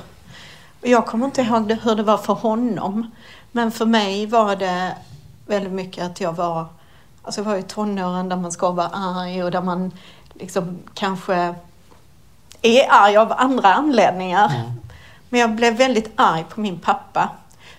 Jag 0.81 1.07
kommer 1.07 1.27
inte 1.27 1.43
ihåg 1.43 1.73
hur 1.73 1.95
det 1.95 2.03
var 2.03 2.19
för 2.19 2.35
honom. 2.35 3.11
Men 3.53 3.73
för 3.73 3.87
mig 3.87 4.27
var 4.27 4.57
det 4.57 4.97
väldigt 5.47 5.73
mycket 5.73 6.05
att 6.05 6.21
jag 6.21 6.33
var, 6.33 6.67
alltså 7.23 7.41
jag 7.41 7.47
var 7.47 7.57
i 7.57 7.63
tonåren 7.63 8.29
där 8.29 8.37
man 8.37 8.53
ska 8.53 8.71
vara 8.71 8.89
arg 8.89 9.45
och 9.45 9.51
där 9.51 9.63
man 9.63 9.93
liksom 10.35 10.79
kanske 10.95 11.55
är 12.67 12.87
arg 12.91 13.17
av 13.17 13.33
andra 13.37 13.75
anledningar. 13.75 14.49
Mm. 14.55 14.73
Men 15.29 15.41
jag 15.41 15.51
blev 15.51 15.77
väldigt 15.77 16.13
arg 16.17 16.45
på 16.49 16.61
min 16.61 16.79
pappa. 16.79 17.29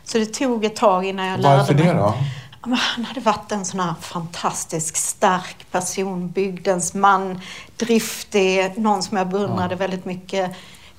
Så 0.03 0.17
det 0.17 0.25
tog 0.25 0.65
ett 0.65 0.75
tag 0.75 1.05
innan 1.05 1.25
jag 1.25 1.39
lärde 1.39 1.49
mig. 1.49 1.57
Varför 1.57 1.73
det 1.73 1.93
då? 1.93 2.13
Han 2.61 3.05
hade 3.05 3.19
varit 3.19 3.51
en 3.51 3.65
sån 3.65 3.79
här 3.79 3.93
fantastisk, 4.01 4.97
stark 4.97 5.71
person, 5.71 6.29
bygdens 6.29 6.93
man, 6.93 7.41
driftig, 7.77 8.73
någon 8.77 9.03
som 9.03 9.17
jag 9.17 9.27
beundrade 9.27 9.73
ja. 9.73 9.77
väldigt 9.77 10.05
mycket, 10.05 10.51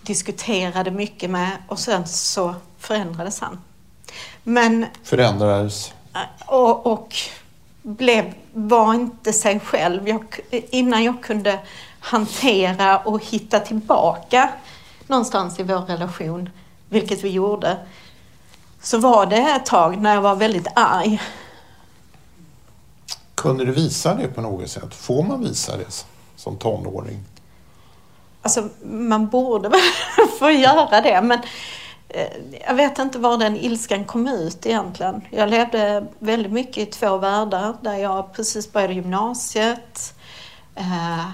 diskuterade 0.03 0.91
mycket 0.91 1.31
med 1.31 1.51
och 1.69 1.79
sen 1.79 2.07
så 2.07 2.55
förändrades 2.79 3.41
han. 3.41 3.61
Men... 4.43 4.87
Förändrades? 5.03 5.93
Och, 6.47 6.87
och 6.87 7.15
blev, 7.83 8.35
var 8.53 8.95
inte 8.95 9.33
sig 9.33 9.61
själv. 9.61 10.09
Jag, 10.09 10.25
innan 10.51 11.05
jag 11.05 11.23
kunde 11.23 11.59
hantera 12.01 12.99
och 12.99 13.25
hitta 13.25 13.61
tillbaka 13.61 14.51
någonstans 15.07 15.61
i 15.61 15.63
vår 15.63 15.81
relation, 15.81 16.51
vilket 16.89 17.25
vi 17.25 17.29
gjorde, 17.29 17.77
så 18.83 18.99
var 18.99 19.27
det 19.27 19.37
ett 19.37 19.67
tag 19.67 19.99
när 19.99 20.15
jag 20.15 20.23
var 20.23 20.37
väldigt 20.37 20.67
arg. 20.75 21.21
Kunde 23.35 23.65
du 23.65 23.73
visa 23.73 24.15
det 24.15 24.29
på 24.29 24.41
något 24.41 24.71
sätt? 24.71 24.95
Får 24.95 25.23
man 25.23 25.41
visa 25.41 25.77
det 25.77 26.05
som 26.37 26.57
tonåring? 26.57 27.25
Alltså, 28.43 28.69
man 28.85 29.29
borde 29.29 29.69
väl 29.69 29.81
få 30.39 30.51
göra 30.51 31.01
det, 31.01 31.23
men 31.23 31.39
eh, 32.09 32.29
jag 32.67 32.75
vet 32.75 32.99
inte 32.99 33.19
var 33.19 33.39
den 33.39 33.57
ilskan 33.57 34.05
kom 34.05 34.27
ut 34.27 34.67
egentligen. 34.67 35.23
Jag 35.31 35.51
levde 35.51 36.07
väldigt 36.19 36.53
mycket 36.53 36.79
i 36.79 36.87
två 36.87 37.17
världar 37.17 37.77
där 37.81 37.95
jag 37.95 38.33
precis 38.33 38.73
började 38.73 38.95
gymnasiet, 38.95 40.15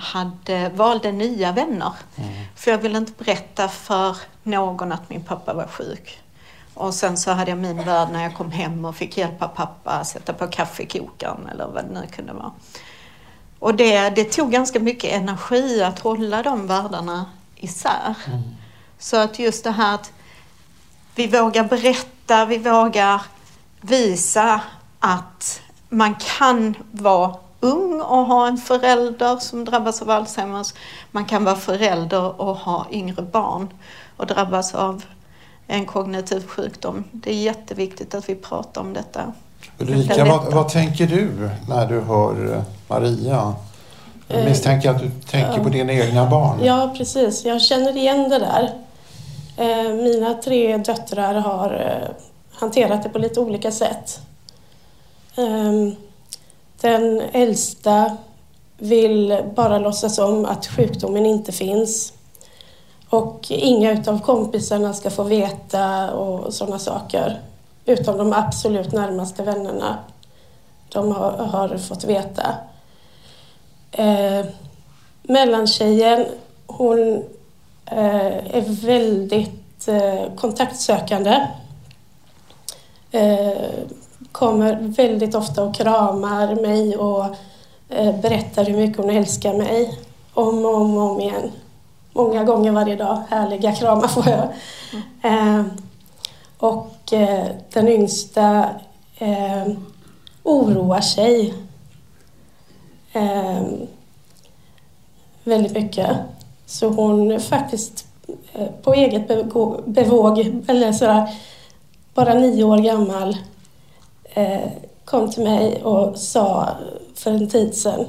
hade, 0.00 0.68
valde 0.68 1.12
nya 1.12 1.52
vänner. 1.52 1.92
Mm. 2.16 2.30
För 2.56 2.70
jag 2.70 2.78
ville 2.78 2.98
inte 2.98 3.24
berätta 3.24 3.68
för 3.68 4.16
någon 4.42 4.92
att 4.92 5.10
min 5.10 5.24
pappa 5.24 5.54
var 5.54 5.66
sjuk. 5.66 6.20
Och 6.74 6.94
sen 6.94 7.16
så 7.16 7.30
hade 7.30 7.50
jag 7.50 7.58
min 7.58 7.84
värld 7.84 8.08
när 8.12 8.22
jag 8.22 8.34
kom 8.34 8.50
hem 8.50 8.84
och 8.84 8.96
fick 8.96 9.16
hjälpa 9.16 9.48
pappa 9.48 10.04
sätta 10.04 10.32
på 10.32 10.46
kaffekokaren 10.46 11.48
eller 11.52 11.66
vad 11.66 11.84
det 11.84 12.00
nu 12.00 12.06
kunde 12.06 12.32
vara. 12.32 12.52
Och 13.58 13.74
det, 13.74 14.10
det 14.10 14.24
tog 14.24 14.52
ganska 14.52 14.80
mycket 14.80 15.12
energi 15.12 15.82
att 15.82 15.98
hålla 15.98 16.42
de 16.42 16.66
världarna 16.66 17.26
isär. 17.56 18.14
Mm. 18.26 18.42
Så 18.98 19.16
att 19.16 19.38
just 19.38 19.64
det 19.64 19.70
här 19.70 19.94
att 19.94 20.12
vi 21.14 21.26
vågar 21.26 21.64
berätta, 21.64 22.44
vi 22.44 22.58
vågar 22.58 23.22
visa 23.80 24.60
att 25.00 25.62
man 25.88 26.14
kan 26.14 26.74
vara 26.90 27.36
ung 27.64 28.00
och 28.00 28.26
ha 28.26 28.48
en 28.48 28.56
förälder 28.56 29.36
som 29.36 29.64
drabbas 29.64 30.02
av 30.02 30.10
Alzheimers. 30.10 30.74
Man 31.10 31.24
kan 31.24 31.44
vara 31.44 31.56
förälder 31.56 32.40
och 32.40 32.56
ha 32.56 32.86
yngre 32.90 33.22
barn 33.22 33.68
och 34.16 34.26
drabbas 34.26 34.74
av 34.74 35.04
en 35.66 35.86
kognitiv 35.86 36.46
sjukdom. 36.46 37.04
Det 37.12 37.30
är 37.30 37.34
jätteviktigt 37.34 38.14
att 38.14 38.28
vi 38.28 38.34
pratar 38.34 38.80
om 38.80 38.92
detta. 38.92 39.32
Ulrika, 39.78 40.24
vad, 40.24 40.54
vad, 40.54 40.68
tänker 40.68 41.06
du 41.06 41.50
när 41.68 41.86
du 41.86 42.00
hör 42.00 42.52
eh, 42.52 42.62
Maria? 42.88 43.54
Jag 44.28 44.38
eh, 44.38 44.44
misstänker 44.44 44.90
att 44.90 44.98
du 44.98 45.10
tänker 45.30 45.62
på 45.62 45.68
dina 45.68 45.92
egna 45.92 46.30
barn. 46.30 46.64
Ja, 46.64 46.94
precis. 46.96 47.44
Jag 47.44 47.62
känner 47.62 47.96
igen 47.96 48.28
det 48.28 48.38
där. 48.38 48.70
Eh, 49.56 49.94
mina 49.94 50.34
tre 50.34 50.76
döttrar 50.76 51.34
har 51.34 51.98
hanterat 52.52 53.02
det 53.02 53.08
på 53.08 53.18
lite 53.18 53.40
olika 53.40 53.72
sätt. 53.72 54.20
Den 56.84 57.20
äldsta 57.32 58.16
vill 58.78 59.42
bara 59.54 59.78
låtsas 59.78 60.18
om 60.18 60.44
att 60.44 60.66
sjukdomen 60.66 61.26
inte 61.26 61.52
finns. 61.52 62.12
Och 63.08 63.46
inga 63.48 63.92
utav 63.92 64.20
kompisarna 64.20 64.94
ska 64.94 65.10
få 65.10 65.22
veta 65.22 66.12
och 66.14 66.54
sådana 66.54 66.78
saker. 66.78 67.40
Utom 67.84 68.18
de 68.18 68.32
absolut 68.32 68.92
närmaste 68.92 69.42
vännerna. 69.42 69.98
De 70.88 71.12
har, 71.12 71.32
har 71.32 71.78
fått 71.78 72.04
veta. 72.04 72.54
Eh, 73.92 74.46
mellantjejen, 75.22 76.26
hon 76.66 77.24
eh, 77.86 78.56
är 78.56 78.86
väldigt 78.86 79.88
eh, 79.88 80.34
kontaktsökande. 80.36 81.46
Eh, 83.10 83.72
kommer 84.34 84.74
väldigt 84.74 85.34
ofta 85.34 85.62
och 85.62 85.74
kramar 85.74 86.54
mig 86.54 86.96
och 86.96 87.24
eh, 87.88 88.20
berättar 88.20 88.64
hur 88.64 88.76
mycket 88.76 88.96
hon 88.96 89.10
älskar 89.10 89.54
mig. 89.54 89.98
Om 90.34 90.64
och 90.64 90.74
om, 90.74 90.96
och 90.96 91.10
om 91.10 91.20
igen. 91.20 91.52
Många 92.12 92.44
gånger 92.44 92.72
varje 92.72 92.96
dag. 92.96 93.22
Härliga 93.28 93.72
kramar 93.72 94.08
får 94.08 94.28
jag. 94.28 94.48
Mm. 95.22 95.70
Och 96.58 97.12
eh, 97.12 97.46
den 97.72 97.88
yngsta 97.88 98.68
oroar 100.42 101.00
sig 101.00 101.54
väldigt 105.44 105.72
mycket. 105.72 106.10
Så 106.66 106.88
hon 106.88 107.40
faktiskt 107.40 108.06
på 108.82 108.94
eget 108.94 109.28
bevåg, 109.86 110.38
eller 110.68 110.92
sådär, 110.92 111.28
bara 112.14 112.34
nio 112.34 112.64
år 112.64 112.78
gammal, 112.78 113.36
kom 115.04 115.30
till 115.30 115.42
mig 115.44 115.82
och 115.82 116.18
sa 116.18 116.68
för 117.14 117.30
en 117.30 117.48
tid 117.48 117.74
sedan 117.74 118.06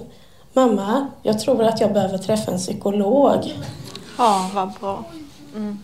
Mamma, 0.54 1.08
jag 1.24 1.40
tror 1.40 1.64
att 1.64 1.82
jag 1.82 1.94
behöver 1.94 2.18
träffa 2.18 2.52
en 2.52 2.58
psykolog. 2.58 3.54
Ja, 4.18 4.50
vad 4.54 4.72
bra. 4.80 5.04
Mm. 5.56 5.80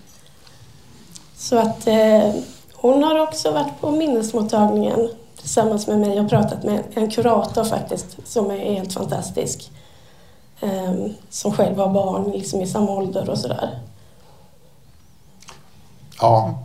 Så 1.38 1.58
att 1.58 1.88
eh, 1.88 2.34
hon 2.74 3.04
har 3.04 3.20
också 3.20 3.52
varit 3.52 3.82
på 3.82 3.92
minnesmottagningen 3.92 5.10
tillsammans 5.40 5.88
med 5.88 6.00
mig 6.00 6.20
och 6.20 6.30
pratat 6.30 6.64
med 6.64 6.84
en 6.94 7.12
kurator 7.12 7.64
faktiskt 7.64 8.18
som 8.28 8.52
är 8.52 8.58
helt 8.58 8.94
fantastisk. 8.94 9.72
Eh, 10.60 10.94
som 11.30 11.52
själv 11.52 11.78
har 11.78 11.90
barn 11.90 12.32
liksom 12.32 12.62
i 12.62 12.68
samma 12.68 12.92
ålder 12.92 13.30
och 13.30 13.38
sådär. 13.38 13.80
Ja, 16.22 16.60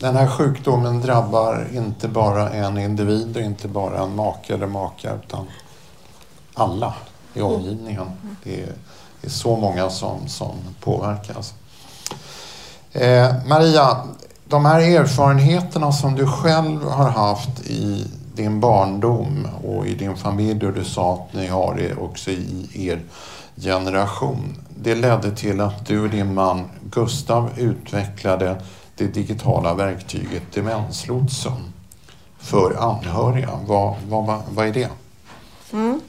den 0.00 0.16
här 0.16 0.26
sjukdomen 0.26 1.00
drabbar 1.00 1.66
inte 1.72 2.08
bara 2.08 2.50
en 2.50 2.78
individ 2.78 3.36
och 3.36 3.42
inte 3.42 3.68
bara 3.68 4.02
en 4.02 4.16
make 4.16 4.54
eller 4.54 4.66
maka 4.66 5.14
utan 5.14 5.46
alla 6.54 6.94
i 7.34 7.40
mm. 7.40 7.52
omgivningen. 7.52 8.06
Det 8.44 8.62
är, 8.62 8.72
det 9.20 9.26
är 9.26 9.30
så 9.30 9.56
många 9.56 9.90
som, 9.90 10.28
som 10.28 10.56
påverkas. 10.80 11.54
Eh, 12.92 13.34
Maria, 13.46 13.96
de 14.44 14.64
här 14.64 14.80
erfarenheterna 14.80 15.92
som 15.92 16.14
du 16.14 16.26
själv 16.26 16.84
har 16.84 17.10
haft 17.10 17.60
i 17.60 18.06
din 18.34 18.60
barndom 18.60 19.48
och 19.64 19.86
i 19.86 19.94
din 19.94 20.16
familj 20.16 20.66
och 20.66 20.72
du 20.72 20.84
sa 20.84 21.14
att 21.14 21.34
ni 21.34 21.46
har 21.46 21.74
det 21.74 21.94
också 21.94 22.30
i 22.30 22.68
er 22.74 23.02
generation. 23.56 24.56
Det 24.76 24.94
ledde 24.94 25.36
till 25.36 25.60
att 25.60 25.86
du 25.86 26.00
och 26.00 26.08
din 26.08 26.34
man 26.34 26.64
Gustav 26.90 27.50
utvecklade 27.56 28.56
det 29.00 29.14
digitala 29.14 29.74
verktyget 29.74 30.52
Demenslotsen 30.52 31.72
för 32.38 32.74
anhöriga. 32.74 33.50
Vad, 33.66 33.96
vad, 34.08 34.42
vad 34.50 34.66
är 34.66 34.72
det? 34.72 34.88
Mm. 35.72 36.00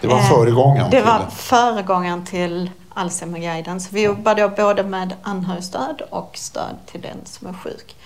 Det 0.00 0.06
var 0.06 0.20
föregångaren 0.20 0.90
Det 0.90 1.02
var 1.02 1.20
föregångaren 1.30 2.24
till 2.24 2.70
Alzheimerguiden. 2.94 3.80
Så 3.80 3.88
vi 3.94 4.02
jobbar 4.02 4.34
då 4.34 4.48
både 4.48 4.82
med 4.82 5.14
anhörigstöd 5.22 6.02
och 6.10 6.30
stöd 6.34 6.76
till 6.86 7.00
den 7.00 7.16
som 7.24 7.48
är 7.48 7.52
sjuk. 7.52 7.96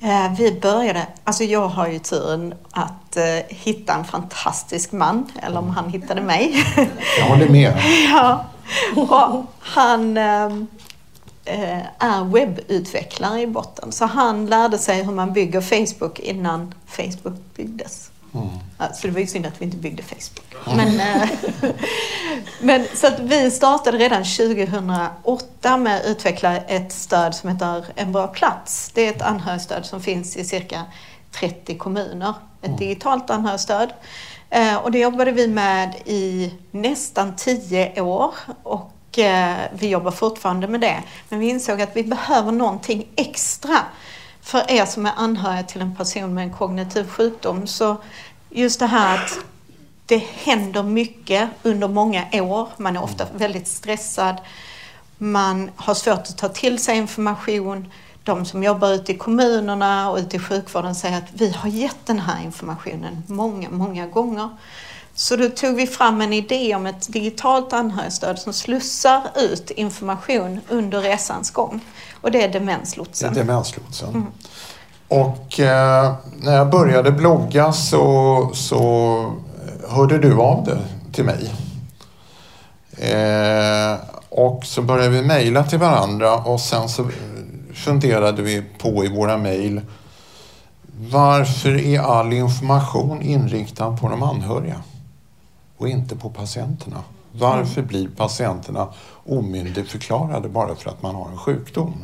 Eh, 0.00 0.32
vi 0.38 0.60
började, 0.60 1.06
alltså 1.24 1.44
jag 1.44 1.68
har 1.68 1.88
ju 1.88 1.98
turen 1.98 2.54
att 2.70 3.16
eh, 3.16 3.24
hitta 3.48 3.94
en 3.94 4.04
fantastisk 4.04 4.92
man, 4.92 5.32
eller 5.42 5.58
om 5.58 5.70
han 5.70 5.90
hittade 5.90 6.20
mig. 6.20 6.64
Jag 7.18 7.26
håller 7.26 7.48
med. 7.48 7.82
ja. 8.12 8.44
Och 8.96 9.44
han 9.60 10.16
eh, 10.16 10.48
är 11.98 12.24
webbutvecklare 12.24 13.40
i 13.40 13.46
botten, 13.46 13.92
så 13.92 14.04
han 14.04 14.46
lärde 14.46 14.78
sig 14.78 15.02
hur 15.02 15.12
man 15.12 15.32
bygger 15.32 15.60
Facebook 15.60 16.18
innan 16.18 16.74
Facebook 16.86 17.54
byggdes. 17.56 18.10
Mm. 18.34 18.48
Så 18.94 19.06
det 19.06 19.12
var 19.12 19.20
ju 19.20 19.26
synd 19.26 19.46
att 19.46 19.60
vi 19.60 19.64
inte 19.64 19.76
byggde 19.76 20.02
Facebook. 20.02 20.76
Men, 20.76 21.00
eh, 21.00 21.28
men, 22.60 22.84
så 22.94 23.06
att 23.06 23.20
vi 23.20 23.50
startade 23.50 23.98
redan 23.98 24.24
2008 24.24 25.76
med 25.76 26.00
att 26.00 26.06
utveckla 26.06 26.56
ett 26.56 26.92
stöd 26.92 27.34
som 27.34 27.50
heter 27.50 27.84
En 27.94 28.12
bra 28.12 28.26
plats. 28.26 28.90
Det 28.94 29.06
är 29.06 29.10
ett 29.10 29.22
anhörigstöd 29.22 29.86
som 29.86 30.00
finns 30.00 30.36
i 30.36 30.44
cirka 30.44 30.82
30 31.32 31.78
kommuner. 31.78 32.34
Ett 32.60 32.66
mm. 32.66 32.78
digitalt 32.78 33.30
anhörigstöd. 33.30 33.92
Eh, 34.50 34.76
och 34.76 34.90
det 34.90 34.98
jobbade 34.98 35.32
vi 35.32 35.48
med 35.48 35.94
i 36.04 36.54
nästan 36.70 37.36
10 37.36 38.00
år. 38.00 38.34
Och 38.62 38.92
Eh, 39.18 39.56
vi 39.72 39.88
jobbar 39.88 40.10
fortfarande 40.10 40.68
med 40.68 40.80
det. 40.80 41.02
Men 41.28 41.40
vi 41.40 41.48
insåg 41.48 41.82
att 41.82 41.96
vi 41.96 42.04
behöver 42.04 42.52
någonting 42.52 43.06
extra 43.16 43.78
för 44.40 44.70
er 44.70 44.86
som 44.86 45.06
är 45.06 45.12
anhöriga 45.16 45.62
till 45.62 45.80
en 45.80 45.96
person 45.96 46.34
med 46.34 46.44
en 46.44 46.52
kognitiv 46.52 47.08
sjukdom. 47.08 47.66
Så 47.66 47.96
just 48.50 48.80
det 48.80 48.86
här 48.86 49.14
att 49.14 49.38
det 50.06 50.18
händer 50.18 50.82
mycket 50.82 51.50
under 51.62 51.88
många 51.88 52.24
år. 52.32 52.68
Man 52.76 52.96
är 52.96 53.02
ofta 53.02 53.26
väldigt 53.34 53.68
stressad. 53.68 54.36
Man 55.18 55.70
har 55.76 55.94
svårt 55.94 56.18
att 56.18 56.38
ta 56.38 56.48
till 56.48 56.78
sig 56.78 56.96
information. 56.96 57.92
De 58.24 58.44
som 58.44 58.62
jobbar 58.62 58.92
ute 58.92 59.12
i 59.12 59.16
kommunerna 59.16 60.10
och 60.10 60.18
ute 60.18 60.36
i 60.36 60.38
sjukvården 60.38 60.94
säger 60.94 61.18
att 61.18 61.32
vi 61.32 61.50
har 61.50 61.68
gett 61.68 62.06
den 62.06 62.18
här 62.18 62.44
informationen 62.44 63.22
många, 63.26 63.70
många 63.70 64.06
gånger. 64.06 64.48
Så 65.18 65.36
då 65.36 65.48
tog 65.48 65.76
vi 65.76 65.86
fram 65.86 66.20
en 66.20 66.32
idé 66.32 66.74
om 66.74 66.86
ett 66.86 67.12
digitalt 67.12 67.72
anhörigstöd 67.72 68.38
som 68.38 68.52
slussar 68.52 69.22
ut 69.36 69.70
information 69.70 70.60
under 70.68 71.00
resans 71.00 71.50
gång. 71.50 71.80
Och 72.20 72.30
det 72.30 72.42
är 72.42 72.48
Demenslotsen. 72.48 73.34
Det 73.34 73.40
är 73.40 73.44
Demenslotsen. 73.44 74.08
Mm. 74.08 74.26
Och 75.08 75.60
eh, 75.60 76.14
när 76.42 76.56
jag 76.56 76.70
började 76.70 77.10
blogga 77.10 77.72
så, 77.72 78.50
så 78.54 79.32
hörde 79.88 80.18
du 80.18 80.34
av 80.34 80.64
dig 80.64 80.78
till 81.12 81.24
mig. 81.24 81.54
Eh, 82.98 83.96
och 84.28 84.64
så 84.64 84.82
började 84.82 85.08
vi 85.08 85.22
mejla 85.22 85.64
till 85.64 85.78
varandra 85.78 86.36
och 86.36 86.60
sen 86.60 86.88
så 86.88 87.10
funderade 87.74 88.42
vi 88.42 88.62
på 88.78 89.04
i 89.04 89.08
våra 89.08 89.36
mejl 89.36 89.80
varför 91.10 91.76
är 91.86 92.00
all 92.00 92.32
information 92.32 93.22
inriktad 93.22 93.96
på 93.96 94.08
de 94.08 94.22
anhöriga 94.22 94.76
och 95.78 95.88
inte 95.88 96.16
på 96.16 96.30
patienterna? 96.30 97.02
Varför 97.32 97.82
blir 97.82 98.08
patienterna 98.08 98.88
omyndigförklarade 99.26 100.48
bara 100.48 100.74
för 100.74 100.90
att 100.90 101.02
man 101.02 101.14
har 101.14 101.30
en 101.30 101.38
sjukdom? 101.38 101.94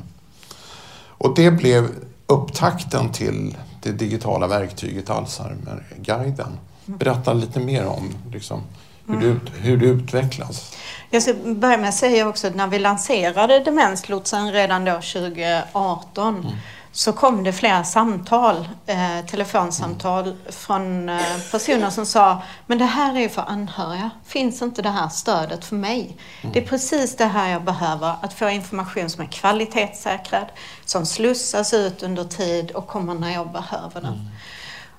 Och 1.09 1.35
det 1.35 1.51
blev 1.51 1.89
upptakten 2.27 3.13
till 3.13 3.57
det 3.83 3.93
digitala 3.93 4.47
verktyget 4.47 5.11
Alzheimerguiden. 5.11 6.59
Berätta 6.87 7.33
lite 7.33 7.61
mer 7.61 7.87
om 7.87 8.15
liksom, 8.33 8.63
hur, 9.09 9.21
det, 9.21 9.51
hur 9.61 9.77
det 9.77 9.87
utvecklas. 9.87 10.77
Jag 11.11 11.23
ska 11.23 11.35
börja 11.35 11.77
med 11.77 11.89
att 11.89 11.95
säga 11.95 12.29
också 12.29 12.47
att 12.47 12.55
när 12.55 12.67
vi 12.67 12.79
lanserade 12.79 13.61
Demenslotsen 13.61 14.53
redan 14.53 14.85
då 14.85 14.93
2018 14.93 16.37
mm. 16.37 16.53
Så 16.97 17.13
kom 17.13 17.45
det 17.45 17.53
flera 17.53 17.85
samtal, 17.85 18.69
eh, 18.87 19.27
telefonsamtal 19.27 20.37
från 20.51 21.09
eh, 21.09 21.21
personer 21.51 21.91
som 21.91 22.07
sa 22.07 22.43
men 22.67 22.79
det 22.79 22.85
här 22.85 23.17
är 23.17 23.29
för 23.29 23.43
anhöriga. 23.43 24.11
Finns 24.27 24.63
inte 24.63 24.83
det 24.83 24.89
här 24.91 25.09
stödet 25.09 25.65
för 25.65 25.77
mig? 25.77 26.17
Det 26.53 26.59
är 26.59 26.67
precis 26.67 27.17
det 27.17 27.25
här 27.25 27.51
jag 27.51 27.65
behöver, 27.65 28.15
att 28.23 28.33
få 28.33 28.49
information 28.49 29.11
som 29.11 29.23
är 29.23 29.27
kvalitetssäkrad, 29.27 30.47
som 30.85 31.07
slussas 31.07 31.75
ut 31.75 32.03
under 32.03 32.25
tid 32.25 32.71
och 32.71 32.87
kommer 32.87 33.15
när 33.15 33.33
jag 33.33 33.53
behöver 33.53 34.01
den. 34.01 34.31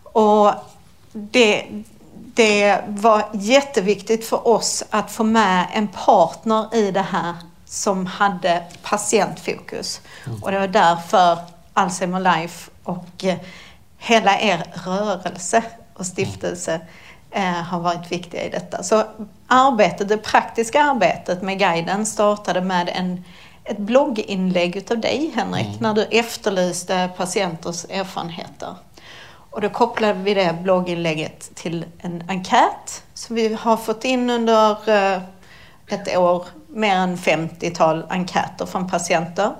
Och 0.03 0.53
det, 1.11 1.67
det 2.13 2.83
var 2.87 3.29
jätteviktigt 3.33 4.27
för 4.27 4.47
oss 4.47 4.83
att 4.89 5.11
få 5.11 5.23
med 5.23 5.67
en 5.73 5.87
partner 5.87 6.75
i 6.75 6.91
det 6.91 7.05
här 7.11 7.33
som 7.65 8.05
hade 8.05 8.63
patientfokus. 8.83 10.01
Och 10.41 10.51
det 10.51 10.59
var 10.59 10.67
därför 10.67 11.54
Alzheimer 11.75 12.19
Life 12.19 12.71
och 12.83 13.23
eh, 13.23 13.37
hela 13.97 14.39
er 14.39 14.63
rörelse 14.85 15.63
och 15.93 16.05
stiftelse 16.05 16.81
eh, 17.31 17.43
har 17.43 17.79
varit 17.79 18.11
viktiga 18.11 18.43
i 18.43 18.49
detta. 18.49 18.83
Så 18.83 19.03
arbetet, 19.47 20.09
det 20.09 20.17
praktiska 20.17 20.83
arbetet 20.83 21.41
med 21.41 21.59
guiden 21.59 22.05
startade 22.05 22.61
med 22.61 22.89
en, 22.93 23.23
ett 23.63 23.77
blogginlägg 23.77 24.75
utav 24.75 24.99
dig 24.99 25.31
Henrik, 25.35 25.79
när 25.79 25.93
du 25.93 26.03
efterlyste 26.03 27.09
patienters 27.17 27.85
erfarenheter. 27.89 28.75
Och 29.49 29.61
då 29.61 29.69
kopplade 29.69 30.13
vi 30.13 30.33
det 30.33 30.55
blogginlägget 30.63 31.55
till 31.55 31.85
en 31.97 32.23
enkät 32.27 33.03
som 33.13 33.35
vi 33.35 33.53
har 33.53 33.77
fått 33.77 34.05
in 34.05 34.29
under 34.29 34.89
eh, 34.89 35.21
ett 35.87 36.17
år, 36.17 36.45
mer 36.67 36.95
än 36.95 37.17
50-tal 37.17 38.05
enkäter 38.09 38.65
från 38.65 38.89
patienter. 38.89 39.51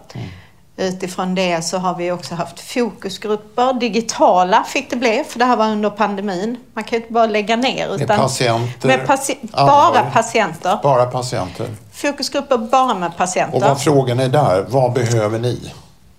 Utifrån 0.78 1.36
det 1.36 1.61
så 1.61 1.78
har 1.78 1.95
vi 1.95 2.11
också 2.11 2.36
haft 2.36 2.59
fokusgrupper, 2.59 3.73
digitala 3.73 4.63
fick 4.63 4.89
det 4.89 4.95
bli, 4.95 5.23
för 5.28 5.39
det 5.39 5.45
här 5.45 5.55
var 5.57 5.67
under 5.67 5.89
pandemin. 5.89 6.57
Man 6.73 6.84
kan 6.84 6.97
ju 6.97 7.01
inte 7.03 7.13
bara 7.13 7.26
lägga 7.26 7.55
ner. 7.55 7.88
Med 7.88 8.01
Utan 8.01 8.17
patienter, 8.17 8.88
med 8.88 9.07
paci- 9.07 9.51
bara 9.51 10.03
patienter. 10.11 10.80
Bara 10.84 11.05
patienter. 11.05 11.67
Fokusgrupper 11.93 12.57
bara 12.57 12.93
med 12.93 13.17
patienter. 13.17 13.55
Och 13.57 13.61
vad 13.61 13.82
frågan 13.82 14.19
är 14.19 14.30
där, 14.30 14.65
vad 14.69 14.93
behöver 14.93 15.39
ni? 15.39 15.73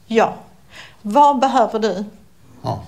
Ja. 0.07 0.33
Vad 1.03 1.39
behöver 1.39 1.79
du? 1.79 2.05
Ja. 2.63 2.81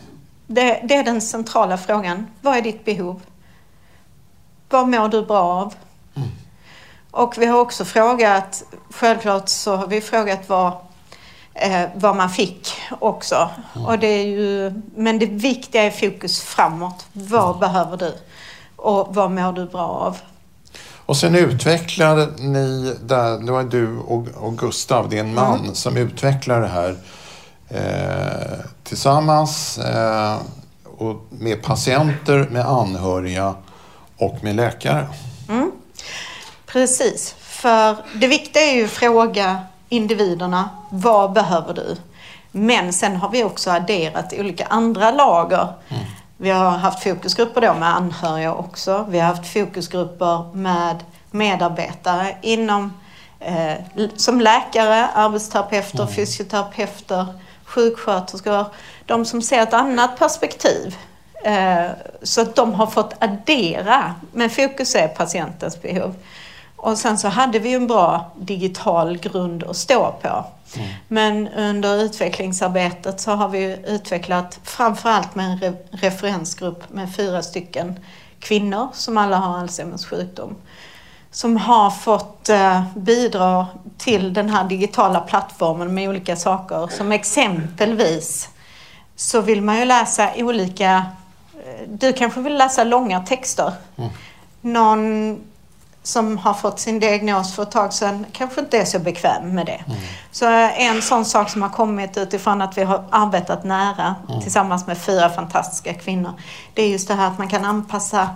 Det, 0.47 0.81
det 0.85 0.95
är 0.95 1.05
den 1.05 1.21
centrala 1.21 1.79
frågan. 1.79 2.27
Vad 2.41 2.57
är 2.57 2.63
ditt 2.63 2.85
behov? 2.85 3.21
Vad 4.71 4.89
mår 4.89 5.09
du 5.09 5.23
bra 5.25 5.43
av? 5.43 5.75
Och 7.11 7.35
vi 7.39 7.47
har 7.47 7.61
också 7.61 7.85
frågat, 7.85 8.63
självklart 8.91 9.49
så 9.49 9.77
har 9.77 9.87
vi 9.87 10.01
frågat 10.01 10.49
vad, 10.49 10.73
eh, 11.59 11.89
vad 11.95 12.17
man 12.17 12.31
fick 12.31 12.73
också. 12.99 13.51
Och 13.87 13.99
det 13.99 14.07
är 14.07 14.27
ju, 14.27 14.73
men 14.97 15.19
det 15.19 15.27
viktiga 15.27 15.83
är 15.83 15.91
fokus 15.91 16.41
framåt. 16.43 17.07
Vad 17.13 17.59
behöver 17.59 17.97
du? 17.97 18.15
Och 18.77 19.15
vad 19.15 19.31
mår 19.31 19.53
du 19.53 19.67
bra 19.67 19.89
av? 19.89 20.17
Och 21.07 21.17
sen 21.17 21.35
utvecklade 21.35 22.27
ni, 22.39 22.95
där, 23.03 23.39
det 23.47 23.53
var 23.53 23.63
du 23.63 23.99
och, 23.99 24.27
och 24.37 24.59
Gustav, 24.59 25.09
din 25.09 25.35
man, 25.35 25.61
Mm. 25.61 25.75
som 25.75 25.97
utvecklade 25.97 26.61
det 26.61 26.69
här 26.69 26.97
eh, 27.69 28.59
tillsammans 28.85 29.79
eh, 29.79 30.37
och 30.99 31.27
med 31.31 31.63
patienter, 31.63 32.49
med 32.51 32.67
anhöriga 32.67 33.55
och 34.17 34.45
med 34.45 34.57
läkare. 34.57 35.07
Precis, 36.67 37.35
för 37.39 37.97
det 38.15 38.27
viktiga 38.27 38.63
är 38.63 38.75
ju 38.75 38.85
att 38.85 38.91
fråga 38.91 39.59
individerna, 39.89 40.71
vad 40.91 41.33
behöver 41.33 41.75
du? 41.75 41.97
Men 42.51 42.93
sen 42.93 43.17
har 43.17 43.31
vi 43.31 43.45
också 43.45 43.71
adderat 43.71 44.33
olika 44.33 44.67
andra 44.67 45.11
lager. 45.11 45.69
Vi 46.37 46.51
har 46.51 46.71
haft 46.71 47.03
fokusgrupper 47.03 47.61
då 47.61 47.75
med 47.75 47.97
anhöriga 47.97 48.55
också. 48.55 49.07
Vi 49.09 49.19
har 49.19 49.27
haft 49.27 49.53
fokusgrupper 49.53 50.57
med 50.57 51.05
medarbetare 51.31 52.37
inom, 52.43 52.93
eh, 53.41 53.75
som 54.17 54.41
läkare, 54.41 55.09
arbetsterapeuter, 55.09 56.07
fysioterapeuter, 56.07 57.27
sjuksköterskor. 57.65 58.65
De 59.07 59.25
som 59.25 59.43
ser 59.43 59.63
ett 59.63 59.75
annat 59.75 60.19
perspektiv. 60.19 60.97
Eh, 61.45 61.87
så 62.23 62.41
att 62.41 62.57
de 62.57 62.75
har 62.75 62.87
fått 62.87 63.15
addera, 63.19 64.15
men 64.33 64.51
fokus 64.51 64.95
är 64.95 65.09
patientens 65.09 65.83
behov. 65.83 66.15
Och 66.89 66.99
sen 66.99 67.19
så 67.19 67.29
hade 67.29 67.59
vi 67.59 67.75
en 67.75 67.87
bra 67.87 68.31
digital 68.41 69.19
grund 69.19 69.65
att 69.65 69.77
stå 69.77 70.13
på. 70.23 70.45
Men 71.09 71.49
under 71.49 72.03
utvecklingsarbetet 72.03 73.21
så 73.21 73.31
har 73.31 73.49
vi 73.49 73.77
utvecklat 73.87 74.59
framförallt 74.65 75.35
med 75.35 75.47
en 75.47 75.59
re- 75.59 75.77
referensgrupp 75.91 76.93
med 76.93 77.15
fyra 77.17 77.43
stycken 77.43 77.99
kvinnor 78.41 78.89
som 78.93 79.19
alla 79.19 79.37
har 79.37 79.59
Alzheimers 79.59 80.05
sjukdom. 80.07 80.55
Som 81.31 81.57
har 81.57 81.91
fått 81.91 82.49
eh, 82.49 82.83
bidra 82.97 83.67
till 83.99 84.33
den 84.35 84.51
här 84.51 84.65
digitala 84.65 85.21
plattformen 85.21 85.95
med 85.95 86.09
olika 86.09 86.37
saker. 86.37 86.89
Som 86.97 87.13
exempelvis 87.13 88.49
så 89.17 89.41
vill 89.41 89.63
man 89.63 89.79
ju 89.79 89.85
läsa 89.85 90.31
olika... 90.37 91.07
eh, 91.67 91.89
Du 91.89 92.13
kanske 92.13 92.41
vill 92.41 92.57
läsa 92.59 92.85
långa 92.85 93.21
texter. 93.21 93.73
Någon 94.61 95.41
som 96.09 96.39
har 96.39 96.55
fått 96.55 96.81
sin 96.81 97.01
diagnos 97.01 97.55
för 97.55 97.63
ett 97.63 97.71
tag 97.71 97.93
sedan 97.93 98.27
kanske 98.33 98.61
inte 98.61 98.79
är 98.79 98.85
så 98.85 98.99
bekväm 98.99 99.55
med 99.55 99.67
det. 99.67 99.85
Så 100.31 100.47
en 100.77 101.03
sån 101.03 101.25
sak 101.25 101.51
som 101.51 101.63
har 101.63 101.69
kommit 101.69 102.17
utifrån 102.17 102.63
att 102.63 102.79
vi 102.79 102.83
har 102.83 103.05
arbetat 103.11 103.65
nära 103.65 104.15
tillsammans 104.43 104.87
med 104.87 104.99
fyra 104.99 105.29
fantastiska 105.29 105.95
kvinnor. 105.95 106.33
Det 106.75 106.83
är 106.83 106.89
just 106.89 107.09
det 107.09 107.15
här 107.15 107.27
att 107.27 107.39
man 107.39 107.49
kan 107.49 107.65
anpassa 107.65 108.29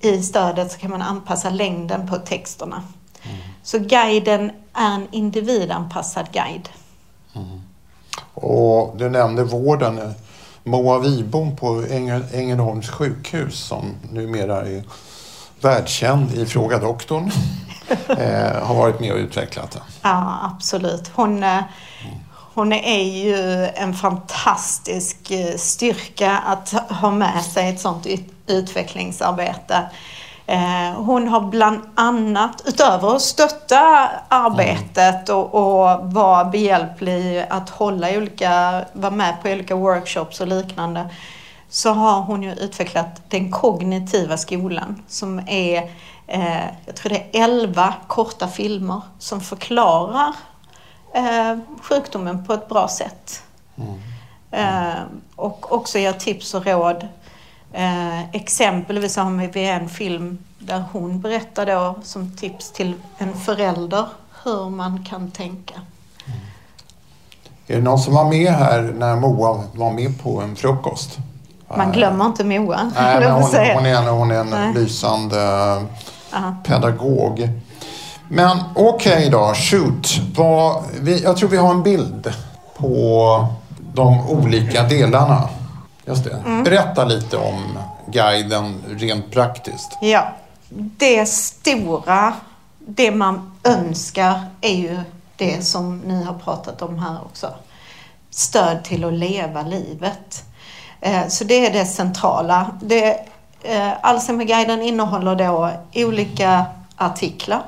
i 0.00 0.22
stödet 0.22 0.72
så 0.72 0.78
kan 0.78 0.90
man 0.90 1.02
anpassa 1.02 1.50
längden 1.50 2.08
på 2.08 2.16
texterna. 2.16 2.82
Så 3.62 3.78
guiden 3.78 4.50
är 4.74 4.94
en 4.94 5.06
individanpassad 5.10 6.26
guide. 6.32 6.68
Och 8.34 8.96
du 8.96 9.08
nämnde 9.08 9.44
vården. 9.44 10.14
Moa 10.64 10.98
Wibom 10.98 11.56
på 11.56 11.84
Ängel, 11.90 12.24
Ängelholms 12.32 12.90
sjukhus 12.90 13.58
som 13.58 13.94
numera 14.10 14.60
är 14.60 14.84
världskänd 15.60 16.32
i 16.34 16.46
Fråga 16.46 16.78
doktorn. 16.78 17.30
eh, 18.08 18.62
har 18.66 18.74
varit 18.74 19.00
med 19.00 19.12
och 19.12 19.18
utvecklat 19.18 19.70
det. 19.70 19.80
Ja, 20.02 20.38
absolut. 20.54 21.10
Hon, 21.14 21.42
eh, 21.42 21.60
hon 22.54 22.72
är 22.72 23.02
ju 23.04 23.66
en 23.74 23.94
fantastisk 23.94 25.30
eh, 25.30 25.56
styrka 25.56 26.38
att 26.46 26.70
ha 27.00 27.10
med 27.10 27.42
sig 27.44 27.68
ett 27.68 27.80
sånt 27.80 28.06
ut- 28.06 28.32
utvecklingsarbete. 28.46 29.82
Eh, 30.46 30.92
Hon 30.96 31.28
har 31.28 31.40
bland 31.40 31.80
annat, 31.94 32.62
utöver 32.64 33.16
att 33.16 33.22
stötta 33.22 34.08
arbetet 34.28 35.28
och, 35.28 35.54
och 35.54 36.12
vara 36.12 36.44
behjälplig 36.44 37.46
att 37.50 37.70
hålla 37.70 38.10
i 38.10 38.16
olika, 38.18 38.84
vara 38.92 39.10
med 39.12 39.42
på 39.42 39.48
olika 39.48 39.74
workshops 39.74 40.40
och 40.40 40.46
liknande, 40.46 41.08
så 41.68 41.92
har 41.92 42.20
hon 42.20 42.42
ju 42.42 42.52
utvecklat 42.52 43.30
den 43.30 43.50
kognitiva 43.50 44.36
skolan 44.36 45.02
som 45.08 45.40
är, 45.46 45.90
eh, 46.26 46.64
jag 46.86 46.96
tror 46.96 47.10
det 47.10 47.38
är 47.38 47.44
11 47.44 47.94
korta 48.06 48.48
filmer 48.48 49.00
som 49.18 49.40
förklarar 49.40 50.34
eh, 51.14 51.58
sjukdomen 51.82 52.46
på 52.46 52.52
ett 52.52 52.68
bra 52.68 52.88
sätt. 52.88 53.42
Eh, 54.50 55.02
och 55.36 55.72
också 55.72 55.98
ger 55.98 56.12
tips 56.12 56.54
och 56.54 56.66
råd. 56.66 57.08
Eh, 57.72 58.30
exempelvis 58.30 59.16
har 59.16 59.52
vi 59.52 59.68
en 59.68 59.88
film 59.88 60.38
där 60.58 60.84
hon 60.92 61.20
berättar 61.20 61.66
då 61.66 61.94
som 62.02 62.36
tips 62.36 62.72
till 62.72 62.94
en 63.18 63.34
förälder 63.34 64.06
hur 64.44 64.70
man 64.70 65.04
kan 65.04 65.30
tänka. 65.30 65.74
Är 67.66 67.76
det 67.76 67.82
någon 67.82 67.98
som 67.98 68.14
var 68.14 68.24
med 68.24 68.52
här 68.52 68.82
när 68.82 69.16
Moa 69.16 69.62
var 69.74 69.92
med 69.92 70.22
på 70.22 70.40
en 70.40 70.56
frukost? 70.56 71.18
Man 71.68 71.92
glömmer 71.92 72.26
inte 72.26 72.44
Moa. 72.44 72.90
Nej, 72.94 73.20
men 73.20 73.32
hon, 73.32 73.42
hon 73.42 73.86
är 73.86 73.94
en, 73.94 74.06
hon 74.06 74.30
är 74.30 74.40
en 74.40 74.50
Nej. 74.50 74.74
lysande 74.74 75.36
Ja. 76.32 76.56
pedagog. 76.64 77.48
Men 78.28 78.58
okej 78.74 79.28
då, 79.30 79.52
shoot. 79.54 80.08
Vad, 80.36 80.84
vi, 81.00 81.22
jag 81.22 81.36
tror 81.36 81.48
vi 81.48 81.56
har 81.56 81.70
en 81.70 81.82
bild 81.82 82.32
på 82.76 83.46
de 83.94 84.28
olika 84.30 84.82
delarna. 84.82 85.48
Just 86.06 86.24
det. 86.24 86.36
Mm. 86.46 86.64
Berätta 86.64 87.04
lite 87.04 87.36
om 87.36 87.78
guiden 88.06 88.82
rent 88.88 89.32
praktiskt. 89.32 89.98
Ja, 90.00 90.28
det 90.68 91.26
stora, 91.28 92.32
det 92.78 93.10
man 93.10 93.52
önskar 93.64 94.40
är 94.60 94.74
ju 94.74 94.98
det 95.36 95.66
som 95.66 95.98
ni 95.98 96.24
har 96.24 96.34
pratat 96.34 96.82
om 96.82 96.98
här 96.98 97.16
också. 97.24 97.50
Stöd 98.30 98.84
till 98.84 99.04
att 99.04 99.12
leva 99.12 99.62
livet. 99.62 100.44
Eh, 101.06 101.28
så 101.28 101.44
det 101.44 101.66
är 101.66 101.72
det 101.72 101.86
centrala. 101.86 102.70
Det, 102.82 103.26
eh, 103.62 103.92
Alzheimerguiden 104.00 104.82
innehåller 104.82 105.36
då 105.36 105.70
olika 105.94 106.64
artiklar 106.96 107.62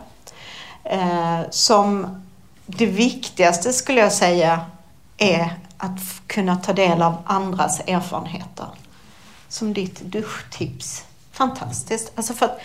eh, 0.85 1.41
som 1.51 2.21
det 2.67 2.87
viktigaste 2.87 3.73
skulle 3.73 4.01
jag 4.01 4.13
säga 4.13 4.61
är 5.19 5.55
att 5.77 6.01
kunna 6.27 6.57
ta 6.57 6.73
del 6.73 7.03
av 7.03 7.15
andras 7.27 7.81
erfarenheter. 7.81 8.67
Som 9.49 9.73
ditt 9.73 10.01
duschtips. 10.01 11.05
Fantastiskt. 11.33 12.13
Alltså 12.15 12.35
för 12.35 12.47
att, 12.47 12.61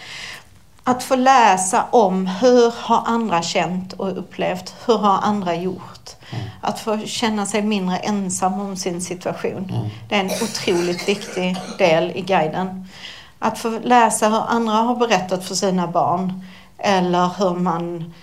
att 0.83 1.03
få 1.03 1.15
läsa 1.15 1.85
om 1.91 2.27
hur 2.27 2.73
har 2.77 3.03
andra 3.05 3.41
känt 3.41 3.93
och 3.93 4.17
upplevt, 4.17 4.75
hur 4.85 4.97
har 4.97 5.19
andra 5.21 5.55
gjort? 5.55 6.02
Mm. 6.33 6.49
Att 6.61 6.79
få 6.79 6.97
känna 7.05 7.45
sig 7.45 7.61
mindre 7.61 7.97
ensam 7.97 8.59
om 8.59 8.75
sin 8.75 9.01
situation. 9.01 9.69
Mm. 9.69 9.89
Det 10.09 10.15
är 10.15 10.19
en 10.19 10.31
otroligt 10.43 11.09
viktig 11.09 11.55
del 11.77 12.11
i 12.15 12.21
guiden. 12.21 12.87
Att 13.39 13.59
få 13.59 13.79
läsa 13.83 14.29
hur 14.29 14.43
andra 14.47 14.73
har 14.73 14.95
berättat 14.95 15.45
för 15.45 15.55
sina 15.55 15.87
barn 15.87 16.43
eller 16.77 17.29
hur 17.37 17.55
man 17.55 18.13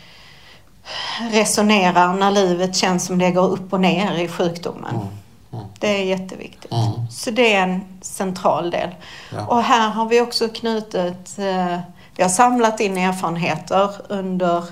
resonerar 1.33 2.15
när 2.15 2.31
livet 2.31 2.77
känns 2.77 3.07
som 3.07 3.19
det 3.19 3.31
går 3.31 3.49
upp 3.49 3.73
och 3.73 3.81
ner 3.81 4.19
i 4.19 4.29
sjukdomen. 4.29 4.95
Mm. 4.95 5.65
Det 5.79 6.01
är 6.01 6.05
jätteviktigt. 6.05 6.73
Mm. 6.73 7.07
Så 7.11 7.31
det 7.31 7.55
är 7.55 7.63
en 7.63 7.81
central 8.01 8.71
del. 8.71 8.91
Ja. 9.33 9.47
Och 9.47 9.63
här 9.63 9.91
har 9.91 10.07
vi 10.07 10.21
också 10.21 10.49
knutit, 10.49 11.39
eh, 11.39 11.79
vi 12.17 12.23
har 12.23 12.29
samlat 12.29 12.81
in 12.81 12.97
erfarenheter 12.97 13.91
under 14.09 14.65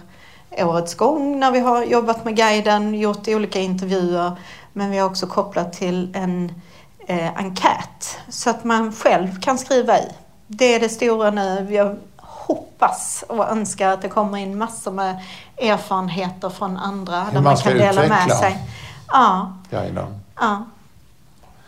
årets 0.51 0.94
gång 0.94 1.38
när 1.38 1.51
vi 1.51 1.61
har 1.61 1.84
jobbat 1.84 2.24
med 2.24 2.36
guiden, 2.36 2.94
gjort 2.94 3.28
olika 3.28 3.59
intervjuer. 3.61 4.32
Men 4.72 4.90
vi 4.90 4.99
har 4.99 5.07
också 5.07 5.26
kopplat 5.26 5.72
till 5.72 6.16
en 6.16 6.53
eh, 7.07 7.36
enkät 7.36 8.18
så 8.28 8.51
att 8.51 8.64
man 8.64 8.92
själv 8.92 9.40
kan 9.40 9.59
skriva 9.59 9.99
i. 9.99 10.09
Det 10.46 10.74
är 10.74 10.80
det 10.80 10.88
stora 10.88 11.30
nu. 11.30 11.66
Jag 11.70 11.96
hoppas 12.16 13.24
och 13.28 13.49
önskar 13.49 13.88
att 13.88 14.03
det 14.03 14.09
kommer 14.09 14.38
in 14.38 14.59
massor 14.59 14.92
med 14.92 15.22
erfarenheter 15.57 16.51
från 16.51 16.76
andra 16.76 17.24
Hur 17.24 17.32
där 17.32 17.40
man 17.40 17.57
kan 17.57 17.72
dela 17.72 18.09
med 18.09 18.32
sig. 18.32 18.59
Ja. 19.09 19.53
Guiden. 19.70 20.20
ja. 20.40 20.64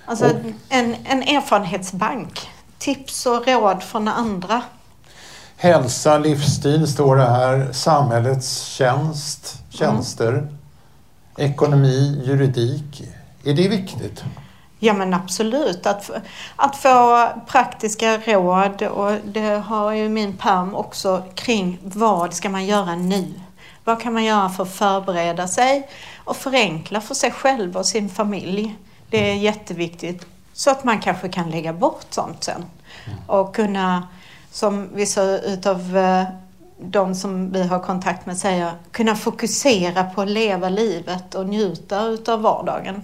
Alltså 0.05 0.25
och. 0.25 0.33
en, 0.69 0.97
en 1.05 1.23
erfarenhetsbank. 1.23 2.51
Tips 2.79 3.27
och 3.27 3.47
råd 3.47 3.83
från 3.83 4.09
andra. 4.09 4.63
Hälsa, 5.63 6.19
livsstil 6.19 6.87
står 6.89 7.17
det 7.17 7.31
här. 7.31 7.73
Samhällets 7.73 8.65
tjänst, 8.65 9.63
tjänster. 9.71 10.33
Mm. 10.33 10.49
Ekonomi, 11.37 12.23
juridik. 12.25 13.03
Är 13.45 13.55
det 13.55 13.69
viktigt? 13.69 14.25
Ja 14.79 14.93
men 14.93 15.15
absolut. 15.15 15.87
Att, 15.87 16.11
att 16.57 16.77
få 16.77 17.29
praktiska 17.47 18.19
råd 18.19 18.83
och 18.83 19.13
det 19.25 19.63
har 19.67 19.93
ju 19.93 20.09
min 20.09 20.37
perm 20.37 20.75
också 20.75 21.23
kring 21.35 21.79
vad 21.83 22.35
ska 22.35 22.49
man 22.49 22.67
göra 22.67 22.95
nu? 22.95 23.33
Vad 23.85 24.01
kan 24.01 24.13
man 24.13 24.25
göra 24.25 24.49
för 24.49 24.63
att 24.63 24.75
förbereda 24.75 25.49
sig 25.49 25.89
och 26.25 26.37
förenkla 26.37 27.01
för 27.01 27.15
sig 27.15 27.31
själv 27.31 27.77
och 27.77 27.87
sin 27.87 28.09
familj? 28.09 28.77
Det 29.11 29.31
är 29.31 29.35
jätteviktigt 29.35 30.27
så 30.53 30.71
att 30.71 30.85
man 30.85 31.01
kanske 31.01 31.29
kan 31.29 31.51
lägga 31.51 31.73
bort 31.73 32.07
sånt 32.11 32.45
sen 32.45 32.65
och 33.27 33.55
kunna, 33.55 34.09
som 34.51 34.89
vissa 34.95 35.23
utav 35.39 35.97
eh, 35.97 36.25
de 36.79 37.15
som 37.15 37.53
vi 37.53 37.63
har 37.63 37.79
kontakt 37.79 38.27
med 38.27 38.37
säger, 38.37 38.73
kunna 38.91 39.17
fokusera 39.17 40.05
på 40.05 40.23
att 40.23 40.31
leva 40.31 40.69
livet 40.69 41.35
och 41.35 41.47
njuta 41.47 42.07
utav 42.07 42.43
vardagen. 42.43 43.03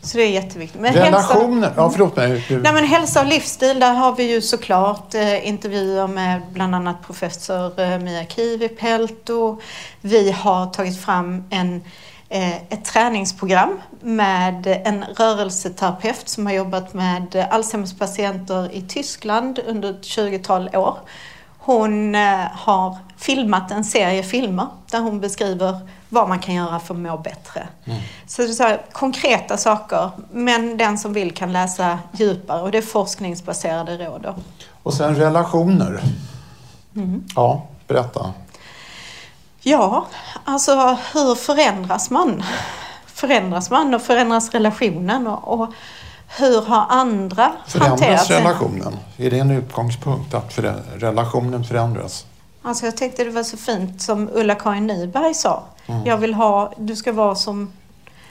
Så 0.00 0.18
det 0.18 0.22
är 0.22 0.30
jätteviktigt. 0.30 0.80
Men 0.80 0.92
Relationer? 0.92 1.66
Hälsa, 1.66 1.80
ja, 1.80 1.90
förlåt 1.90 2.16
mig. 2.16 2.44
Du... 2.48 2.62
Nej, 2.62 2.72
men 2.72 2.84
hälsa 2.84 3.20
och 3.20 3.26
livsstil, 3.26 3.80
där 3.80 3.94
har 3.94 4.16
vi 4.16 4.32
ju 4.32 4.40
såklart 4.40 5.14
eh, 5.14 5.48
intervjuer 5.48 6.06
med 6.06 6.42
bland 6.52 6.74
annat 6.74 6.96
professor 7.06 7.80
eh, 7.80 7.98
Mia 7.98 8.24
Kivipelto. 8.24 9.60
Vi 10.00 10.30
har 10.30 10.66
tagit 10.66 11.00
fram 11.00 11.44
en, 11.50 11.82
eh, 12.28 12.56
ett 12.56 12.84
träningsprogram 12.84 13.80
med 14.00 14.66
en 14.84 15.04
rörelseterapeut 15.04 16.28
som 16.28 16.46
har 16.46 16.52
jobbat 16.52 16.94
med 16.94 17.46
Alzheimers 17.50 17.98
patienter 17.98 18.72
i 18.72 18.82
Tyskland 18.82 19.58
under 19.66 19.90
ett 19.90 20.02
20-tal 20.02 20.76
år. 20.76 20.98
Hon 21.58 22.14
eh, 22.14 22.44
har 22.52 22.96
filmat 23.16 23.70
en 23.70 23.84
serie 23.84 24.22
filmer 24.22 24.66
där 24.90 25.00
hon 25.00 25.20
beskriver 25.20 25.80
vad 26.08 26.28
man 26.28 26.38
kan 26.38 26.54
göra 26.54 26.80
för 26.80 26.94
att 26.94 27.00
må 27.00 27.18
bättre. 27.18 27.68
Mm. 27.84 27.98
Så 28.26 28.42
det 28.42 28.48
är 28.48 28.52
så 28.52 28.62
här, 28.62 28.82
konkreta 28.92 29.56
saker, 29.56 30.10
men 30.32 30.76
den 30.76 30.98
som 30.98 31.12
vill 31.12 31.34
kan 31.34 31.52
läsa 31.52 31.98
djupare 32.12 32.62
och 32.62 32.70
det 32.70 32.78
är 32.78 32.82
forskningsbaserade 32.82 33.96
råd. 33.96 34.22
Då. 34.22 34.34
Och 34.82 34.94
sen 34.94 35.16
relationer. 35.16 36.00
Mm. 36.96 37.24
Ja, 37.34 37.66
berätta. 37.86 38.32
Ja, 39.60 40.06
alltså 40.44 40.98
hur 41.12 41.34
förändras 41.34 42.10
man? 42.10 42.42
Förändras 43.20 43.70
man 43.70 43.94
och 43.94 44.02
förändras 44.02 44.50
relationen? 44.50 45.26
Och, 45.26 45.60
och 45.60 45.72
hur 46.38 46.62
har 46.62 46.86
andra 46.88 47.52
förändras 47.66 48.00
hanterat 48.00 48.26
Förändras 48.26 48.30
relationen? 48.30 48.96
Är 49.16 49.30
det 49.30 49.38
en 49.38 49.50
utgångspunkt 49.50 50.34
att 50.34 50.52
för 50.52 50.62
relationen 50.96 51.64
förändras? 51.64 52.26
Alltså 52.62 52.84
jag 52.84 52.96
tyckte 52.96 53.24
det 53.24 53.30
var 53.30 53.42
så 53.42 53.56
fint 53.56 54.02
som 54.02 54.30
Ulla-Karin 54.32 54.86
Nyberg 54.86 55.34
sa. 55.34 55.62
Mm. 55.86 56.06
Jag 56.06 56.16
vill 56.16 56.34
ha, 56.34 56.72
du 56.78 56.96
ska 56.96 57.12
vara 57.12 57.34
som 57.34 57.72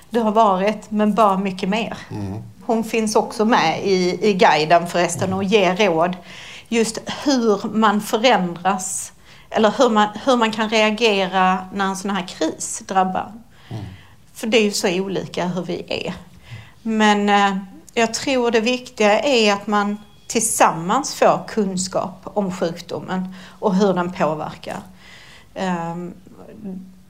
du 0.09 0.19
har 0.19 0.31
varit, 0.31 0.91
men 0.91 1.13
bara 1.13 1.37
mycket 1.37 1.69
mer. 1.69 1.97
Mm. 2.11 2.43
Hon 2.65 2.83
finns 2.83 3.15
också 3.15 3.45
med 3.45 3.81
i, 3.83 4.29
i 4.29 4.33
guiden 4.33 4.87
förresten 4.87 5.33
och 5.33 5.43
ger 5.43 5.75
råd 5.75 6.15
just 6.67 6.97
hur 7.23 7.69
man 7.73 8.01
förändras 8.01 9.13
eller 9.49 9.73
hur 9.77 9.89
man, 9.89 10.07
hur 10.25 10.37
man 10.37 10.51
kan 10.51 10.69
reagera 10.69 11.67
när 11.73 11.85
en 11.85 11.95
sån 11.95 12.11
här 12.11 12.27
kris 12.27 12.83
drabbar. 12.87 13.31
Mm. 13.69 13.83
För 14.37 14.47
det 14.47 14.57
är 14.57 14.63
ju 14.63 14.71
så 14.71 14.89
olika 14.89 15.47
hur 15.47 15.63
vi 15.63 15.85
är. 15.87 16.13
Men 16.81 17.29
eh, 17.29 17.57
jag 17.93 18.13
tror 18.13 18.51
det 18.51 18.59
viktiga 18.59 19.19
är 19.19 19.53
att 19.53 19.67
man 19.67 19.97
tillsammans 20.27 21.15
får 21.15 21.47
kunskap 21.47 22.21
om 22.23 22.51
sjukdomen 22.51 23.35
och 23.59 23.75
hur 23.75 23.93
den 23.93 24.13
påverkar. 24.13 24.77
Ehm, 25.55 26.13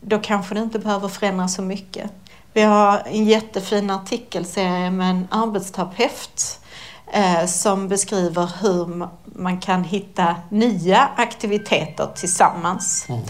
då 0.01 0.19
kanske 0.19 0.55
det 0.55 0.61
inte 0.61 0.79
behöver 0.79 1.07
förändras 1.07 1.55
så 1.55 1.61
mycket. 1.61 2.11
Vi 2.53 2.61
har 2.61 3.03
en 3.05 3.25
jättefin 3.25 3.89
artikelserie 3.89 4.91
med 4.91 5.09
en 5.09 5.27
arbetsterapeut 5.31 6.59
eh, 7.13 7.45
som 7.45 7.87
beskriver 7.87 8.51
hur 8.61 9.07
man 9.25 9.59
kan 9.59 9.83
hitta 9.83 10.35
nya 10.49 11.09
aktiviteter 11.17 12.07
tillsammans. 12.15 13.05
Mm. 13.09 13.21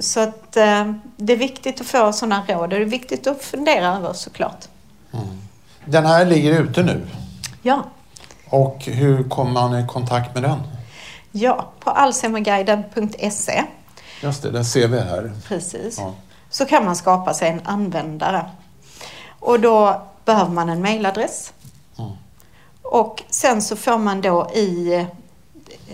Så 0.00 0.20
att 0.20 0.56
eh, 0.56 0.92
det 1.16 1.32
är 1.32 1.36
viktigt 1.36 1.80
att 1.80 1.86
få 1.86 2.12
sådana 2.12 2.44
råd 2.48 2.60
och 2.60 2.68
det 2.68 2.76
är 2.76 2.84
viktigt 2.84 3.26
att 3.26 3.44
fundera 3.44 3.96
över 3.96 4.12
såklart. 4.12 4.64
Mm. 5.12 5.26
Den 5.84 6.06
här 6.06 6.24
ligger 6.24 6.62
ute 6.62 6.82
nu? 6.82 7.06
Ja. 7.62 7.84
Och 8.50 8.82
hur 8.82 9.28
kommer 9.28 9.50
man 9.52 9.78
i 9.78 9.86
kontakt 9.86 10.34
med 10.34 10.42
den? 10.42 10.58
Ja, 11.32 11.68
på 11.80 11.90
alzheimerguiden.se. 11.90 13.64
Just 14.22 14.42
det, 14.42 14.50
den 14.50 14.64
ser 14.64 14.88
vi 14.88 15.00
här. 15.00 15.32
Precis. 15.48 15.98
Ja. 15.98 16.14
Så 16.50 16.66
kan 16.66 16.84
man 16.84 16.96
skapa 16.96 17.34
sig 17.34 17.48
en 17.48 17.60
användare. 17.64 18.50
Och 19.40 19.60
då 19.60 20.02
behöver 20.24 20.50
man 20.50 20.68
en 20.68 20.82
mailadress. 20.82 21.52
Mm. 21.98 22.10
Och 22.82 23.22
sen 23.30 23.62
så 23.62 23.76
får 23.76 23.98
man 23.98 24.20
då 24.20 24.50
i 24.54 24.94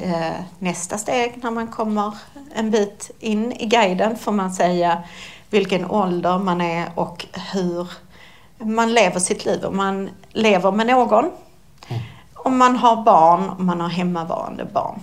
eh, 0.03 0.33
nästa 0.59 0.99
steg 0.99 1.41
när 1.43 1.51
man 1.51 1.69
kommer 1.69 2.13
en 2.55 2.71
bit 2.71 3.11
in 3.21 3.53
i 3.53 3.67
guiden 3.67 4.17
får 4.17 4.33
man 4.33 4.53
säga 4.53 5.03
vilken 5.51 5.91
ålder 5.91 6.39
man 6.39 6.61
är 6.61 6.91
och 6.95 7.27
hur 7.53 7.89
man 8.59 8.95
lever 8.95 9.21
sitt 9.21 9.45
liv. 9.45 9.65
Om 9.65 9.77
man 9.77 10.11
lever 10.33 10.73
med 10.73 10.87
någon 10.87 11.31
om 12.45 12.59
man 12.59 12.77
har 12.77 13.03
barn, 13.03 13.51
om 13.59 13.67
man 13.67 13.81
har 13.81 13.89
hemmavarande 13.89 14.65
barn. 14.65 15.01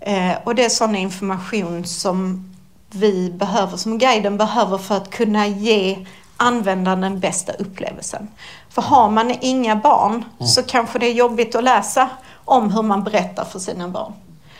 Eh, 0.00 0.32
och 0.44 0.54
det 0.54 0.64
är 0.64 0.68
sån 0.68 0.96
information 0.96 1.84
som 1.84 2.50
vi 2.90 3.30
behöver, 3.30 3.76
som 3.76 3.98
guiden 3.98 4.36
behöver 4.36 4.78
för 4.78 4.96
att 4.96 5.10
kunna 5.10 5.46
ge 5.46 6.06
användaren 6.36 7.00
den 7.00 7.20
bästa 7.20 7.52
upplevelsen. 7.52 8.28
För 8.68 8.82
har 8.82 9.10
man 9.10 9.34
inga 9.40 9.76
barn 9.76 10.12
mm. 10.12 10.48
så 10.48 10.62
kanske 10.62 10.98
det 10.98 11.06
är 11.06 11.12
jobbigt 11.12 11.54
att 11.54 11.64
läsa 11.64 12.08
om 12.44 12.72
hur 12.72 12.82
man 12.82 13.04
berättar 13.04 13.44
för 13.44 13.58
sina 13.58 13.88
barn. 13.88 14.12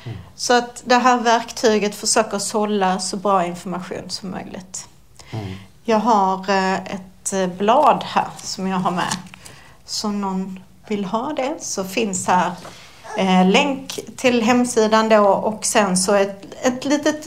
Mm. 0.04 0.18
Så 0.34 0.52
att 0.52 0.82
det 0.84 0.94
här 0.94 1.18
verktyget 1.18 1.94
försöker 1.94 2.38
sålla 2.38 2.98
så 2.98 3.16
bra 3.16 3.44
information 3.46 4.10
som 4.10 4.30
möjligt. 4.30 4.88
Mm. 5.30 5.46
Jag 5.84 5.98
har 5.98 6.50
eh, 6.50 6.74
ett 6.74 7.32
eh, 7.32 7.46
blad 7.46 8.04
här 8.06 8.28
som 8.42 8.66
jag 8.66 8.78
har 8.78 8.90
med. 8.90 9.16
Som 9.84 10.20
någon 10.20 10.60
vill 10.88 11.04
ha 11.04 11.32
det 11.32 11.54
så 11.60 11.84
finns 11.84 12.26
här 12.26 12.50
eh, 13.18 13.48
länk 13.48 14.00
till 14.16 14.42
hemsidan 14.42 15.08
då 15.08 15.26
och 15.26 15.64
sen 15.64 15.96
så 15.96 16.14
ett, 16.14 16.44
ett 16.62 16.84
litet 16.84 17.26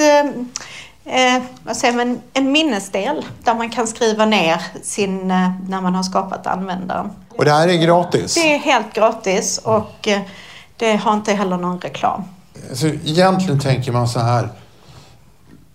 eh, 1.06 1.42
vad 1.64 1.78
säger 1.78 1.94
man, 1.94 2.22
en 2.34 2.52
minnesdel 2.52 3.26
där 3.44 3.56
man 3.56 3.70
kan 3.70 3.88
skriva 3.88 4.26
ner 4.26 4.62
sin, 4.84 5.28
när 5.28 5.82
man 5.82 5.96
har 5.96 6.04
skapat 6.04 6.48
användaren. 6.48 7.12
Och 7.30 7.46
det 7.46 7.52
här 7.52 7.68
är 7.68 7.78
gratis? 7.78 8.34
Det 8.34 8.54
är 8.54 8.60
helt 8.60 8.94
gratis 8.94 9.58
och 9.58 10.08
det 10.78 10.96
har 10.96 11.14
inte 11.14 11.34
heller 11.34 11.58
någon 11.58 11.80
reklam. 11.80 12.24
Så 12.74 12.88
egentligen 12.88 13.60
tänker 13.60 13.92
man 13.92 14.08
så 14.08 14.20
här, 14.20 14.50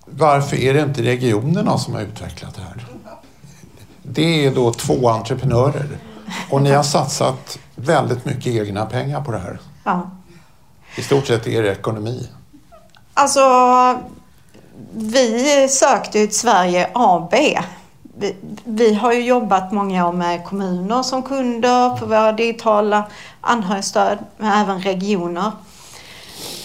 varför 0.05 0.57
är 0.57 0.75
det 0.75 0.81
inte 0.81 1.03
regionerna 1.03 1.79
som 1.79 1.95
har 1.95 2.01
utvecklat 2.01 2.55
det 2.55 2.63
här? 2.63 2.87
det 4.13 4.47
är 4.47 4.55
då 4.55 4.73
två 4.73 5.09
entreprenörer. 5.09 5.99
Och 6.51 6.63
ni 6.63 6.71
har 6.71 6.83
satsat 6.83 7.59
väldigt 7.75 8.25
mycket 8.25 8.47
egna 8.47 8.87
pengar 8.87 9.21
på 9.21 9.33
det 9.33 9.39
här. 9.39 9.59
Ja. 9.85 10.11
I 10.97 11.03
stort 11.03 11.27
sett 11.27 11.47
er 11.47 11.65
ekonomi. 11.65 12.29
Alltså, 13.15 13.41
vi 14.93 15.69
sökte 15.69 16.21
ett 16.21 16.35
Sverige 16.35 16.91
AB. 16.95 17.35
Vi, 18.19 18.37
vi 18.65 18.95
har 18.95 19.13
ju 19.13 19.21
jobbat 19.21 19.73
många 19.73 20.09
år 20.09 20.13
med 20.13 20.45
kommuner 20.45 21.03
som 21.03 21.23
kunder 21.23 21.97
för 21.97 22.07
våra 22.07 22.33
digitala 22.33 23.05
anhörigstöd, 23.41 24.19
men 24.37 24.63
även 24.63 24.83
regioner. 24.83 25.53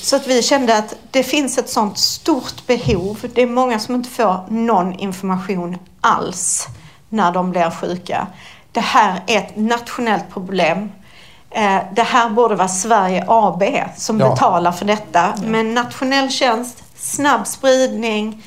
Så 0.03 0.15
att 0.15 0.27
vi 0.27 0.41
kände 0.43 0.77
att 0.77 0.95
det 1.11 1.23
finns 1.23 1.57
ett 1.57 1.69
sånt 1.69 1.97
stort 1.97 2.67
behov. 2.67 3.19
Det 3.35 3.41
är 3.41 3.47
många 3.47 3.79
som 3.79 3.95
inte 3.95 4.09
får 4.09 4.45
någon 4.49 4.93
information 4.99 5.77
alls 6.01 6.67
när 7.09 7.31
de 7.31 7.51
blir 7.51 7.71
sjuka. 7.71 8.27
Det 8.71 8.79
här 8.79 9.23
är 9.27 9.37
ett 9.37 9.55
nationellt 9.57 10.29
problem. 10.33 10.91
Eh, 11.51 11.77
Det 11.93 12.03
här 12.03 12.29
borde 12.29 12.55
vara 12.55 12.67
Sverige 12.67 13.25
AB 13.27 13.63
som 13.97 14.19
Ja. 14.19 14.29
betalar 14.29 14.71
för 14.71 14.85
detta. 14.85 15.33
Med 15.45 15.65
nationell 15.65 16.29
tjänst, 16.31 16.83
snabb 16.95 17.47
spridning, 17.47 18.43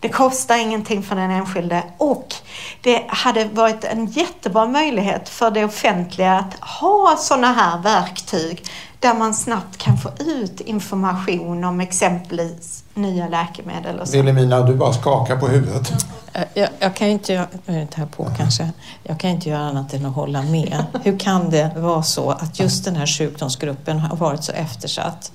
det 0.00 0.08
kostar 0.08 0.56
ingenting 0.56 1.02
för 1.02 1.16
den 1.16 1.30
enskilde 1.30 1.82
och 1.98 2.34
det 2.82 3.04
hade 3.08 3.44
varit 3.44 3.84
en 3.84 4.06
jättebra 4.06 4.66
möjlighet 4.66 5.28
för 5.28 5.50
det 5.50 5.64
offentliga 5.64 6.32
att 6.38 6.68
ha 6.68 7.16
sådana 7.18 7.52
här 7.52 7.78
verktyg 7.78 8.64
där 9.00 9.14
man 9.14 9.34
snabbt 9.34 9.76
kan 9.76 9.98
få 9.98 10.10
ut 10.18 10.60
information 10.60 11.64
om 11.64 11.80
exempelvis 11.80 12.84
nya 12.94 13.28
läkemedel 13.28 13.98
och 14.00 14.08
så. 14.08 14.12
Vilhelmina, 14.16 14.60
du 14.62 14.74
bara 14.74 14.92
skakar 14.92 15.36
på 15.36 15.48
huvudet. 15.48 15.92
Eh, 16.32 16.42
Jag, 16.54 16.68
jag 16.78 16.94
kan 16.96 17.06
ju 17.06 17.12
inte, 17.12 17.32
göra- 17.32 17.46
nu 17.66 17.74
är 17.76 17.80
det 17.80 17.94
här 17.96 18.06
på 18.06 18.28
kanske, 18.36 18.70
jag 19.02 19.20
kan 19.20 19.30
inte 19.30 19.48
göra 19.48 19.60
annat 19.62 19.94
än 19.94 20.06
att 20.06 20.14
hålla 20.14 20.42
med. 20.42 20.84
Hur 21.02 21.18
kan 21.18 21.50
det 21.50 21.70
vara 21.76 22.02
så 22.02 22.30
att 22.30 22.60
just 22.60 22.84
den 22.84 22.96
här 22.96 23.06
sjukdomsgruppen 23.06 23.98
har 23.98 24.16
varit 24.16 24.44
så 24.44 24.52
eftersatt? 24.52 25.32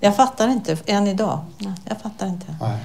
Jag 0.00 0.16
fattar 0.16 0.48
inte 0.48 0.76
än 0.86 1.06
idag. 1.06 1.38
Jag 1.88 2.00
fattar 2.02 2.26
inte. 2.26 2.46
Nej. 2.60 2.76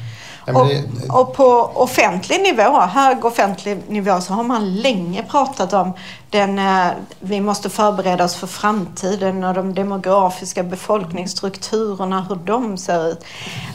Och, 0.47 1.19
och 1.19 1.33
på 1.33 1.71
offentlig 1.73 2.41
nivå, 2.41 2.79
hög 2.79 3.25
offentlig 3.25 3.81
nivå, 3.87 4.21
så 4.21 4.33
har 4.33 4.43
man 4.43 4.75
länge 4.75 5.23
pratat 5.23 5.73
om 5.73 5.93
den, 6.29 6.59
eh, 6.59 6.87
vi 7.19 7.41
måste 7.41 7.69
förbereda 7.69 8.23
oss 8.23 8.35
för 8.35 8.47
framtiden 8.47 9.43
och 9.43 9.53
de 9.53 9.73
demografiska 9.73 10.63
befolkningsstrukturerna, 10.63 12.25
hur 12.29 12.35
de 12.35 12.77
ser 12.77 13.11
ut. 13.11 13.25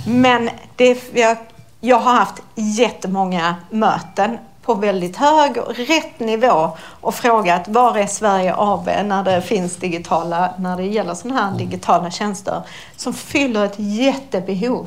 Men 0.07 0.51
det, 0.77 0.99
jag, 1.15 1.37
jag 1.81 1.97
har 1.97 2.13
haft 2.13 2.43
jättemånga 2.55 3.55
möten 3.71 4.39
på 4.63 4.75
väldigt 4.75 5.17
hög 5.17 5.57
och 5.57 5.75
rätt 5.77 6.21
nivå 6.21 6.71
och 7.01 7.15
frågat 7.15 7.69
var 7.69 7.99
är 7.99 8.07
Sverige 8.07 8.55
AB 8.57 8.87
när 8.87 9.25
det 9.25 9.43
finns 9.43 9.77
digitala, 9.77 10.55
när 10.59 10.77
det 10.77 10.87
gäller 10.87 11.15
sådana 11.15 11.41
här 11.41 11.59
digitala 11.59 12.11
tjänster 12.11 12.63
som 12.97 13.15
fyller 13.15 13.65
ett 13.65 13.75
jättebehov. 13.77 14.87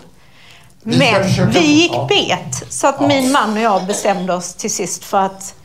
Men 0.83 1.49
vi 1.49 1.59
gick 1.59 1.91
bet 2.09 2.63
så 2.69 2.87
att 2.87 2.99
min 3.01 3.31
man 3.31 3.53
och 3.53 3.59
jag 3.59 3.85
bestämde 3.85 4.33
oss 4.33 4.53
till 4.53 4.73
sist 4.73 5.03
för 5.03 5.17
att 5.17 5.55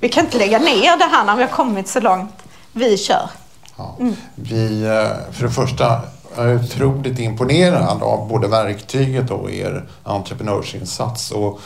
vi 0.00 0.08
kan 0.08 0.24
inte 0.24 0.38
lägga 0.38 0.58
ner 0.58 0.96
det 0.98 1.04
här 1.04 1.24
när 1.24 1.36
vi 1.36 1.42
har 1.42 1.50
kommit 1.50 1.88
så 1.88 2.00
långt. 2.00 2.34
Vi 2.72 2.98
kör. 2.98 3.30
ja. 3.76 3.96
vi, 4.34 4.82
eh, 4.82 5.32
för 5.32 5.42
det 5.42 5.50
första, 5.50 6.00
är 6.36 6.64
otroligt 6.64 7.18
imponerad 7.18 8.02
av 8.02 8.28
både 8.28 8.48
verktyget 8.48 9.30
och 9.30 9.50
er 9.50 9.88
entreprenörsinsats. 10.02 11.30
Och 11.30 11.60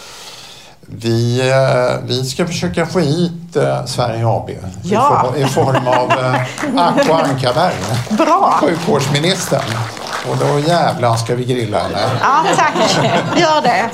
vi, 0.92 1.50
eh, 1.50 1.98
vi 2.06 2.24
ska 2.24 2.46
försöka 2.46 2.86
få 2.86 2.98
hit 3.00 3.56
eh, 3.56 3.84
Sverige 3.84 4.26
AB 4.26 4.50
Ja. 4.82 5.32
i, 5.36 5.44
form, 5.44 5.86
av 5.88 6.10
eh, 6.10 6.40
Acko 6.76 7.12
Ankarberg, 7.12 7.74
Bra! 8.10 8.58
sjukvårdsministern. 8.60 9.62
Och 10.30 10.36
då 10.36 10.58
jävlar 10.58 11.16
ska 11.16 11.34
vi 11.34 11.44
grilla 11.44 11.78
henne. 11.78 11.98
Ja, 12.20 12.44
tack. 12.56 12.74
Gör 13.36 13.62
det. 13.62 13.90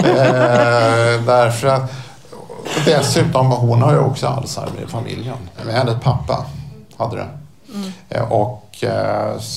Därför 1.27 1.69
att 1.69 1.93
dessutom, 2.85 3.51
hon 3.51 3.83
har 3.83 3.93
ju 3.93 3.99
också 3.99 4.27
Alzheimer 4.27 4.83
i 4.85 4.91
familjen. 4.91 5.37
Hennes 5.73 6.01
pappa 6.03 6.45
hade 6.99 7.17
det. 7.17 7.27
Eh, 8.09 8.33
och, 8.33 8.66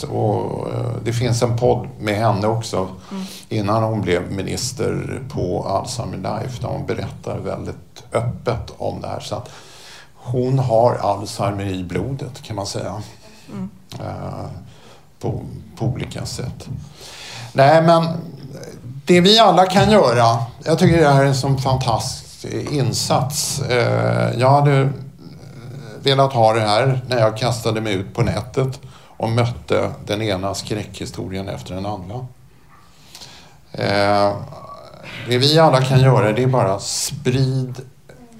och 0.10 0.70
eh, 0.70 0.92
det 1.04 1.14
finns 1.14 1.42
en 1.42 1.58
podd 1.58 1.88
med 2.00 2.16
henne 2.18 2.48
också 2.48 2.88
innan 3.50 3.84
hon 3.84 4.02
blev 4.02 4.32
minister 4.32 5.22
på 5.34 5.68
Alzheimer 5.68 6.18
Life 6.18 6.62
där 6.62 6.68
hon 6.68 6.86
berättar 6.86 7.38
väldigt 7.38 8.04
öppet 8.14 8.74
om 8.78 9.02
det 9.02 9.08
här. 9.08 9.20
Så 9.20 9.36
att 9.36 9.50
hon 10.16 10.60
har 10.60 10.96
Alzheimer 10.96 11.66
i 11.66 11.84
blodet 11.84 12.42
kan 12.42 12.56
man 12.56 12.66
säga. 12.66 13.02
Eh, 14.00 14.46
på, 15.20 15.42
på 15.78 15.86
olika 15.86 16.26
sätt. 16.26 16.68
Nej, 17.54 17.82
men 17.82 18.08
det 19.06 19.22
vi 19.22 19.40
alla 19.40 19.66
kan 19.66 19.92
göra. 19.92 20.38
Jag 20.66 20.80
tycker 20.80 20.98
det 21.02 21.10
här 21.10 21.24
är 21.24 21.28
en 21.28 21.36
sån 21.36 21.58
fantastisk 21.58 22.54
insats. 22.72 23.62
Eh, 23.62 24.40
Jag 24.40 24.50
hade 24.50 24.80
eh, 24.82 24.88
velat 26.04 26.34
ha 26.34 26.54
det 26.54 26.62
här 26.62 27.02
när 27.08 27.20
jag 27.20 27.38
kastade 27.38 27.82
mig 27.82 27.94
ut 27.94 28.14
på 28.16 28.22
nätet 28.22 28.80
och 29.20 29.30
mötte 29.30 29.92
den 30.06 30.22
ena 30.22 30.54
skräckhistorien 30.54 31.50
efter 31.50 31.76
den 31.76 31.86
andra. 31.86 32.26
Eh, 33.72 34.38
Det 35.28 35.38
vi 35.38 35.60
alla 35.60 35.82
kan 35.82 36.00
göra 36.02 36.32
det 36.32 36.44
är 36.44 36.48
bara 36.48 36.80
sprid 36.80 37.76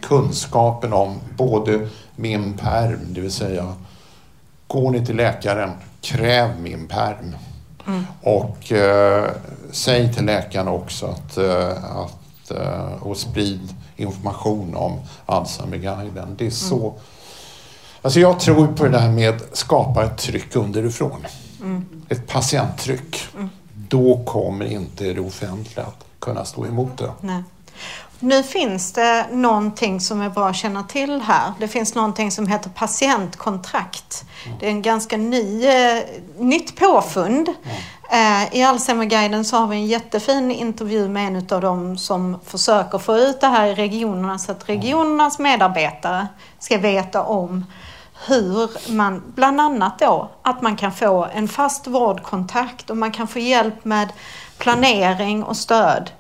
kunskapen 0.02 0.94
om 0.94 1.20
både 1.38 1.88
min 2.16 2.54
perm, 2.54 3.14
det 3.14 3.22
vill 3.22 3.32
säga 3.32 3.74
går 4.68 4.92
ni 4.92 5.06
till 5.06 5.16
läkaren, 5.16 5.72
kräv 6.02 6.60
min 6.62 6.88
perm. 6.88 7.36
Och 8.22 8.72
eh, 8.72 9.30
säg 9.72 10.14
till 10.14 10.26
läkaren 10.26 10.68
också 10.68 11.06
att, 11.06 11.38
eh, 11.38 11.86
att 11.96 12.52
eh, 12.52 13.04
och 13.04 13.18
sprid 13.18 13.76
information 13.96 14.76
om 14.76 15.00
Alzheimerguiden. 15.26 16.36
Det 16.38 16.46
är 16.46 16.52
så... 16.52 16.94
Alltså 18.02 18.20
jag 18.20 18.40
tror 18.40 18.68
på 18.68 18.84
det 18.84 18.90
där 18.90 19.10
med 19.10 19.30
att 19.30 19.58
skapa 19.58 20.06
ett 20.06 20.18
tryck 20.18 20.56
underifrån. 20.56 21.26
Ett 22.10 22.28
patienttryck. 22.28 23.28
Då 23.74 24.24
kommer 24.26 24.66
inte 24.66 25.04
det 25.14 25.22
offentliga 25.22 25.86
att 25.86 26.06
kunna 26.20 26.46
stå 26.46 26.66
emot 26.66 26.98
det. 26.98 27.12
Nej. 27.22 27.44
Nu 28.20 28.44
finns 28.44 28.94
det 28.94 29.28
någonting 29.32 30.02
som 30.02 30.22
är 30.22 30.30
bra 30.30 30.50
att 30.50 30.56
känna 30.56 30.84
till 30.84 31.22
här. 31.22 31.54
Det 31.60 31.68
finns 31.68 31.96
någonting 31.96 32.32
som 32.32 32.48
heter 32.48 32.70
patientkontrakt. 32.70 34.26
Det 34.60 34.66
är 34.66 34.70
en 34.70 34.82
ganska 34.82 35.18
ny, 35.18 35.66
eh, 35.66 36.04
nytt 36.38 36.80
påfund. 36.80 37.50
Eh, 38.12 38.56
I 38.56 38.64
Alzheimerguiden 38.64 39.46
så 39.46 39.58
har 39.58 39.68
vi 39.68 39.76
en 39.76 39.88
jättefin 39.88 40.52
intervju 40.52 41.08
med 41.10 41.28
en 41.28 41.36
av 41.50 41.62
dem 41.62 41.98
som 41.98 42.40
försöker 42.46 42.98
få 42.98 43.18
ut 43.18 43.42
det 43.42 43.48
här 43.48 43.68
i 43.68 43.76
regionerna 43.76 44.40
så 44.40 44.52
att 44.52 44.70
regionernas 44.70 45.40
medarbetare 45.40 46.28
ska 46.60 46.78
veta 46.78 47.24
om 47.24 47.66
hur 48.28 48.92
man, 48.92 49.24
bland 49.36 49.62
annat 49.62 50.00
då, 50.00 50.30
att 50.42 50.62
man 50.62 50.76
kan 50.76 50.92
få 50.92 51.28
en 51.34 51.48
fast 51.48 51.88
vårdkontakt 51.88 52.90
och 52.90 52.98
man 52.98 53.12
kan 53.12 53.28
få 53.28 53.40
hjälp 53.40 53.86
med 53.86 54.14
planering 54.58 55.44
och 55.44 55.58
stöd. 55.58 56.12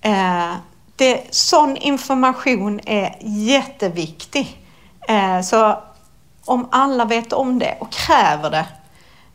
Eh, 0.00 0.52
det, 0.96 1.34
sån 1.34 1.76
information 1.76 2.80
är 2.86 3.16
jätteviktig. 3.20 4.60
Eh, 5.08 5.40
så 5.40 5.82
om 6.44 6.68
alla 6.70 7.04
vet 7.04 7.32
om 7.32 7.58
det 7.58 7.76
och 7.80 7.92
kräver 7.92 8.50
det. 8.50 8.66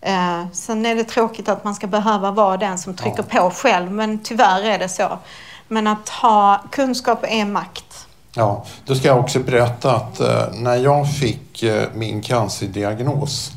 Eh, 0.02 0.52
sen 0.52 0.86
är 0.86 0.96
det 0.96 1.04
tråkigt 1.04 1.50
att 1.50 1.64
man 1.64 1.76
ska 1.76 1.88
behöva 1.88 2.32
vara 2.32 2.58
den 2.58 2.78
som 2.78 2.96
trycker 2.96 3.24
på 3.24 3.52
själv, 3.52 3.92
men 3.92 4.20
tyvärr 4.20 4.64
är 4.64 4.80
det 4.80 4.90
så. 4.90 5.20
Men 5.68 5.88
att 5.88 6.10
ha 6.10 6.64
kunskap 6.72 7.26
är 7.28 7.46
makt. 7.46 8.09
Ja, 8.40 8.64
då 8.86 8.96
ska 8.96 9.08
jag 9.08 9.20
också 9.20 9.40
berätta 9.40 9.96
att 9.96 10.20
eh, 10.20 10.44
när 10.54 10.76
jag 10.76 11.12
fick 11.12 11.64
eh, 11.64 11.88
min 11.94 12.22
cancerdiagnos 12.22 13.52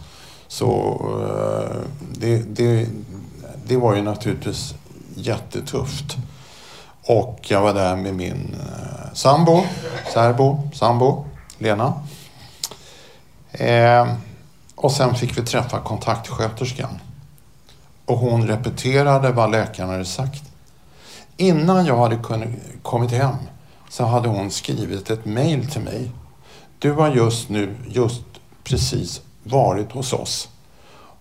så 0.48 1.00
eh, 1.30 1.76
det, 2.18 2.38
det, 2.38 2.86
det 3.66 3.76
var 3.76 3.94
ju 3.94 4.02
naturligtvis 4.02 4.74
jättetufft. 5.14 6.16
Och 7.02 7.38
jag 7.48 7.60
var 7.60 7.74
där 7.74 7.96
med 7.96 8.14
min 8.14 8.56
eh, 8.60 9.12
sambo, 9.12 9.62
särbo, 10.12 10.70
sambo, 10.74 11.24
Lena. 11.58 11.94
Eh, 13.52 14.14
och 14.74 14.92
sen 14.92 15.14
fick 15.14 15.38
vi 15.38 15.42
träffa 15.42 15.80
kontaktsköterskan. 15.80 16.98
Och 18.04 18.18
hon 18.18 18.46
repeterade 18.46 19.32
vad 19.32 19.50
läkaren 19.50 19.90
hade 19.90 20.04
sagt. 20.04 20.42
Innan 21.36 21.86
jag 21.86 21.96
hade 21.96 22.16
kunnat, 22.16 22.48
kommit 22.82 23.10
hem 23.10 23.36
så 23.92 24.04
hade 24.04 24.28
hon 24.28 24.50
skrivit 24.50 25.10
ett 25.10 25.24
mejl 25.24 25.70
till 25.70 25.80
mig. 25.80 26.10
Du 26.78 26.92
har 26.92 27.14
just 27.14 27.48
nu, 27.48 27.76
just 27.88 28.22
precis 28.64 29.20
varit 29.42 29.92
hos 29.92 30.12
oss 30.12 30.48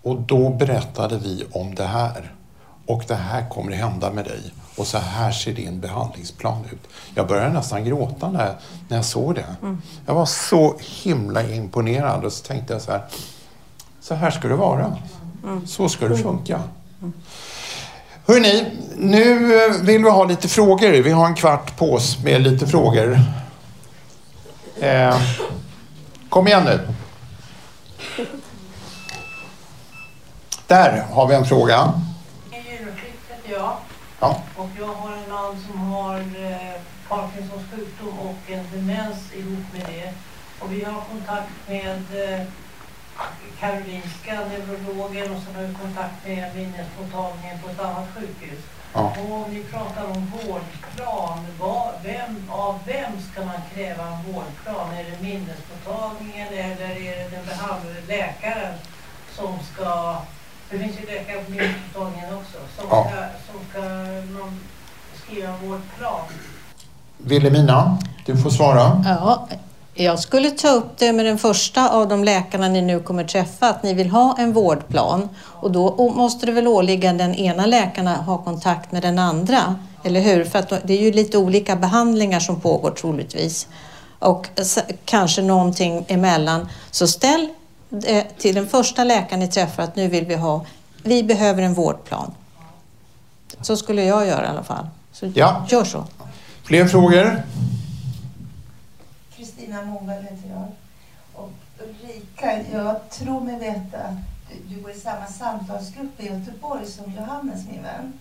och 0.01 0.21
då 0.21 0.49
berättade 0.49 1.17
vi 1.17 1.45
om 1.51 1.75
det 1.75 1.85
här. 1.85 2.35
och 2.85 3.03
det 3.07 3.15
här 3.15 3.49
kommer 3.49 3.71
hända 3.71 4.11
med 4.11 4.25
dig 4.25 4.53
och 4.77 4.87
så 4.87 4.97
här 4.97 5.31
ser 5.31 5.53
din 5.53 5.79
behandlingsplan 5.79 6.65
ut. 6.71 6.87
Jag 7.15 7.27
började 7.27 7.53
nästan 7.53 7.85
gråta 7.85 8.31
när, 8.31 8.55
när 8.87 8.97
jag 8.97 9.05
såg 9.05 9.35
det. 9.35 9.55
Mm. 9.61 9.81
Jag 10.05 10.13
var 10.13 10.25
så 10.25 10.75
himla 11.03 11.43
imponerad 11.49 12.25
och 12.25 12.33
så 12.33 12.45
tänkte 12.45 12.73
jag 12.73 12.81
så 12.81 12.91
här, 12.91 13.01
så 14.01 14.15
här 14.15 14.31
ska 14.31 14.47
det 14.47 14.55
vara. 14.55 14.97
Mm. 15.43 15.67
Så 15.67 15.89
ska 15.89 16.07
det 16.07 16.17
funka. 16.17 16.63
Mm. 17.01 17.13
Hörrni, 18.25 18.65
nu 18.95 19.39
vill 19.81 20.03
vi 20.03 20.09
ha 20.09 20.23
lite 20.23 20.47
frågor. 20.47 20.89
Vi 20.91 21.11
har 21.11 21.25
en 21.25 21.35
kvart 21.35 21.77
på 21.77 21.93
oss 21.93 22.17
med 22.23 22.41
lite 22.41 22.67
frågor. 22.67 23.19
Eh, 24.79 25.21
kom 26.29 26.47
igen 26.47 26.63
nu. 26.63 26.87
Där 30.67 31.05
har 31.11 31.27
vi 31.27 31.35
en 31.35 31.45
fråga. 31.45 31.93
Ja. 33.49 33.79
ja. 34.19 34.41
Och 34.55 34.69
jag 34.79 34.85
har 34.85 35.11
en 35.11 35.29
man 35.29 35.57
som 35.67 35.79
har 35.79 36.17
eh, 36.17 36.81
Parkinsons 37.09 37.63
sjukdom 37.71 38.19
och 38.19 38.51
en 38.51 38.65
demens 38.73 39.17
ihop 39.33 39.65
med 39.73 39.85
det. 39.85 40.13
Och 40.59 40.71
vi 40.71 40.83
har 40.83 41.01
kontakt 41.11 41.51
med 41.67 42.01
eh, 42.13 42.47
Karolinska 43.59 44.33
neurologen 44.49 45.31
och 45.35 45.41
så 45.43 45.59
har 45.59 45.67
vi 45.67 45.73
kontakt 45.73 46.27
med 46.27 46.55
minnesmottagningen 46.55 47.59
på 47.63 47.69
ett 47.69 47.79
annat 47.79 48.07
sjukhus. 48.15 48.59
Ja. 48.93 49.13
Och 49.19 49.31
om 49.31 49.53
ni 49.53 49.63
pratar 49.63 50.05
om 50.05 50.31
vårdplan, 50.35 51.45
vad, 51.59 51.89
vem, 52.03 52.49
av 52.49 52.79
vem 52.85 53.11
ska 53.31 53.45
man 53.45 53.61
kräva 53.73 54.03
en 54.03 54.33
vårdplan? 54.33 54.93
Är 54.93 55.03
det 55.03 55.21
minnesmottagningen 55.21 56.47
eller 56.47 56.89
är 56.89 57.23
det 57.23 57.29
den 57.35 57.45
behandlade 57.45 58.01
läkaren 58.07 58.73
som 59.35 59.59
ska 59.73 60.21
det 60.71 60.79
finns 60.79 60.99
ju 60.99 61.05
läkare 61.05 61.43
på 61.43 61.51
minnesmottagningen 61.51 62.33
också 62.33 62.57
som, 62.77 62.87
ja. 62.89 63.07
ska, 63.09 63.51
som 63.51 63.59
ska 63.69 63.81
någon, 64.39 64.59
skriva 65.23 65.49
en 65.49 65.69
vårdplan. 65.69 66.21
Vilhelmina, 67.17 67.97
du 68.25 68.37
får 68.37 68.49
svara. 68.49 69.03
Ja, 69.05 69.47
jag 69.93 70.19
skulle 70.19 70.51
ta 70.51 70.69
upp 70.69 70.97
det 70.97 71.13
med 71.13 71.25
den 71.25 71.37
första 71.37 71.89
av 71.89 72.07
de 72.07 72.23
läkarna 72.23 72.67
ni 72.67 72.81
nu 72.81 72.99
kommer 72.99 73.23
träffa, 73.23 73.69
att 73.69 73.83
ni 73.83 73.93
vill 73.93 74.09
ha 74.09 74.35
en 74.39 74.53
vårdplan. 74.53 75.29
Och 75.37 75.71
då 75.71 76.09
måste 76.15 76.45
det 76.45 76.51
väl 76.51 76.67
åligga 76.67 77.13
den 77.13 77.35
ena 77.35 77.65
läkaren 77.65 78.07
att 78.07 78.25
ha 78.25 78.37
kontakt 78.37 78.91
med 78.91 79.01
den 79.01 79.19
andra, 79.19 79.75
eller 80.03 80.21
hur? 80.21 80.45
För 80.45 80.59
att 80.59 80.69
det 80.83 80.93
är 80.93 81.01
ju 81.01 81.11
lite 81.11 81.37
olika 81.37 81.75
behandlingar 81.75 82.39
som 82.39 82.61
pågår 82.61 82.91
troligtvis. 82.91 83.67
Och 84.19 84.47
kanske 85.05 85.41
någonting 85.41 86.05
emellan. 86.07 86.69
Så 86.91 87.07
ställ 87.07 87.47
till 88.37 88.55
den 88.55 88.67
första 88.67 89.03
läkaren 89.03 89.39
ni 89.39 89.47
träffar 89.47 89.83
att 89.83 89.95
nu 89.95 90.07
vill 90.07 90.25
vi 90.25 90.35
ha, 90.35 90.65
vi 91.03 91.23
behöver 91.23 91.63
en 91.63 91.73
vårdplan. 91.73 92.31
Så 93.61 93.77
skulle 93.77 94.03
jag 94.03 94.27
göra 94.27 94.45
i 94.45 94.49
alla 94.49 94.63
fall. 94.63 94.87
Så 95.13 95.31
ja. 95.35 95.65
gör 95.69 95.83
så. 95.83 96.05
Fler 96.63 96.85
frågor? 96.85 97.43
Kristina 99.61 99.85
Moberg 99.85 100.21
heter 100.21 100.49
jag. 100.49 100.67
Och 101.33 101.49
Ulrika, 101.79 102.61
jag 102.73 103.09
tror 103.09 103.39
mig 103.39 103.59
veta 103.59 103.97
att 103.97 104.13
du 104.69 104.81
går 104.81 104.91
i 104.91 104.93
samma 104.93 105.25
samtalsgrupp 105.25 106.19
i 106.19 106.25
Göteborg 106.25 106.85
som 106.85 107.13
Johannes, 107.13 107.67
min 107.71 107.83
vän. 107.83 108.13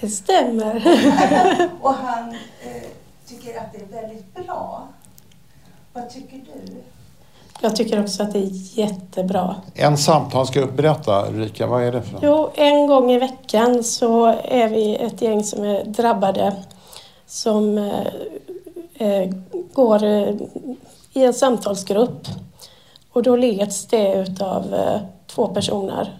Det 0.00 0.08
stämmer. 0.08 0.76
och 1.80 1.94
han 1.94 2.28
eh, 2.30 2.82
tycker 3.26 3.58
att 3.58 3.72
det 3.72 3.78
är 3.78 4.02
väldigt 4.02 4.34
bra. 4.34 4.88
Vad 5.92 6.10
tycker 6.10 6.36
du? 6.36 6.82
Jag 7.60 7.76
tycker 7.76 8.00
också 8.00 8.22
att 8.22 8.32
det 8.32 8.38
är 8.38 8.78
jättebra. 8.78 9.56
En 9.74 9.98
samtalsgrupp, 9.98 10.76
berätta 10.76 11.22
Rika, 11.22 11.66
vad 11.66 11.82
är 11.82 11.92
det 11.92 12.02
för 12.02 12.18
Jo, 12.22 12.50
en 12.54 12.86
gång 12.86 13.12
i 13.12 13.18
veckan 13.18 13.84
så 13.84 14.26
är 14.44 14.68
vi 14.68 14.96
ett 14.96 15.22
gäng 15.22 15.44
som 15.44 15.64
är 15.64 15.84
drabbade 15.84 16.56
som 17.26 17.78
eh 17.78 18.06
Eh, 18.94 19.30
går 19.72 20.04
eh, 20.04 20.34
i 21.12 21.24
en 21.24 21.34
samtalsgrupp. 21.34 22.26
Och 23.12 23.22
då 23.22 23.36
leds 23.36 23.86
det 23.86 24.14
utav 24.14 24.74
eh, 24.74 25.00
två 25.26 25.48
personer. 25.48 26.18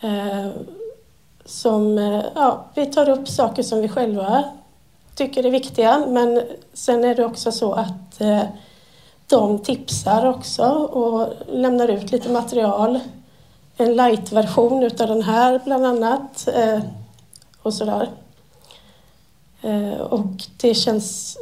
Eh, 0.00 0.48
som, 1.44 1.98
eh, 1.98 2.24
ja, 2.34 2.64
vi 2.74 2.86
tar 2.86 3.08
upp 3.08 3.28
saker 3.28 3.62
som 3.62 3.80
vi 3.80 3.88
själva 3.88 4.44
tycker 5.14 5.46
är 5.46 5.50
viktiga 5.50 6.04
men 6.08 6.42
sen 6.72 7.04
är 7.04 7.14
det 7.14 7.24
också 7.24 7.52
så 7.52 7.72
att 7.72 8.20
eh, 8.20 8.42
de 9.26 9.58
tipsar 9.58 10.26
också 10.26 10.64
och 10.72 11.28
lämnar 11.48 11.88
ut 11.88 12.12
lite 12.12 12.28
material. 12.28 13.00
En 13.76 13.96
light-version 13.96 14.82
utav 14.82 15.08
den 15.08 15.22
här 15.22 15.60
bland 15.64 15.86
annat. 15.86 16.48
Eh, 16.54 16.80
och 17.62 17.74
sådär. 17.74 18.08
Eh, 19.62 20.00
och 20.00 20.26
det 20.60 20.74
känns 20.74 21.38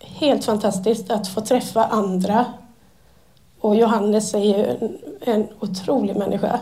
helt 0.00 0.44
fantastiskt 0.44 1.10
att 1.10 1.28
få 1.28 1.40
träffa 1.40 1.84
andra. 1.84 2.44
Och 3.60 3.76
Johannes 3.76 4.34
är 4.34 4.38
ju 4.38 4.64
en, 4.64 4.98
en 5.20 5.48
otrolig 5.60 6.16
människa. 6.16 6.58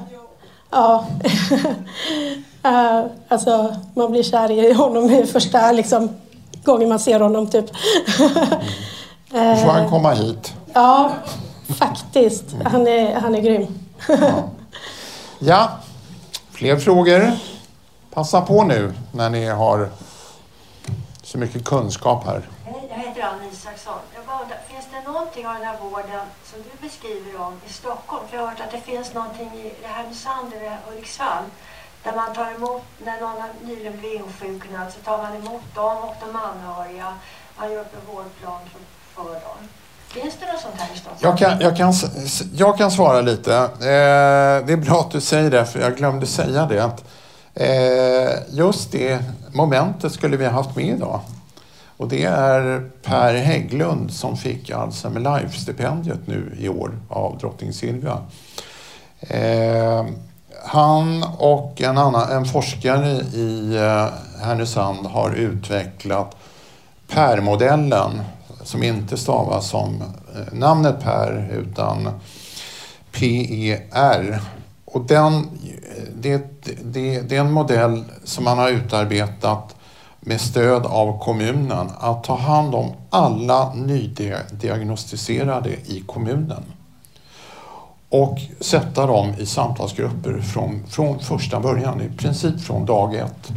Ja. 0.70 1.06
uh, 2.66 3.04
alltså, 3.28 3.76
man 3.94 4.10
blir 4.10 4.22
kär 4.22 4.50
i 4.50 4.72
honom 4.72 5.10
i 5.10 5.26
första 5.26 5.72
liksom, 5.72 6.08
gången 6.64 6.88
man 6.88 6.98
ser 6.98 7.20
honom 7.20 7.50
typ. 7.50 7.66
Då 9.30 9.56
får 9.56 9.72
han 9.72 9.90
komma 9.90 10.12
hit. 10.12 10.54
Ja, 10.72 11.12
faktiskt. 11.68 12.44
Han 12.64 12.86
är, 12.86 13.14
han 13.14 13.34
är 13.34 13.40
grym. 13.40 13.66
ja. 14.08 14.42
ja, 15.38 15.70
fler 16.50 16.76
frågor? 16.76 17.32
Passa 18.14 18.40
på 18.40 18.64
nu 18.64 18.94
när 19.12 19.30
ni 19.30 19.46
har 19.46 19.90
så 21.22 21.38
mycket 21.38 21.64
kunskap 21.64 22.26
här. 22.26 22.42
Hej, 23.20 23.48
Isaksson. 23.52 24.02
Jag 24.14 24.24
bara, 24.26 24.46
finns 24.70 24.86
det 24.92 25.12
någonting 25.12 25.46
av 25.46 25.54
den 25.54 25.64
här 25.64 25.78
vården 25.78 26.26
som 26.44 26.58
du 26.62 26.86
beskriver 26.86 27.40
om 27.40 27.54
i 27.68 27.72
Stockholm? 27.72 28.24
För 28.28 28.36
jag 28.36 28.42
har 28.42 28.50
hört 28.50 28.60
att 28.60 28.70
det 28.70 28.80
finns 28.80 29.14
någonting 29.14 29.50
i 29.64 29.72
Härnösand 29.82 30.52
och 30.54 30.92
Hudiksvall 30.92 31.44
där 32.04 32.12
man 32.16 32.34
tar 32.34 32.50
emot, 32.54 32.82
när 33.04 33.20
någon 33.20 33.40
har 33.42 33.50
nyligen 33.62 33.98
blivit 33.98 34.20
insjuknad 34.20 34.92
så 34.92 35.00
tar 35.00 35.18
man 35.18 35.36
emot 35.36 35.74
dem 35.74 35.96
och 35.98 36.14
de 36.20 36.36
anhöriga. 36.36 37.14
Man 37.58 37.72
gör 37.72 37.80
upp 37.80 37.94
en 37.98 38.14
vårdplan 38.14 38.60
för, 38.72 38.80
för 39.14 39.32
dem. 39.32 39.60
Finns 40.08 40.34
det 40.40 40.52
något 40.52 40.60
sånt 40.60 40.74
här 40.78 40.94
i 40.94 40.98
Stockholm? 40.98 41.20
Jag 41.20 41.38
kan, 41.38 41.60
jag 41.60 41.76
kan, 41.76 41.92
jag 42.52 42.78
kan 42.78 42.90
svara 42.90 43.20
lite. 43.20 43.54
Eh, 43.56 44.66
det 44.66 44.72
är 44.72 44.76
bra 44.76 45.00
att 45.00 45.10
du 45.10 45.20
säger 45.20 45.50
det, 45.50 45.66
för 45.66 45.80
jag 45.80 45.96
glömde 45.96 46.26
säga 46.26 46.66
det. 46.66 46.84
Att, 46.84 47.04
eh, 47.54 48.56
just 48.58 48.92
det 48.92 49.18
momentet 49.52 50.12
skulle 50.12 50.36
vi 50.36 50.44
ha 50.44 50.52
haft 50.52 50.76
med 50.76 50.86
idag. 50.86 51.20
Och 51.98 52.08
det 52.08 52.24
är 52.24 52.90
Per 53.02 53.34
Hägglund 53.34 54.12
som 54.12 54.36
fick 54.36 54.70
alltså 54.70 55.08
Alzheimer 55.08 55.40
Life-stipendiet 55.40 56.26
nu 56.26 56.56
i 56.58 56.68
år 56.68 56.90
av 57.08 57.38
drottning 57.38 57.72
Silvia. 57.72 58.18
Eh, 59.20 60.06
han 60.64 61.24
och 61.38 61.82
en, 61.82 61.98
annan, 61.98 62.30
en 62.30 62.44
forskare 62.44 63.10
i 63.20 63.76
eh, 63.76 64.08
Härnösand 64.44 65.06
har 65.06 65.34
utvecklat 65.34 66.36
PER-modellen 67.08 68.20
som 68.62 68.82
inte 68.82 69.16
stavas 69.16 69.68
som 69.68 70.02
eh, 70.34 70.58
namnet 70.58 71.00
Per 71.02 71.50
utan 71.52 72.08
PER. 73.12 74.40
Och 74.84 75.06
den, 75.06 75.34
eh, 75.34 75.42
det, 76.16 76.62
det, 76.84 77.20
det 77.20 77.36
är 77.36 77.40
en 77.40 77.52
modell 77.52 78.04
som 78.24 78.44
man 78.44 78.58
har 78.58 78.68
utarbetat 78.68 79.74
med 80.28 80.40
stöd 80.40 80.86
av 80.86 81.18
kommunen 81.18 81.90
att 81.98 82.24
ta 82.24 82.36
hand 82.36 82.74
om 82.74 82.92
alla 83.10 83.74
nydiagnostiserade 83.74 85.70
i 85.70 86.02
kommunen 86.06 86.62
och 88.08 88.38
sätta 88.60 89.06
dem 89.06 89.34
i 89.38 89.46
samtalsgrupper 89.46 90.40
från, 90.40 90.86
från 90.88 91.18
första 91.18 91.60
början, 91.60 92.00
i 92.00 92.18
princip 92.18 92.60
från 92.60 92.86
dag 92.86 93.14
ett. 93.14 93.52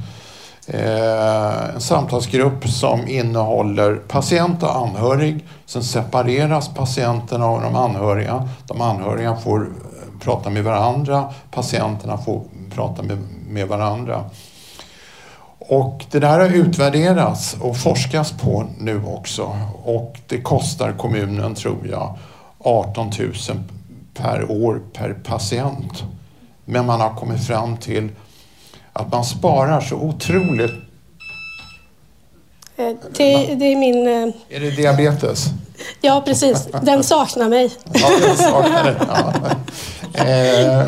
Eh, 0.68 1.76
en 1.76 1.82
samtalsgrupp 1.82 2.70
som 2.70 3.08
innehåller 3.08 3.96
patient 3.96 4.64
och 4.64 4.76
anhörig. 4.76 5.46
Sen 5.66 5.84
separeras 5.84 6.70
patienterna 6.70 7.50
och 7.50 7.62
de 7.62 7.76
anhöriga. 7.76 8.50
De 8.68 8.82
anhöriga 8.82 9.36
får 9.36 9.62
eh, 9.62 9.68
prata 10.20 10.50
med 10.50 10.64
varandra, 10.64 11.34
patienterna 11.52 12.18
får 12.18 12.42
prata 12.76 13.04
med, 13.04 13.18
med 13.48 13.68
varandra. 13.68 14.24
Och 15.70 16.06
det 16.12 16.20
där 16.20 16.40
har 16.40 16.50
utvärderats 16.50 17.58
och 17.62 17.78
forskas 17.78 18.32
på 18.32 18.68
nu 18.80 19.04
också 19.06 19.58
och 19.84 20.20
det 20.28 20.42
kostar 20.42 20.92
kommunen, 20.92 21.56
tror 21.56 21.88
jag, 21.88 22.18
18 22.60 23.12
000 23.20 23.34
per 24.14 24.52
år 24.52 24.82
per 24.94 25.14
patient. 25.14 26.04
Men 26.66 26.86
man 26.86 27.02
har 27.02 27.10
kommit 27.10 27.48
fram 27.48 27.78
till 27.78 28.10
att 28.94 29.12
man 29.12 29.26
sparar 29.26 29.82
så 29.82 29.96
otroligt 29.96 30.91
det, 33.18 33.56
det, 33.56 33.66
är 33.66 33.76
min... 33.76 34.08
Eh, 34.08 34.58
är 34.58 34.60
det 34.60 34.72
diabetes? 34.72 35.46
Ja, 36.02 36.24
precis. 36.26 36.68
Den 36.82 37.04
saknar 37.04 37.50
mig. 37.50 37.72
Ja, 37.94 38.10
den 38.22 38.38
saknar 38.38 38.84
dig. 38.84 38.96
Ja. 39.08 39.34
Eh, 40.14 40.88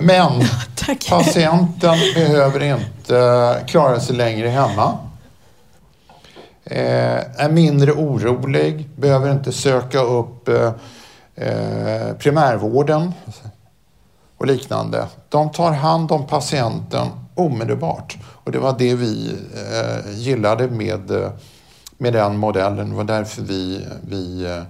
Men 0.00 0.32
patienten 1.08 1.98
behöver 2.14 2.62
inte 2.62 3.64
klara 3.66 4.00
sig 4.00 4.16
längre 4.16 4.48
hemma. 4.48 4.98
Eh, 6.64 7.42
är 7.44 7.48
mindre 7.50 7.92
orolig, 7.92 8.88
behöver 8.96 9.32
inte 9.32 9.52
söka 9.52 10.00
upp 10.00 10.48
eh, 10.48 10.72
eh, 11.34 12.12
primärvården 12.18 13.12
och 14.38 14.46
liknande. 14.46 15.06
De 15.28 15.50
tar 15.50 15.72
hand 15.72 16.12
om 16.12 16.26
patienten 16.26 17.06
omedelbart. 17.34 18.16
Och 18.44 18.52
det 18.52 18.58
var 18.58 18.74
det 18.78 18.94
vi 18.94 19.36
eh, 19.54 20.12
gillade 20.12 20.68
med, 20.68 21.10
eh, 21.10 21.30
med 21.98 22.12
den 22.12 22.36
modellen. 22.36 22.90
Det 22.90 22.96
var 22.96 23.04
därför 23.04 23.42
vi, 23.42 23.86
vi 24.08 24.44
eh, 24.44 24.62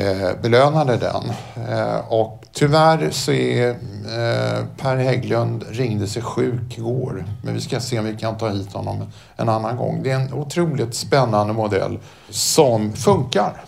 eh, 0.00 0.30
belönade 0.42 0.96
den. 0.96 1.32
Eh, 1.68 2.12
och 2.12 2.44
tyvärr 2.52 3.10
så 3.10 3.32
är 3.32 3.68
eh, 3.70 4.64
Per 4.76 4.96
Hägglund 4.96 5.64
ringde 5.68 6.06
sig 6.06 6.22
sjuk 6.22 6.78
igår. 6.78 7.24
Men 7.44 7.54
vi 7.54 7.60
ska 7.60 7.80
se 7.80 7.98
om 7.98 8.04
vi 8.04 8.16
kan 8.16 8.38
ta 8.38 8.48
hit 8.48 8.72
honom 8.72 9.12
en 9.36 9.48
annan 9.48 9.76
gång. 9.76 10.02
Det 10.02 10.10
är 10.10 10.20
en 10.20 10.34
otroligt 10.34 10.94
spännande 10.94 11.52
modell 11.52 11.98
som 12.30 12.92
funkar. 12.92 13.64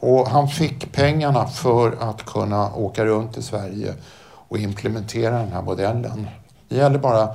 Och 0.00 0.28
han 0.28 0.48
fick 0.48 0.92
pengarna 0.92 1.46
för 1.46 1.96
att 2.00 2.26
kunna 2.26 2.74
åka 2.74 3.04
runt 3.04 3.38
i 3.38 3.42
Sverige 3.42 3.94
och 4.48 4.58
implementera 4.58 5.38
den 5.38 5.52
här 5.52 5.62
modellen. 5.62 6.28
Det 6.68 6.76
gäller 6.76 6.98
bara, 6.98 7.26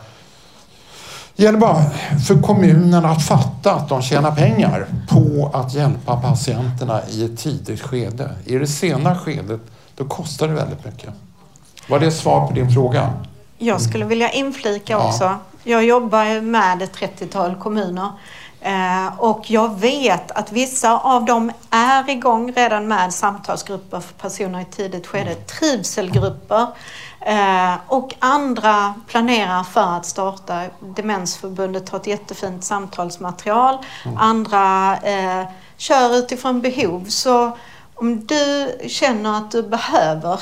det 1.36 1.44
gäller 1.44 1.60
bara 1.60 1.84
för 2.28 2.42
kommunerna 2.42 3.10
att 3.10 3.26
fatta 3.26 3.74
att 3.74 3.90
de 3.90 4.02
tjänar 4.02 4.32
pengar 4.32 4.86
på 5.10 5.52
att 5.54 5.74
hjälpa 5.74 6.22
patienterna 6.22 7.02
i 7.10 7.26
ett 7.26 7.40
tidigt 7.40 7.82
skede. 7.82 8.30
I 8.46 8.58
det 8.58 8.68
sena 8.68 9.16
skedet 9.16 9.62
då 9.96 10.06
kostar 10.06 10.48
det 10.48 10.54
väldigt 10.54 10.86
mycket. 10.86 11.10
Var 11.88 12.00
det 12.00 12.12
svar 12.12 12.48
på 12.48 12.54
din 12.54 12.72
fråga? 12.72 13.14
Jag 13.58 13.82
skulle 13.82 14.06
vilja 14.06 14.32
inflika 14.32 14.98
också. 14.98 15.24
Ja. 15.24 15.40
Jag 15.64 15.84
jobbar 15.84 16.42
med 16.42 16.82
ett 16.82 16.96
30-tal 16.96 17.56
kommuner 17.56 18.12
och 19.18 19.52
jag 19.52 19.80
vet 19.80 20.32
att 20.32 20.52
vissa 20.52 21.00
av 21.00 21.26
dem 21.26 21.52
är 21.70 22.10
igång 22.10 22.52
redan 22.52 22.88
med 22.88 23.14
samtalsgrupper 23.14 24.00
för 24.00 24.14
personer 24.14 24.62
i 24.62 24.66
tidigt 24.66 25.08
skede, 25.08 25.32
mm. 25.32 25.44
trivselgrupper. 25.44 26.68
Eh, 27.26 27.76
och 27.88 28.14
andra 28.20 28.94
planerar 29.08 29.64
för 29.64 29.98
att 29.98 30.06
starta. 30.06 30.64
Demensförbundet 30.80 31.90
har 31.90 32.00
ett 32.00 32.08
jättefint 32.08 32.64
samtalsmaterial. 32.64 33.78
Mm. 34.06 34.18
Andra 34.18 34.98
eh, 34.98 35.48
kör 35.78 36.16
utifrån 36.16 36.62
behov. 36.62 37.06
Så 37.08 37.58
om 37.96 38.26
du 38.26 38.72
känner 38.88 39.38
att 39.38 39.52
du 39.52 39.64
behöver 39.64 40.40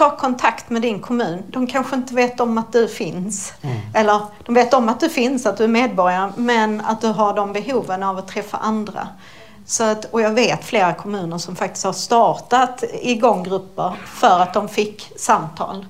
ta 0.00 0.16
kontakt 0.16 0.70
med 0.70 0.82
din 0.82 1.00
kommun. 1.00 1.42
De 1.48 1.66
kanske 1.66 1.96
inte 1.96 2.14
vet 2.14 2.40
om 2.40 2.58
att 2.58 2.72
du 2.72 2.88
finns. 2.88 3.52
Mm. 3.62 3.76
Eller 3.94 4.20
de 4.44 4.54
vet 4.54 4.74
om 4.74 4.88
att 4.88 5.00
du 5.00 5.08
finns, 5.08 5.46
att 5.46 5.56
du 5.56 5.64
är 5.64 5.68
medborgare, 5.68 6.32
men 6.36 6.80
att 6.80 7.00
du 7.00 7.06
har 7.06 7.34
de 7.34 7.52
behoven 7.52 8.02
av 8.02 8.18
att 8.18 8.28
träffa 8.28 8.56
andra. 8.56 9.08
Så 9.66 9.84
att, 9.84 10.04
och 10.04 10.20
jag 10.20 10.30
vet 10.30 10.64
flera 10.64 10.94
kommuner 10.94 11.38
som 11.38 11.56
faktiskt 11.56 11.84
har 11.84 11.92
startat 11.92 12.84
igånggrupper 13.02 13.92
för 14.06 14.40
att 14.40 14.54
de 14.54 14.68
fick 14.68 15.12
samtal. 15.16 15.86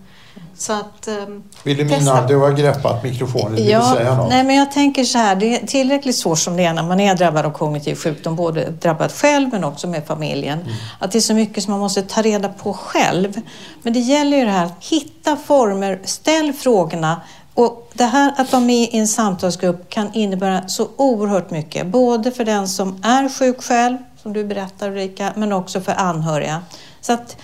Så 0.61 0.73
att, 0.73 1.09
um, 1.09 1.43
Wilhelmina, 1.63 2.27
du 2.27 2.37
har 2.37 2.53
greppat 2.53 3.03
mikrofonen. 3.03 3.55
Vill 3.55 3.69
ja, 3.69 3.95
säga 3.97 4.17
något? 4.17 4.29
Nej, 4.29 4.45
men 4.45 4.57
jag 4.57 4.73
tänker 4.73 5.05
så 5.05 5.19
här, 5.19 5.37
det 5.37 5.63
är 5.63 5.67
tillräckligt 5.67 6.17
svårt 6.17 6.39
som 6.39 6.57
det 6.57 6.65
är 6.65 6.73
när 6.73 6.83
man 6.83 7.01
är 7.01 7.15
drabbad 7.15 7.47
av 7.47 7.51
kognitiv 7.51 7.95
sjukdom, 7.95 8.37
både 8.37 8.71
drabbad 8.71 9.13
själv 9.13 9.49
men 9.53 9.65
också 9.65 9.87
med 9.87 10.07
familjen. 10.07 10.61
Mm. 10.61 10.73
Att 10.99 11.13
det 11.13 11.19
är 11.19 11.21
så 11.21 11.35
mycket 11.35 11.65
som 11.65 11.71
man 11.71 11.81
måste 11.81 12.03
ta 12.03 12.23
reda 12.23 12.49
på 12.49 12.73
själv. 12.73 13.41
Men 13.83 13.93
det 13.93 13.99
gäller 13.99 14.37
ju 14.37 14.45
det 14.45 14.51
här, 14.51 14.71
hitta 14.81 15.37
former, 15.37 16.01
ställ 16.05 16.53
frågorna. 16.53 17.21
Och 17.55 17.91
det 17.95 18.05
här 18.05 18.35
att 18.37 18.53
vara 18.53 18.63
med 18.63 18.89
i 18.93 18.99
en 18.99 19.09
samtalsgrupp 19.09 19.91
kan 19.91 20.15
innebära 20.15 20.69
så 20.69 20.89
oerhört 20.97 21.51
mycket. 21.51 21.87
Både 21.87 22.31
för 22.31 22.45
den 22.45 22.69
som 22.69 23.03
är 23.05 23.29
sjuk 23.29 23.63
själv, 23.63 23.97
som 24.23 24.33
du 24.33 24.45
berättar 24.45 24.89
Ulrika, 24.89 25.33
men 25.37 25.53
också 25.53 25.81
för 25.81 25.93
anhöriga. 25.93 26.63
Så 27.01 27.13
att 27.13 27.37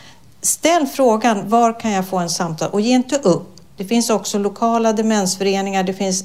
ställ 0.46 0.86
frågan, 0.86 1.48
var 1.48 1.80
kan 1.80 1.92
jag 1.92 2.06
få 2.06 2.18
en 2.18 2.30
samtal? 2.30 2.70
Och 2.70 2.80
ge 2.80 2.94
inte 2.94 3.16
upp. 3.16 3.56
Det 3.76 3.84
finns 3.84 4.10
också 4.10 4.38
lokala 4.38 4.92
demensföreningar, 4.92 5.82
det 5.82 5.94
finns 5.94 6.24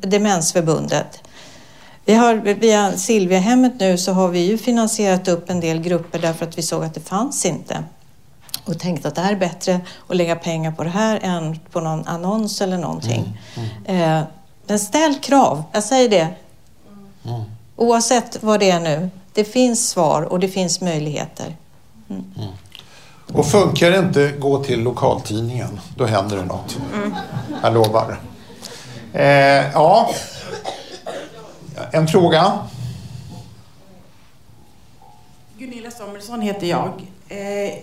Demensförbundet. 0.00 1.22
Vi 2.04 2.14
har, 2.14 2.34
via 2.34 2.92
Silviahemmet 2.96 3.72
nu 3.80 3.98
så 3.98 4.12
har 4.12 4.28
vi 4.28 4.38
ju 4.38 4.58
finansierat 4.58 5.28
upp 5.28 5.50
en 5.50 5.60
del 5.60 5.80
grupper 5.80 6.18
därför 6.18 6.46
att 6.46 6.58
vi 6.58 6.62
såg 6.62 6.84
att 6.84 6.94
det 6.94 7.00
fanns 7.00 7.46
inte. 7.46 7.84
Och 8.64 8.78
tänkte 8.78 9.08
att 9.08 9.14
det 9.14 9.20
här 9.20 9.32
är 9.32 9.36
bättre 9.36 9.80
att 10.08 10.16
lägga 10.16 10.36
pengar 10.36 10.72
på 10.72 10.84
det 10.84 10.90
här 10.90 11.20
än 11.22 11.58
på 11.70 11.80
någon 11.80 12.06
annons 12.06 12.60
eller 12.60 12.78
någonting. 12.78 13.38
Mm, 13.56 13.68
mm. 13.86 14.18
Eh, 14.18 14.24
men 14.66 14.78
ställ 14.78 15.14
krav, 15.14 15.62
jag 15.72 15.84
säger 15.84 16.08
det. 16.08 16.28
Mm. 17.24 17.42
Oavsett 17.76 18.42
vad 18.42 18.60
det 18.60 18.70
är 18.70 18.80
nu. 18.80 19.10
Det 19.32 19.44
finns 19.44 19.88
svar 19.88 20.22
och 20.22 20.40
det 20.40 20.48
finns 20.48 20.80
möjligheter. 20.80 21.56
Och 23.32 23.46
funkar 23.46 23.90
det 23.90 23.98
inte, 23.98 24.32
gå 24.38 24.64
till 24.64 24.82
lokaltidningen. 24.82 25.80
Då 25.96 26.06
händer 26.06 26.36
det 26.36 26.44
något. 26.44 26.78
Mm. 26.94 27.14
Jag 27.62 27.74
lovar. 27.74 28.20
Eh, 29.12 29.72
ja, 29.72 30.10
en 31.92 32.08
fråga. 32.08 32.58
Gunilla 35.58 35.90
Samuelsson 35.90 36.40
heter 36.40 36.66
jag. 36.66 37.06
Eh, 37.28 37.74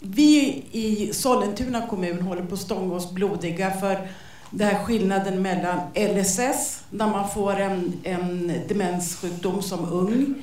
vi 0.00 0.64
i 0.72 1.12
Sollentuna 1.12 1.86
kommun 1.86 2.22
håller 2.22 2.42
på 2.42 2.54
att 2.54 2.60
stånga 2.60 2.94
oss 2.94 3.10
blodiga 3.10 3.70
för 3.70 4.08
den 4.50 4.68
här 4.68 4.84
skillnaden 4.84 5.42
mellan 5.42 5.78
LSS, 5.94 6.82
där 6.90 7.06
man 7.06 7.28
får 7.28 7.60
en, 7.60 7.92
en 8.02 8.52
demenssjukdom 8.68 9.62
som 9.62 9.92
ung, 9.92 10.34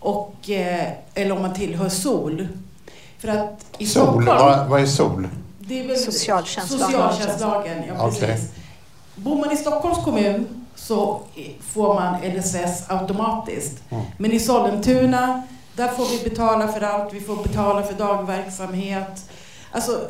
och, 0.00 0.50
eh, 0.50 0.92
eller 1.14 1.32
om 1.32 1.42
man 1.42 1.54
tillhör 1.54 1.88
SOL. 1.88 2.48
För 3.24 3.30
att 3.30 3.66
i 3.78 3.86
sol, 3.86 4.02
Stockholm, 4.02 4.26
vad, 4.26 4.68
vad 4.68 4.80
är 4.80 4.86
SOL? 4.86 5.28
Det 5.58 5.80
är 5.80 5.88
väl 5.88 5.96
socialtjänstlagen. 5.96 6.86
socialtjänstlagen 6.86 7.82
ja, 7.88 8.08
okay. 8.08 8.38
Bor 9.14 9.36
man 9.36 9.52
i 9.52 9.56
Stockholms 9.56 10.04
kommun 10.04 10.46
så 10.74 11.20
får 11.60 11.94
man 11.94 12.20
LSS 12.20 12.90
automatiskt. 12.90 13.82
Mm. 13.90 14.04
Men 14.18 14.32
i 14.32 14.40
Sollentuna, 14.40 15.42
där 15.76 15.88
får 15.88 16.04
vi 16.04 16.30
betala 16.30 16.68
för 16.68 16.80
allt. 16.80 17.14
Vi 17.14 17.20
får 17.20 17.36
betala 17.36 17.82
för 17.82 17.94
dagverksamhet. 17.94 19.30
Alltså, 19.70 20.00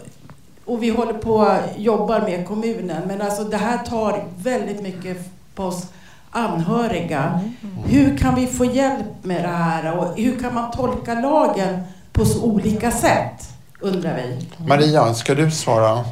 och 0.64 0.82
vi 0.82 0.90
håller 0.90 1.14
på 1.14 1.34
och 1.34 1.58
jobbar 1.76 2.20
med 2.20 2.48
kommunen. 2.48 3.02
Men 3.06 3.22
alltså, 3.22 3.44
det 3.44 3.56
här 3.56 3.78
tar 3.78 4.24
väldigt 4.36 4.82
mycket 4.82 5.16
på 5.54 5.64
oss 5.64 5.86
anhöriga. 6.30 7.22
Mm. 7.22 7.52
Mm. 7.62 7.84
Hur 7.84 8.16
kan 8.18 8.34
vi 8.34 8.46
få 8.46 8.64
hjälp 8.64 9.06
med 9.22 9.44
det 9.44 9.48
här? 9.48 9.98
Och 9.98 10.16
hur 10.16 10.38
kan 10.38 10.54
man 10.54 10.70
tolka 10.70 11.14
lagen 11.14 11.82
på 12.14 12.24
så 12.24 12.42
olika 12.42 12.90
sätt? 12.90 13.48
Undrar 13.80 14.14
vi. 14.16 14.48
Maria, 14.68 15.14
ska 15.14 15.34
du 15.34 15.50
svara? 15.50 16.04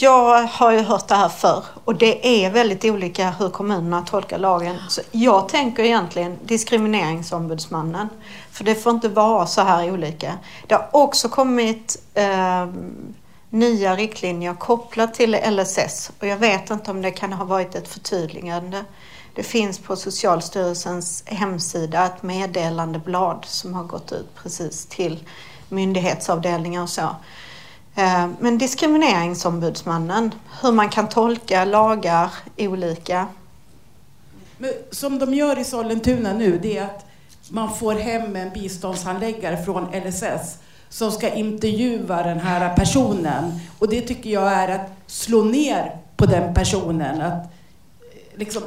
Jag 0.00 0.42
har 0.42 0.72
ju 0.72 0.80
hört 0.80 1.08
det 1.08 1.14
här 1.14 1.28
förr 1.28 1.64
och 1.84 1.94
det 1.94 2.44
är 2.44 2.50
väldigt 2.50 2.84
olika 2.84 3.30
hur 3.30 3.48
kommunerna 3.50 4.02
tolkar 4.02 4.38
lagen. 4.38 4.76
Så 4.88 5.00
jag 5.10 5.48
tänker 5.48 5.82
egentligen 5.82 6.38
diskrimineringsombudsmannen. 6.44 8.08
För 8.50 8.64
det 8.64 8.74
får 8.74 8.92
inte 8.92 9.08
vara 9.08 9.46
så 9.46 9.60
här 9.60 9.92
olika. 9.92 10.38
Det 10.66 10.74
har 10.74 10.88
också 10.92 11.28
kommit 11.28 12.02
eh, 12.14 12.66
nya 13.50 13.96
riktlinjer 13.96 14.54
kopplat 14.54 15.14
till 15.14 15.36
LSS 15.50 16.10
och 16.20 16.26
jag 16.26 16.36
vet 16.36 16.70
inte 16.70 16.90
om 16.90 17.02
det 17.02 17.10
kan 17.10 17.32
ha 17.32 17.44
varit 17.44 17.74
ett 17.74 17.88
förtydligande. 17.88 18.84
Det 19.34 19.42
finns 19.42 19.78
på 19.78 19.96
Socialstyrelsens 19.96 21.22
hemsida 21.26 22.06
ett 22.06 22.22
meddelandeblad 22.22 23.44
som 23.44 23.74
har 23.74 23.84
gått 23.84 24.12
ut 24.12 24.34
precis 24.34 24.86
till 24.86 25.24
myndighetsavdelningar 25.68 26.82
och 26.82 26.88
så. 26.88 27.16
Eh, 27.94 28.28
men 28.40 28.58
diskrimineringsombudsmannen, 28.58 30.34
hur 30.62 30.72
man 30.72 30.88
kan 30.88 31.08
tolka 31.08 31.64
lagar 31.64 32.30
olika. 32.56 33.26
Men 34.58 34.72
som 34.90 35.18
de 35.18 35.34
gör 35.34 35.58
i 35.58 35.64
Sollentuna 35.64 36.32
nu, 36.32 36.58
det 36.62 36.78
är 36.78 36.84
att 36.84 37.06
man 37.48 37.74
får 37.74 37.94
hem 37.94 38.36
en 38.36 38.50
biståndshandläggare 38.50 39.64
från 39.64 39.84
LSS 39.84 40.58
som 40.88 41.12
ska 41.12 41.34
intervjua 41.34 42.22
den 42.22 42.40
här 42.40 42.76
personen. 42.76 43.60
Och 43.78 43.88
det 43.88 44.00
tycker 44.00 44.30
jag 44.30 44.52
är 44.52 44.68
att 44.68 44.90
slå 45.06 45.44
ner 45.44 45.96
på 46.16 46.26
den 46.26 46.54
personen. 46.54 47.20
Att 47.20 47.42
eh, 47.42 48.38
liksom, 48.38 48.62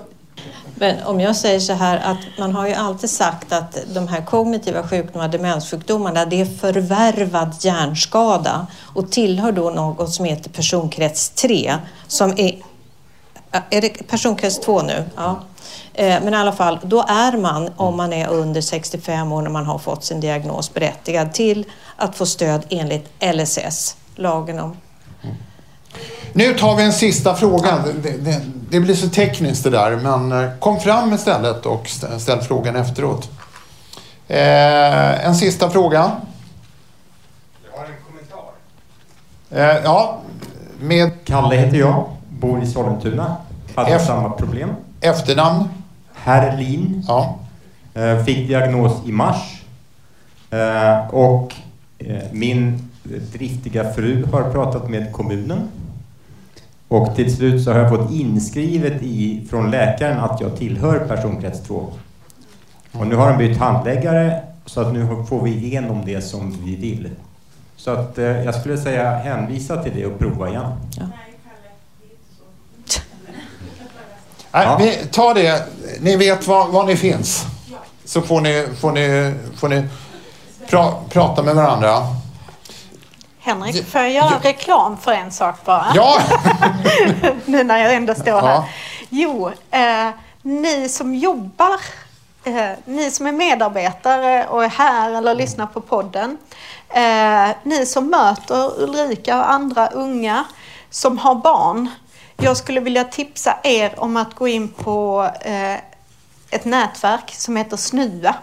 men 0.76 1.04
om 1.04 1.20
jag 1.20 1.36
säger 1.36 1.60
så 1.60 1.74
här 1.74 1.98
att 1.98 2.40
man 2.40 2.56
har 2.56 2.68
ju 2.68 2.74
alltid 2.74 3.10
sagt 3.10 3.54
att 3.54 3.78
de 3.94 4.08
här 4.08 4.22
kognitiva 4.22 4.88
sjukdomarna, 4.88 5.32
demenssjukdomarna, 5.32 6.26
det 6.26 6.42
är 6.42 6.46
förvärvad 6.46 7.56
hjärnskada 7.60 8.68
och 8.82 9.12
tillhör 9.12 9.52
då 9.52 9.70
något 9.70 10.14
som 10.14 10.26
heter 10.26 10.50
personkrets 10.50 11.30
3 11.30 11.76
som 12.08 12.34
är 12.38 12.56
är 13.70 13.82
det 13.82 14.08
personkrets 14.08 14.60
2 14.60 14.82
nu? 14.82 15.04
Ja. 15.16 15.40
Eh, 15.94 16.24
men 16.24 16.34
i 16.34 16.38
alla 16.38 16.52
fall, 16.52 16.80
då 16.84 17.06
är 17.08 17.38
man, 17.38 17.70
om 17.76 17.98
man 17.98 18.14
är 18.14 18.28
under 18.28 18.62
65 18.62 19.32
år 19.32 19.42
när 19.42 19.50
man 19.50 19.66
har 19.66 19.78
fått 19.78 20.04
sin 20.04 20.20
diagnos, 20.20 20.74
berättigad 20.74 21.34
till 21.34 21.66
att 21.96 22.16
få 22.16 22.26
stöd 22.26 22.66
enligt 22.70 23.10
LSS. 23.36 23.98
lagen 24.16 24.60
om 24.60 24.78
nu 26.34 26.54
tar 26.54 26.76
vi 26.76 26.84
en 26.84 26.94
sista 26.94 27.36
fråga. 27.36 27.78
Det, 28.04 28.10
det, 28.10 28.42
det, 28.70 28.80
blir 28.80 28.96
så 28.96 29.10
tekniskt 29.10 29.64
det 29.64 29.70
där, 29.70 29.96
men 29.96 30.32
eh, 30.32 30.50
kom 30.60 30.80
fram 30.80 31.14
istället 31.14 31.66
och 31.66 31.90
ställ 32.18 32.42
frågan 32.42 32.76
efteråt. 32.76 33.30
Eh, 34.28 35.26
en 35.26 35.36
sista 35.36 35.70
fråga. 35.70 36.12
Jag 37.72 37.80
har 37.80 37.86
en 37.86 37.94
kommentar. 38.08 39.76
Eh, 39.76 39.84
ja, 39.84 40.20
med... 40.80 41.12
Kalle 41.26 41.56
heter 41.56 41.78
jag, 41.78 42.06
bor 42.30 42.64
i 42.64 42.68
Sollentuna. 42.68 43.36
Hade 43.76 43.92
F 43.92 44.02
samma 44.06 44.30
problem. 44.30 44.70
Efternamn? 45.02 45.70
Herlin. 46.14 47.06
Ja. 47.08 47.40
Eh, 47.94 48.24
fick 48.24 48.48
diagnos 48.48 48.92
i 49.06 49.12
mars. 49.12 49.64
Eh, 50.50 51.08
och 51.08 51.54
eh, 51.98 52.24
min 52.32 52.90
driftiga 53.34 53.94
fru 53.94 54.26
har 54.32 54.52
pratat 54.52 54.90
med 54.90 55.12
kommunen 55.12 55.70
och 56.88 57.16
till 57.16 57.36
slut 57.36 57.64
så 57.64 57.72
har 57.72 57.80
jag 57.80 57.90
fått 57.90 58.12
inskrivet 58.12 59.04
i, 59.04 59.48
från 59.50 59.72
läkaren 59.72 60.20
att 60.20 60.42
jag 60.42 60.58
tillhör 60.58 61.00
personkrets 61.00 61.68
2. 61.68 61.94
Och 62.92 63.08
nu 63.08 63.16
har 63.16 63.30
de 63.30 63.38
bytt 63.38 63.58
handläggare 63.58 64.42
så 64.66 64.82
att 64.82 64.94
nu 64.94 65.26
får 65.30 65.42
vi 65.42 65.52
igenom 65.52 66.06
det 66.06 66.22
som 66.22 66.58
vi 66.64 66.76
vill. 66.76 67.10
Så 67.78 67.92
att 67.92 68.18
eh, 68.18 68.26
jag 68.26 68.56
skulle 68.56 68.78
säga 68.78 69.18
hänvisa 69.18 69.84
till 69.84 69.92
det 69.96 70.06
och 70.06 70.20
prova 70.20 70.50
igen. 70.50 70.72
Ja. 70.98 71.04
Nej, 74.52 74.76
vi 74.80 75.08
tar 75.08 75.34
det. 75.34 75.66
Ni 76.00 76.16
vet 76.16 76.48
var, 76.48 76.68
var 76.68 76.86
ni 76.86 76.96
finns. 76.96 77.46
Så 78.06 78.22
får 78.22 78.42
ni, 78.42 78.68
får 78.80 78.92
ni, 78.92 79.34
får 79.56 79.70
ni 79.70 79.84
pra, 80.70 80.94
prata 81.10 81.44
med 81.44 81.56
varandra. 81.56 82.08
Henrik, 83.46 83.86
får 83.86 84.02
jag 84.02 84.12
göra 84.12 84.40
ja. 84.44 84.50
reklam 84.50 84.98
för 84.98 85.12
en 85.12 85.32
sak 85.32 85.66
bara? 85.66 85.86
Ja! 85.96 86.18
nu 87.46 87.64
när 87.64 87.78
jag 87.78 87.94
ändå 87.94 88.16
står 88.16 88.42
här. 88.42 88.54
Ja. 88.54 88.68
Jo, 89.10 89.52
eh, 89.72 90.10
ni 90.42 90.90
som 90.90 91.16
jobbar, 91.16 91.80
eh, 92.44 92.70
ni 92.86 93.12
som 93.12 93.28
är 93.28 93.32
medarbetare 93.32 94.48
och 94.48 94.64
är 94.64 94.70
här 94.70 95.12
eller 95.12 95.36
lyssnar 95.36 95.66
på 95.66 95.82
podden. 95.82 96.38
Eh, 96.90 97.56
ni 97.64 97.86
som 97.86 98.10
möter 98.10 98.84
Ulrika 98.84 99.38
och 99.38 99.52
andra 99.52 99.88
unga 99.88 100.46
som 100.90 101.18
har 101.18 101.36
barn. 101.36 101.90
Jag 102.38 102.58
skulle 102.58 102.80
vilja 102.80 103.04
tipsa 103.04 103.58
er 103.64 103.94
om 103.98 104.18
att 104.18 104.36
gå 104.36 104.48
in 104.48 104.68
på 104.68 105.30
eh, 105.42 105.76
ett 106.50 106.66
nätverk 106.66 107.34
som 107.34 107.56
heter 107.56 107.78
Snua. 107.78 108.36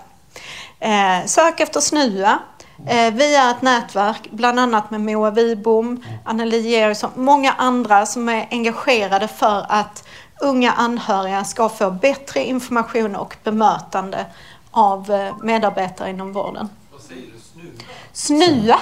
Eh, 0.81 1.27
sök 1.27 1.61
efter 1.61 1.81
Snua 1.81 2.39
Eh, 2.87 3.15
vi 3.15 3.37
är 3.37 3.51
ett 3.51 3.63
nätverk, 3.63 4.29
bland 4.31 4.61
annat 4.61 4.91
med 4.91 5.01
Moa 5.01 5.31
Wibom, 5.31 6.03
Anneli 6.25 6.61
Georgsson, 6.61 7.11
många 7.15 7.53
andra 7.53 8.07
som 8.07 8.29
är 8.29 8.49
engagerade 8.51 9.29
för 9.29 9.67
att 9.69 10.05
unga 10.41 10.73
anhöriga 10.73 11.45
ska 11.45 11.69
få 11.69 11.91
bättre 11.91 12.45
information 12.45 13.17
och 13.17 13.37
bemötande 13.45 14.27
av 14.71 15.11
eh, 15.11 15.37
medarbetare 15.43 16.11
inom 16.11 16.33
vården. 16.33 16.69
Vad 16.93 17.01
säger 17.01 17.23
du? 17.55 17.71
SNUA? 18.13 18.79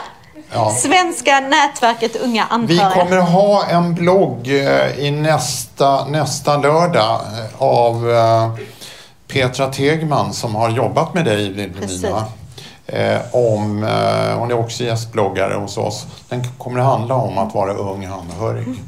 Ja. 0.53 0.71
Svenska 0.71 1.41
nätverket 1.41 2.17
Unga 2.17 2.45
Anhöriga. 2.45 2.93
Vi 2.95 3.01
kommer 3.01 3.21
ha 3.21 3.67
en 3.67 3.95
blogg 3.95 4.49
eh, 4.49 4.99
i 4.99 5.11
nästa, 5.11 6.05
nästa 6.05 6.57
lördag 6.57 7.21
av 7.59 8.07
Petra 9.27 9.67
Tegman 9.67 10.33
som 10.33 10.55
har 10.55 10.71
jobbat 10.71 11.15
med 11.15 11.25
dig, 11.25 11.53
Vilhelmina 11.53 12.09
eh, 12.09 12.25
om, 13.33 13.85
eh, 13.85 14.39
hon 14.39 14.51
är 14.51 14.59
också 14.59 14.85
gästbloggare 14.85 15.55
hos 15.55 15.79
oss. 15.79 16.07
Den 16.29 16.45
kommer 16.59 16.81
att 16.81 16.87
handla 16.87 17.15
om 17.15 17.39
att 17.39 17.55
vara 17.55 17.75
ung 17.75 18.05
anhörig. 18.05 18.67
Mm. 18.67 18.79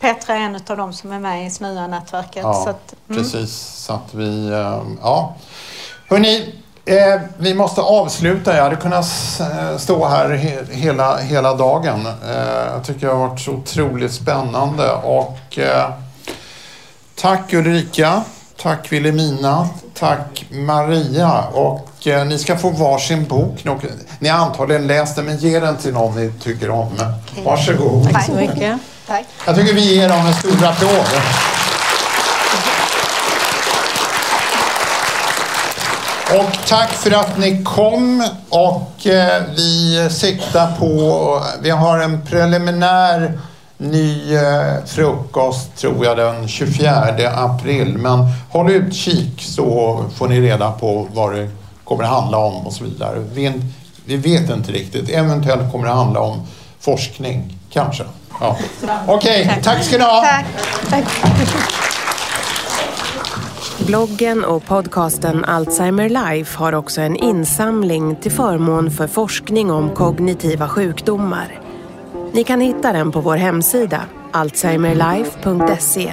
Petra 0.00 0.34
är 0.34 0.40
en 0.40 0.60
av 0.68 0.76
dem 0.76 0.92
som 0.92 1.12
är 1.12 1.18
med 1.18 1.46
i 1.46 1.50
SNUA-nätverket. 1.50 2.42
Ja, 2.42 2.54
så 2.64 2.70
att, 2.70 2.94
mm. 3.08 3.22
precis. 3.22 3.52
Så 3.56 3.92
att 3.92 4.14
vi, 4.14 4.48
eh, 4.48 4.82
ja. 5.02 5.34
Hörrni, 6.08 6.54
eh, 6.84 7.20
vi 7.38 7.54
måste 7.54 7.80
avsluta. 7.80 8.56
Jag 8.56 8.62
hade 8.62 8.76
kunnat 8.76 9.06
eh, 9.40 9.76
stå 9.76 10.06
här 10.06 10.30
he 10.30 10.58
hela, 10.70 11.16
hela 11.16 11.54
dagen. 11.54 12.06
Eh, 12.06 12.72
jag 12.72 12.84
tycker 12.84 13.06
det 13.06 13.12
har 13.12 13.28
varit 13.28 13.40
så 13.40 13.52
otroligt 13.52 14.12
spännande 14.12 14.92
och 14.92 15.58
eh, 15.58 15.90
tack 17.14 17.52
Ulrika. 17.52 18.22
Tack 18.56 18.92
Wilhelmina. 18.92 19.68
Tack 19.94 20.46
Maria. 20.50 21.44
Och 21.52 21.89
eh, 22.06 22.24
ni 22.24 22.38
ska 22.38 22.56
få 22.56 22.70
varsin 22.70 23.24
bok. 23.24 23.64
Ni 24.18 24.28
har 24.28 24.46
antagligen 24.46 24.86
läst 24.86 25.16
den, 25.16 25.24
men 25.24 25.36
ge 25.36 25.60
den 25.60 25.76
till 25.76 25.92
någon 25.92 26.16
ni 26.16 26.32
tycker 26.42 26.70
om. 26.70 26.92
Okay. 26.92 27.44
Varsågod. 27.44 28.12
Tack 28.12 28.26
så 28.26 28.32
mycket. 28.32 28.78
Tack. 29.06 29.24
Jag 29.46 29.56
tycker 29.56 29.74
vi 29.74 29.94
ger 29.94 30.08
dem 30.08 30.26
en 30.26 30.34
stor 30.34 30.66
applåd. 30.66 31.06
Och 36.38 36.68
tack 36.68 36.90
för 36.90 37.10
att 37.10 37.38
ni 37.38 37.64
kom 37.64 38.24
och 38.48 39.06
eh, 39.06 39.42
vi 39.56 40.08
siktar 40.10 40.76
på, 40.78 41.42
vi 41.62 41.70
har 41.70 41.98
en 41.98 42.20
preliminär 42.26 43.38
ny 43.78 44.34
eh, 44.34 44.84
frukost 44.86 45.76
tror 45.76 46.04
jag 46.04 46.16
den 46.16 46.48
24 46.48 46.92
april. 47.36 47.98
Men 47.98 48.18
håll 48.50 48.70
utkik 48.70 49.42
så 49.42 50.00
får 50.14 50.28
ni 50.28 50.40
reda 50.40 50.72
på 50.72 51.08
vad 51.12 51.34
det 51.34 51.48
kommer 51.90 52.04
att 52.04 52.10
handla 52.10 52.38
om 52.38 52.66
och 52.66 52.72
så 52.72 52.84
vidare. 52.84 53.18
Vi, 53.34 53.52
vi 54.04 54.16
vet 54.16 54.50
inte 54.50 54.72
riktigt. 54.72 55.08
Eventuellt 55.08 55.72
kommer 55.72 55.86
det 55.86 55.92
handla 55.92 56.20
om 56.20 56.46
forskning, 56.80 57.58
kanske. 57.70 58.04
Ja. 58.40 58.58
Okej, 59.06 59.46
okay, 59.46 59.62
tack 59.62 59.84
ska 59.84 59.98
ni 59.98 60.04
ha. 60.04 60.20
Tack. 60.20 60.46
tack. 60.88 61.04
Bloggen 63.78 64.44
och 64.44 64.64
podcasten 64.64 65.44
Alzheimer 65.44 66.08
Life 66.08 66.58
har 66.58 66.72
också 66.72 67.00
en 67.00 67.16
insamling 67.16 68.16
till 68.16 68.32
förmån 68.32 68.90
för 68.90 69.06
forskning 69.06 69.70
om 69.70 69.90
kognitiva 69.90 70.68
sjukdomar. 70.68 71.60
Ni 72.32 72.44
kan 72.44 72.60
hitta 72.60 72.92
den 72.92 73.12
på 73.12 73.20
vår 73.20 73.36
hemsida 73.36 74.02
alzheimerlife.se 74.32 76.12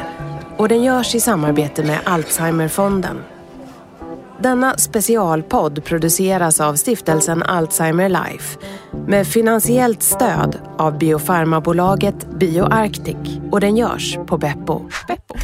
och 0.57 0.69
den 0.69 0.83
görs 0.83 1.15
i 1.15 1.19
samarbete 1.19 1.83
med 1.83 1.99
Alzheimerfonden. 2.03 3.17
Denna 4.39 4.77
specialpodd 4.77 5.83
produceras 5.83 6.61
av 6.61 6.75
stiftelsen 6.75 7.43
Alzheimer 7.43 8.09
Life 8.09 8.57
med 9.07 9.27
finansiellt 9.27 10.03
stöd 10.03 10.57
av 10.77 10.97
biofarmabolaget 10.97 12.39
BioArctic 12.39 13.39
och 13.51 13.59
den 13.59 13.77
görs 13.77 14.17
på 14.27 14.37
Beppo. 14.37 14.81
Beppo. 15.07 15.35